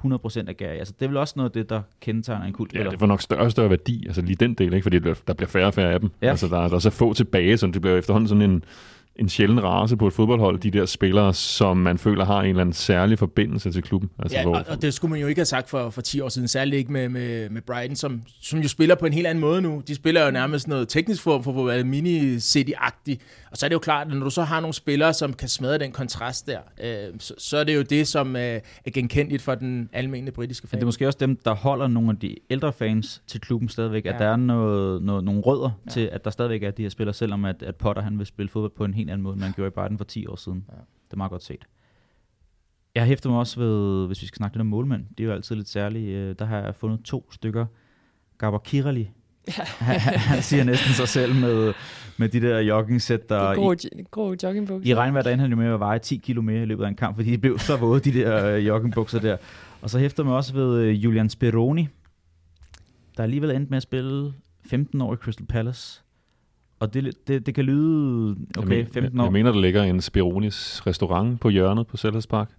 [0.45, 0.80] 100% agerig.
[0.80, 2.89] Altså, det er vel også noget af det, der kendetegner en Ja, kultspiller.
[2.89, 4.84] det får nok større og større værdi, altså lige den del, ikke?
[4.84, 6.11] fordi der bliver, færre og færre af dem.
[6.22, 6.26] Ja.
[6.26, 6.32] Ja.
[6.32, 8.63] Altså, der, der er så få tilbage, så det bliver efterhånden sådan en,
[9.20, 12.61] en sjælden race på et fodboldhold, de der spillere, som man føler har en eller
[12.61, 14.09] anden særlig forbindelse til klubben.
[14.20, 16.30] Altså, Ja, hvor, og, det skulle man jo ikke have sagt for, for 10 år
[16.30, 19.41] siden, særligt ikke med, med, med Brighton, som, som jo spiller på en helt anden
[19.41, 19.84] måde nu.
[19.88, 23.18] De spiller jo nærmest noget teknisk form for at være mini-city-agtigt.
[23.56, 25.49] Og så er det jo klart, at når du så har nogle spillere, som kan
[25.49, 28.41] smadre den kontrast der, øh, så, så er det jo det, som øh,
[28.86, 30.80] er genkendeligt for den almindelige britiske Men fan.
[30.80, 34.06] det er måske også dem, der holder nogle af de ældre fans til klubben stadigvæk,
[34.06, 34.14] ja.
[34.14, 35.91] at der er noget, noget, nogle rødder ja.
[35.91, 38.49] til, at der stadigvæk er de her spillere, selvom at, at Potter han vil spille
[38.49, 40.66] fodbold på en helt anden måde, end man gjorde i Brighton for 10 år siden.
[40.70, 40.76] Ja.
[41.06, 41.66] Det er meget godt set.
[42.95, 45.34] Jeg hæfter mig også ved, hvis vi skal snakke lidt om målmænd, det er jo
[45.34, 47.66] altid lidt særligt, øh, der har jeg fundet to stykker.
[48.38, 49.10] Gabor Kirali,
[49.58, 49.64] ja.
[49.64, 49.99] han,
[50.32, 51.74] han siger næsten sig selv med,
[52.18, 53.76] med de der jogging-sæt, der De i, grå,
[54.11, 54.91] grå joggingbukser.
[54.91, 56.88] i regnvejr, der endte han jo med at veje 10 kilo mere i løbet af
[56.88, 59.38] en kamp, fordi de blev så våde, de der øh, joggingbukser der.
[59.82, 61.88] Og så hæfter mig også ved øh, Julian Speroni,
[63.18, 64.34] der alligevel endte med at spille
[64.66, 66.01] 15 år i Crystal Palace.
[66.80, 69.24] Og det, det, det kan lyde, okay, jeg, 15 jeg, år.
[69.26, 72.49] jeg mener, der ligger en Speronis restaurant på hjørnet på Sellers Park,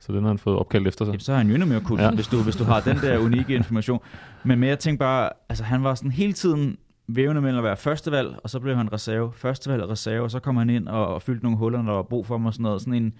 [0.00, 1.12] så den har han fået opkaldt efter sig.
[1.12, 2.10] Jamen, så er han jo endnu mere kult, ja.
[2.10, 4.00] Hvis, du, hvis du har den der unikke information.
[4.44, 6.76] Men, men jeg tænker bare, altså han var sådan hele tiden
[7.08, 10.40] vævende mellem at være førstevalg, og så blev han reserve, førstevalg og reserve, og så
[10.40, 12.52] kom han ind og, og fyldte nogle huller, når der var brug for ham og
[12.54, 12.80] sådan noget.
[12.80, 13.14] Sådan en,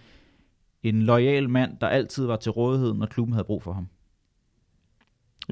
[0.82, 3.88] en lojal mand, der altid var til rådighed, når klubben havde brug for ham.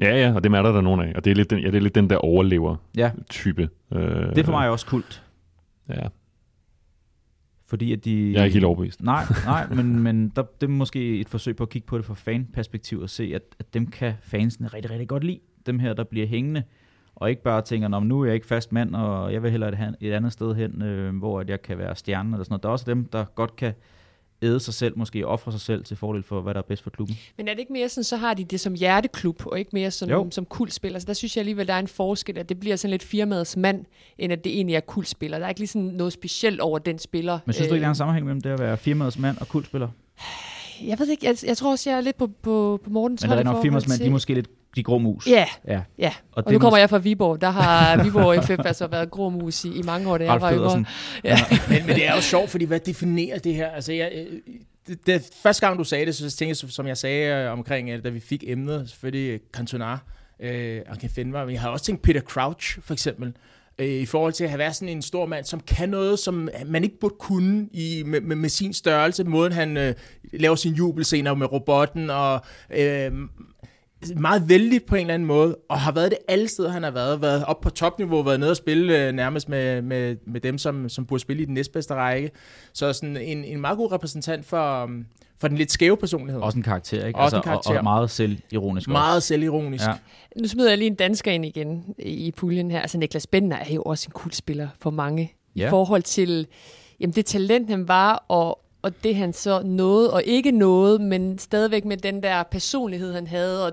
[0.01, 1.65] Ja, ja, og dem er der der nogen af, og det er lidt den, ja,
[1.67, 3.69] det er lidt den der overlever-type.
[3.91, 5.23] Ja, Øh, det er for mig også kult,
[5.89, 6.07] Ja,
[7.67, 8.31] fordi at de...
[8.33, 9.03] jeg er ikke helt overbevist.
[9.03, 12.05] Nej, nej, men, men der, det er måske et forsøg på at kigge på det
[12.05, 15.39] fra fanperspektiv og se, at, at dem kan fansene rigtig, rigtig godt lide.
[15.65, 16.63] Dem her, der bliver hængende,
[17.15, 19.69] og ikke bare tænker, Nå, nu er jeg ikke fast mand, og jeg vil hellere
[19.69, 22.63] et, et andet sted hen, øh, hvor at jeg kan være stjernen eller sådan noget.
[22.63, 23.73] Der er også dem, der godt kan
[24.41, 26.89] æde sig selv, måske ofre sig selv til fordel for, hvad der er bedst for
[26.89, 27.17] klubben.
[27.37, 29.91] Men er det ikke mere sådan, så har de det som hjerteklub, og ikke mere
[29.91, 30.27] som, Jo.
[30.31, 30.99] som kultspiller?
[30.99, 33.57] Så der synes jeg alligevel, der er en forskel, at det bliver sådan lidt firmaets
[33.57, 33.85] mand,
[34.17, 35.37] end at det egentlig er kultspiller.
[35.37, 37.39] Der er ikke lige sådan noget specielt over den spiller.
[37.45, 39.37] Men synes du ikke, der er Øh, en sammenhæng mellem det at være firmaets mand
[39.37, 39.87] og kultspiller?
[40.83, 43.31] Jeg ved ikke, jeg, jeg tror også, jeg er lidt på, på, på Mortens Men
[43.31, 45.27] der er nok forhold Fimersmand, de er måske lidt de grå mus.
[45.27, 45.81] Ja, ja.
[45.97, 46.13] ja.
[46.31, 47.41] Og, Og nu kommer jeg fra Viborg.
[47.41, 50.53] Der har Viborg FF altså været grå mus i, i mange år, da jeg var
[50.53, 50.85] yngre.
[51.23, 51.37] Ja.
[51.69, 53.69] men, men det er jo sjovt, fordi hvad definerer det her?
[53.69, 54.39] Altså, jeg, øh,
[54.87, 57.89] det, det, første gang, du sagde det, så tænkte jeg, som jeg sagde øh, omkring,
[57.89, 59.97] øh, da vi fik emnet, selvfølgelig Cantona
[60.39, 63.33] øh, og Ken Fenver, men jeg har også tænkt Peter Crouch, for eksempel,
[63.79, 66.49] øh, i forhold til at have været sådan en stor mand, som kan noget, som
[66.65, 69.93] man ikke burde kunne i, med, med, med sin størrelse, måden han øh,
[70.33, 73.11] laver sin jubelscener med robotten, og øh,
[74.15, 76.91] meget vældig på en eller anden måde, og har været det alle steder, han har
[76.91, 77.21] været.
[77.21, 80.89] Været op på topniveau, været nede og spille øh, nærmest med, med, med dem, som,
[80.89, 82.31] som burde spille i den næstbedste række.
[82.73, 85.05] Så sådan en, en meget god repræsentant for, um,
[85.39, 86.41] for den lidt skæve personlighed.
[86.41, 87.19] Også en karakter, ikke?
[87.19, 87.71] Altså, Også en karakter.
[87.71, 89.27] Og, og meget selvironisk meget også.
[89.27, 89.83] selvironisk.
[89.83, 89.89] Ja.
[89.89, 90.41] Ja.
[90.41, 92.81] Nu smider jeg lige en dansker ind igen i puljen her.
[92.81, 95.33] Altså Niklas Bender er jo også en cool spiller for mange.
[95.55, 95.67] Ja.
[95.67, 96.47] I forhold til
[96.99, 101.37] jamen, det talent, han var, og, og det han så nåede, og ikke nåede, men
[101.37, 103.71] stadigvæk med den der personlighed, han havde, og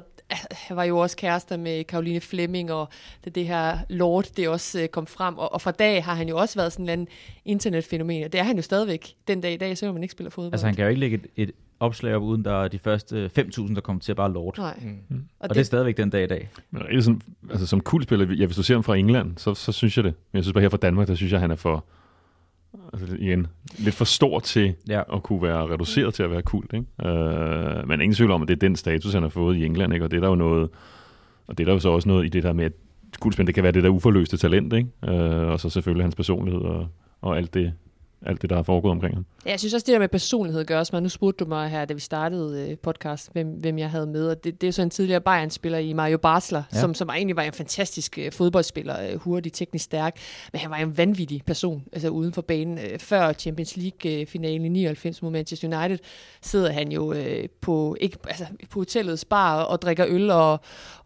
[0.51, 2.89] han var jo også kærester med Karoline Flemming, og
[3.25, 5.39] det, det her Lord, det også øh, kom frem.
[5.39, 7.09] Og, og fra dag har han jo også været sådan en anden
[7.45, 10.31] internetfænomen, og det er han jo stadigvæk den dag i dag, selvom man ikke spiller
[10.31, 10.53] fodbold.
[10.53, 13.31] Altså, han kan jo ikke lægge et, et opslag op, uden der er de første
[13.39, 14.59] 5.000, der kommer til at bare lort.
[14.59, 14.79] Nej.
[15.09, 15.25] Mm.
[15.41, 16.49] Og, Og det er stadigvæk den dag i dag.
[16.71, 19.55] Men er det sådan, altså som kultspiller, ja, hvis du ser ham fra England, så,
[19.55, 20.15] så synes jeg det.
[20.33, 21.85] Men jeg synes bare her fra Danmark, der synes jeg, han er for,
[22.93, 23.47] altså igen,
[23.79, 25.03] lidt for stor til Ja.
[25.17, 26.73] at kunne være reduceret til at være kult.
[26.75, 27.09] Ikke?
[27.11, 29.93] Øh, men ingen tvivl om, at det er den status, han har fået i England.
[29.93, 30.05] Ikke?
[30.05, 30.71] Og det er der jo noget,
[31.47, 32.73] og det er der jo så også noget i det der med, at
[33.21, 34.89] kultspil, det kan være det der uforløste talent, ikke?
[35.05, 36.87] Øh, og så selvfølgelig hans personlighed og,
[37.21, 37.73] og alt det,
[38.27, 39.27] alt det, der er foregået omkring ham.
[39.47, 41.69] Ja, jeg synes også, det der med personlighed gør også, men nu spurgte du mig
[41.71, 44.73] her, da vi startede øh, podcast, hvem, hvem jeg havde med, og det, det er
[44.73, 46.81] så en tidligere Bayern-spiller i Mario Basler, Ja.
[46.81, 50.17] som, som egentlig var en fantastisk øh, fodboldspiller, øh, hurtig, teknisk stærk,
[50.53, 52.79] men han var en vanvittig person, altså uden for banen.
[52.79, 55.99] Øh, før Champions League-finalen i 99 mod Manchester United,
[56.43, 60.61] sidder han jo øh, på, ikke, altså, på hotellets bar og, og drikker øl og,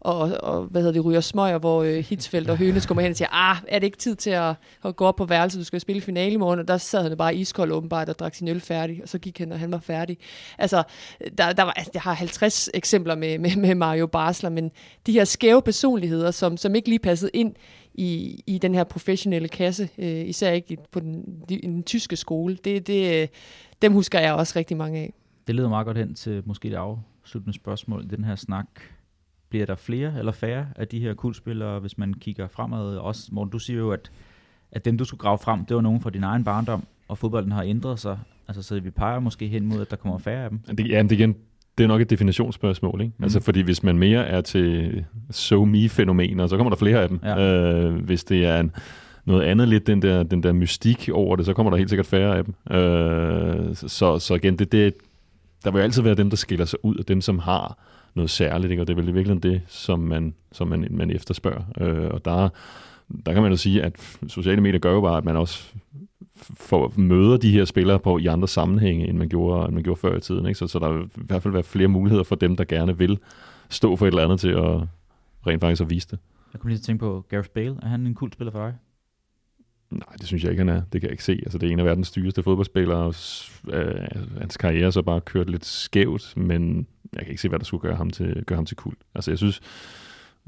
[0.07, 3.17] og, og hvad hedder det, ryger smøger, hvor øh, Hitzfeldt og Hønes kommer hen og
[3.17, 4.55] siger, ah, er det ikke tid til at,
[4.85, 7.17] at gå op på værelset, du skal spille finale i morgen, og der sad han
[7.17, 9.79] bare iskold åbenbart og drak sin øl færdig, og så gik han, og han var
[9.79, 10.17] færdig.
[10.57, 10.83] Altså,
[11.37, 14.71] der, der var, altså, jeg har 50 eksempler med, med, med Mario Basler, men
[15.05, 17.55] de her skæve personligheder, som, som ikke lige passede ind
[17.93, 22.57] i, i den her professionelle kasse, øh, især ikke på den, den, den tyske skole,
[22.63, 23.27] det, det, øh,
[23.81, 25.13] dem husker jeg også rigtig mange af.
[25.47, 28.67] Det leder meget godt hen til måske det afsluttende spørgsmål i den her snak.
[29.49, 32.97] Bliver der flere eller færre af de her kultspillere, hvis man kigger fremad?
[32.97, 34.11] Også, Morten, du siger jo, at,
[34.71, 37.51] at dem, du skulle grave frem, det var nogen fra din egen barndom, og fodbolden
[37.51, 38.19] har ændret sig.
[38.47, 40.59] Altså, så vi peger måske hen mod, at der kommer færre af dem.
[40.59, 41.35] Det, ja, det, igen,
[41.77, 43.01] det er nok et definitionsspørgsmål.
[43.01, 43.13] Ikke?
[43.17, 43.23] Mm.
[43.23, 47.19] Altså, fordi hvis man mere er til so me-fænomener, så kommer der flere af dem.
[47.23, 47.39] Ja.
[47.39, 48.71] Øh, hvis det er en,
[49.25, 52.05] noget andet lidt, den der, den der mystik over det, så kommer der helt sikkert
[52.05, 52.53] færre af dem.
[52.75, 54.93] Øh, så, så igen, det, det,
[55.63, 57.77] der vil jo altid være dem, der skiller sig ud, og dem, som har
[58.17, 58.83] noget særligt, ikke?
[58.83, 61.63] og det er vel i virkeligheden det, som man, som man, man efterspørger.
[61.81, 62.49] Øh, og der,
[63.25, 65.73] der kan man jo sige, at sociale medier gør jo bare, at man også
[66.41, 69.99] for møder de her spillere på i andre sammenhænge, end man gjorde, end man gjorde
[69.99, 70.45] før i tiden.
[70.45, 70.57] Ikke?
[70.57, 73.19] Så, så der vil i hvert fald være flere muligheder for dem, der gerne vil
[73.69, 74.81] stå for et eller andet til at
[75.47, 76.19] rent faktisk at vise det.
[76.53, 77.75] Jeg kunne lige til at tænke på Gareth Bale.
[77.81, 78.73] Er han en kultspiller for dig?
[79.91, 80.81] Nej, det synes jeg ikke, han er.
[80.93, 81.39] Det kan jeg ikke se.
[81.43, 83.15] Altså, det er en af verdens dyreste fodboldspillere, og
[83.73, 87.49] øh, altså, hans karriere er så bare kørt lidt skævt, men jeg kan ikke se,
[87.49, 88.93] hvad der skulle gøre ham til, gøre ham til kul.
[89.15, 89.61] Altså, jeg synes,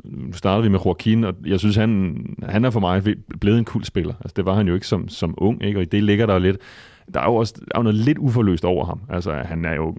[0.04, 3.04] nu startede vi med Joaquin, og jeg synes, han, han er for mig
[3.40, 4.14] blevet en kul spiller.
[4.22, 5.80] Altså, det var han jo ikke som, som ung, ikke?
[5.80, 6.58] og i det ligger der lidt,
[7.14, 9.02] der er jo også der er jo noget lidt uforløst over ham.
[9.10, 9.98] Altså, han er jo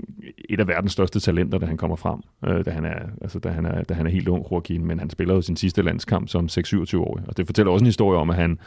[0.48, 3.48] et af verdens største talenter, da han kommer frem, øh, da, han er, altså, da,
[3.48, 6.28] han er, da han er helt ung, Joaquin, men han spiller jo sin sidste landskamp
[6.28, 8.58] som 6-27-årig, og det fortæller også en historie om, at han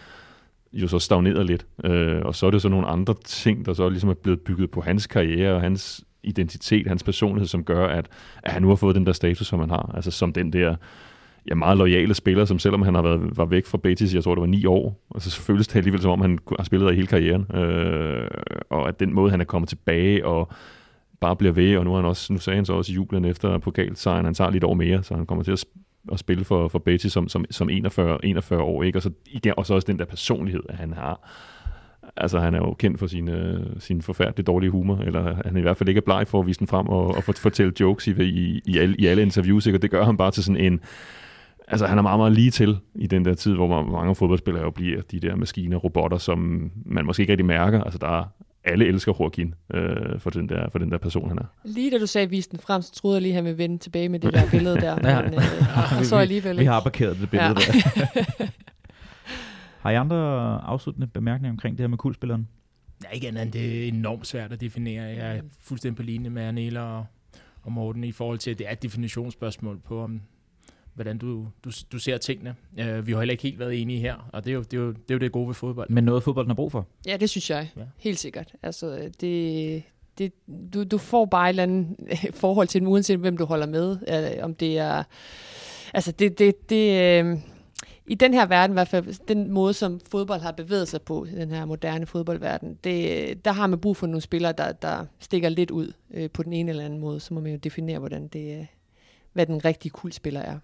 [0.74, 1.66] jo så stagneret lidt.
[1.84, 4.72] Øh, og så er det så nogle andre ting, der så ligesom er blevet bygget
[4.72, 8.08] på hans karriere og hans identitet, hans personlighed, som gør, at,
[8.44, 9.92] at han nu har fået den der status, som han har.
[9.96, 10.76] Altså som den der
[11.50, 14.36] ja, meget lojale spiller, som selvom han har været var væk fra Betis, jeg tror
[14.36, 16.94] det var ni år, og så føles det alligevel som om, han har spillet der
[16.94, 17.56] hele karrieren.
[17.56, 18.28] Øh,
[18.70, 20.52] og at den måde, han er kommet tilbage og
[21.22, 23.58] bare bliver ved, og nu, han også, nu sagde han så også i jublen efter
[23.58, 25.66] pokalsejren, han tager lidt år mere, så han kommer til at
[26.12, 28.98] at spille for, for Betis som, som, som 41, 41 år, ikke?
[29.00, 31.30] Og så, igen, og så også den der personlighed, at han har.
[32.18, 35.60] Altså, han er jo kendt for sin, øh, sin forfærdeligt dårlige humor, eller han er
[35.60, 38.12] i hvert fald ikke bleg for at vise den frem og, og fortælle jokes i,
[38.24, 39.78] i, i, alle, i alle interviews, ikke?
[39.78, 40.80] og det gør ham bare til sådan en,
[41.68, 44.64] altså han er meget, meget lige til i den der tid, hvor man- mange fodboldspillere
[44.64, 47.84] jo bliver de der maskiner, robotter, som man måske ikke rigtig mærker.
[47.84, 48.24] Altså der er,
[48.66, 51.46] alle elsker Joaquin øh, for, den der, for den der person, han er.
[51.66, 53.78] Lige da du sagde, vise den frem, så troede jeg lige, at han ville vende
[53.78, 55.10] tilbage med det der billede der.
[55.10, 55.22] Ja.
[55.30, 56.72] Men, øh, og så alligevel Vi ikke.
[56.72, 57.54] har parkeret det billede Ja.
[57.54, 58.46] der.
[59.82, 60.18] har I andre
[60.64, 62.48] afsluttende bemærkninger omkring det her med kultspilleren?
[63.04, 65.04] Ja, ikke andet end det er enormt svært at definere.
[65.04, 67.06] Jeg er fuldstændig på linje med Anela og,
[67.62, 70.22] og Morten i forhold til, at det er et definitionsspørgsmål på, om,
[70.96, 72.56] hvordan du, du, du ser tingene.
[72.72, 74.82] Uh, vi har heller ikke helt været enige her, og det er jo det, er
[74.82, 75.90] jo, det, er jo det gode ved fodbold.
[75.90, 76.88] Men noget fodbolden har brug for.
[77.08, 77.70] Ja, det synes jeg.
[77.76, 77.82] Ja.
[77.82, 77.88] Ja.
[77.98, 78.54] Helt sikkert.
[78.64, 79.84] Altså, det,
[80.18, 80.34] det,
[80.74, 81.98] du, du får bare et eller andet
[82.34, 83.92] forhold til dem, uanset hvem du holder med.
[83.92, 85.04] Uh, om det er...
[85.94, 86.40] Altså, det...
[86.40, 87.40] det, det uh,
[88.08, 91.28] i den her verden, i hvert fald den måde, som fodbold har bevæget sig på,
[91.36, 95.50] den her moderne fodboldverden, det, der har man brug for nogle spillere, der, der stikker
[95.50, 97.20] lidt ud øh, på den ene eller anden måde.
[97.20, 98.66] Så må man jo definere, hvordan det, øh,
[99.34, 100.60] hvad den rigtige kuldspiller er.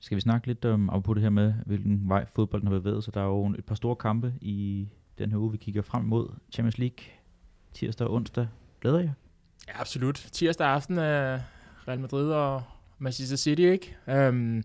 [0.00, 3.14] Skal vi snakke lidt om på det her med, hvilken vej fodbolden har bevæget sig?
[3.14, 6.28] Der er jo et par store kampe i den her uge, vi kigger frem mod.
[6.52, 7.04] Champions League
[7.72, 8.46] tirsdag og onsdag.
[8.80, 9.12] Glæder jeg?
[9.68, 10.28] Ja, absolut.
[10.32, 11.40] Tirsdag aften er
[11.88, 12.62] Real Madrid og
[12.98, 13.96] Manchester City, ikke?
[14.28, 14.62] Um,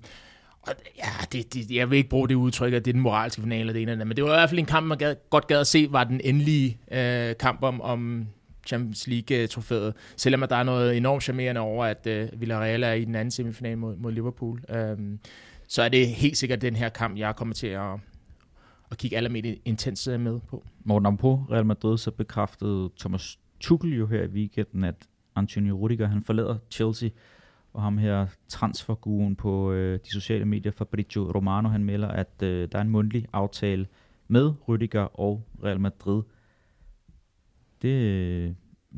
[0.62, 3.42] og ja, det, det, jeg vil ikke bruge det udtryk, at det er den moralske
[3.42, 5.48] finale det ene eller men det var i hvert fald en kamp, man gad, godt
[5.48, 8.28] gad at se, var den endelige øh, kamp om, om
[8.66, 9.94] Champions League-trofæet.
[10.18, 13.32] Selvom at der er noget enormt charmerende over, at øh, Villarreal er i den anden
[13.32, 14.62] semifinal mod, mod Liverpool.
[14.98, 15.20] Um,
[15.68, 17.94] så er det helt sikkert den her kamp, jeg kommer til at,
[18.92, 20.64] at kigge allermest intens øh, med på.
[20.84, 24.96] Morten, på Real Madrid, så bekræftede Thomas Tuchel jo her i weekenden, at
[25.36, 27.10] Antonio Rudiger, han forlader Chelsea,
[27.74, 32.68] og ham her transferguen på øh, de sociale medier, Fabrizio Romano, han melder, at øh,
[32.72, 33.88] der er en mundtlig aftale
[34.28, 36.24] med Rudiger og Real Madrid.
[37.86, 38.52] Det øh,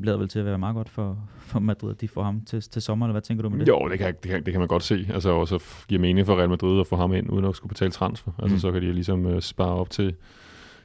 [0.04, 2.60] lader vel til at være meget godt for, for Madrid, at de får ham til,
[2.62, 3.68] til sommer, eller hvad tænker du med det?
[3.68, 5.06] Jo, det kan, det kan, det kan man godt se.
[5.14, 7.68] Altså, og så giver mening for Real Madrid at få ham ind, uden at skulle
[7.68, 8.32] betale transfer.
[8.38, 8.58] Altså, Mm.
[8.60, 10.14] så kan de ligesom uh, spare op til,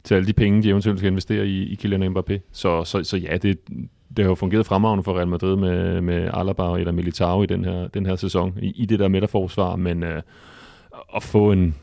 [0.04, 2.40] til alle de penge, de eventuelt skal investere i, i Kylian Mbappé.
[2.52, 3.60] Så, så, så ja, det,
[4.18, 7.66] det har jo fungeret fremragende for Real Madrid med, med Alaba eller Militao i den
[7.66, 10.10] her, den her sæson, i, i det der midterforsvar, men uh,
[11.16, 11.76] at få en,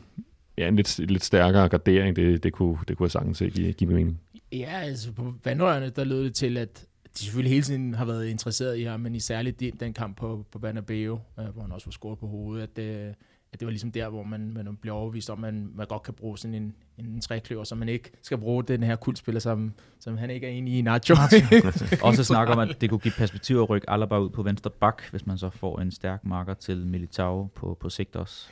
[0.57, 3.89] ja, en lidt, lidt stærkere gardering, det, det, kunne, det kunne jeg sagtens give, give
[3.89, 4.19] mening.
[4.51, 8.27] Ja, altså på vandrørene, der lød det til, at de selvfølgelig hele tiden har været
[8.27, 11.71] interesseret i ham, men i særligt den, den kamp på, på Bernabeu, øh, hvor han
[11.71, 13.13] også var scoret på hovedet, at, øh,
[13.53, 16.03] at det var ligesom der, hvor man, man bliver overbevist om, at man, man godt
[16.03, 19.73] kan bruge sådan en, en trækløver, så man ikke skal bruge den her kuldspiller, som,
[19.99, 21.15] som han ikke er enig i, Nacho.
[22.07, 25.01] Også snak om, at det kunne give perspektiv at rykke Alaba ud på venstre bak,
[25.11, 28.49] hvis man så får en stærk marker til Militao på, på sigt også.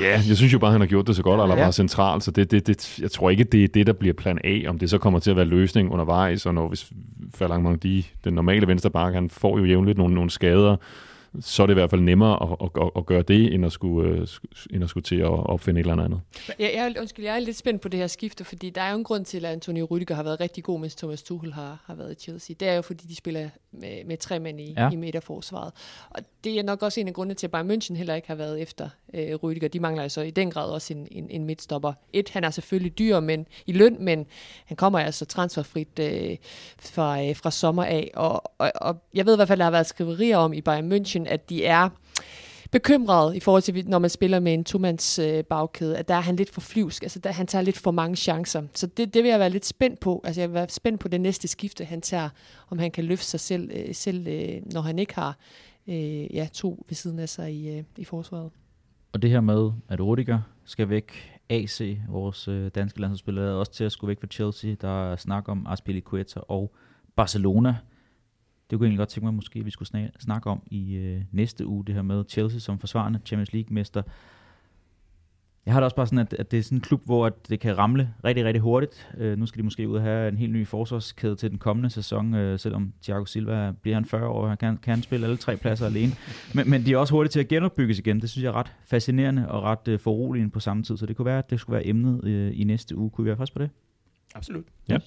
[0.00, 1.62] Ja, jeg synes jo bare, han har gjort det så godt, eller Ja.
[1.62, 4.38] bare centralt, så det, det, det, jeg tror ikke, det er det, der bliver plan
[4.44, 6.92] A, om det så kommer til at være løsning undervejs, og når hvis
[7.34, 10.76] Falangmang, de, den normale venstreback, han får jo jævnligt nogle, nogle skader,
[11.40, 13.72] så er det i hvert fald nemmere at, at, at, at gøre det, end at
[13.72, 14.26] skulle, øh,
[14.70, 16.20] end at skulle til at opfinde et eller andet.
[16.58, 18.98] Jeg, jeg, undskyld, jeg er lidt spændt på det her skifte, fordi der er jo
[18.98, 21.94] en grund til, at Antonio Rüdiger har været rigtig god, mens Thomas Tuchel har, har
[21.94, 22.56] været i Chelsea.
[22.60, 24.84] Det er jo, fordi de spiller med, med tre mænd i, Ja.
[24.84, 24.90] ja.
[24.90, 25.72] i midterforsvaret.
[26.10, 28.34] Og det er nok også en af grundene til, at Bayern München heller ikke har
[28.34, 29.68] været efter øh, Rüdiger.
[29.68, 31.92] De mangler altså i den grad også en, en, en midtstopper.
[32.12, 34.26] Et, han er selvfølgelig dyr men, i løn, men
[34.64, 36.36] han kommer altså transferfrit øh,
[36.78, 38.10] fra, øh, fra sommer af.
[38.14, 40.92] Og, og, og jeg ved i hvert fald, der har været skriverier om i Bayern
[40.92, 41.88] München, at de er
[42.70, 46.20] bekymret i forhold til, når man spiller med en tomands øh, bagkæde, at der er
[46.20, 48.62] han lidt for flyvsk, altså der, han tager lidt for mange chancer.
[48.74, 50.20] Så det, det vil jeg være lidt spændt på.
[50.24, 52.28] Altså jeg vil være spændt på det næste skifte, han tager,
[52.70, 55.38] om han kan løfte sig selv, øh, selv øh, når han ikke har
[55.88, 58.50] øh, ja, to ved siden af sig i, øh, i forsvaret.
[59.12, 61.12] Og det her med, at Rudiger skal væk,
[61.48, 64.74] AC, vores øh, danske landsholdsspiller, er også til at skulle væk fra Chelsea.
[64.80, 66.74] Der er snak om Aspilicueta og
[67.16, 67.76] Barcelona.
[68.70, 71.22] Det kunne jeg egentlig godt tænke mig, måske vi skulle snak, snakke om i øh,
[71.32, 74.02] næste uge, det her med Chelsea som forsvarende Champions League-mester.
[75.66, 77.48] Jeg har det også bare sådan, at, at det er sådan en klub, hvor at
[77.48, 79.08] det kan ramle rigtig, rigtig hurtigt.
[79.18, 81.90] Øh, nu skal de måske ud og have en helt ny forsvarskæde til den kommende
[81.90, 85.36] sæson, øh, selvom Thiago Silva bliver han 40 år, han kan, kan han spille alle
[85.36, 86.12] tre pladser alene.
[86.54, 88.20] Men, men de er også hurtige til at genopbygges igen.
[88.20, 90.96] Det synes jeg er ret fascinerende og ret øh, foruroligende på samme tid.
[90.96, 93.10] Så det kunne være, at det skulle være emnet øh, i næste uge.
[93.10, 93.70] Kunne vi være friske på det?
[94.34, 94.64] Absolut.
[94.88, 94.98] Ja.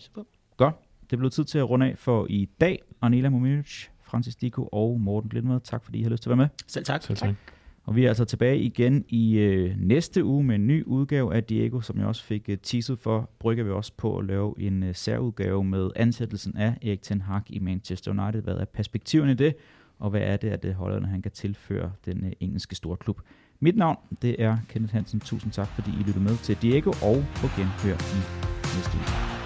[0.58, 0.76] Godt.
[1.10, 2.82] Det blev tid til at runde af for i dag.
[3.02, 5.60] Arnela Mominovic, Francis Diko og Morten Glindmed.
[5.64, 6.50] Tak fordi I har lyst til at være med.
[6.68, 7.04] Selv tak.
[7.04, 7.36] Selv tak.
[7.86, 11.44] Og vi er altså tilbage igen i øh, næste uge med en ny udgave af
[11.44, 13.30] Diego, som jeg også fik øh, teaset for.
[13.40, 17.42] Brygger vi også på at lave en øh, særudgave med ansættelsen af Erik Ten Hag
[17.48, 18.42] i Manchester United.
[18.42, 19.56] Hvad er perspektiverne i det,
[20.00, 23.22] og hvad er det, at det holderne han kan tilføre den øh, engelske storklub?
[23.60, 25.20] Mit navn, det er Kenneth Hansen.
[25.20, 28.20] Tusind tak, fordi I lyttede med til Diego, og på genhør i
[28.76, 29.43] næste uge.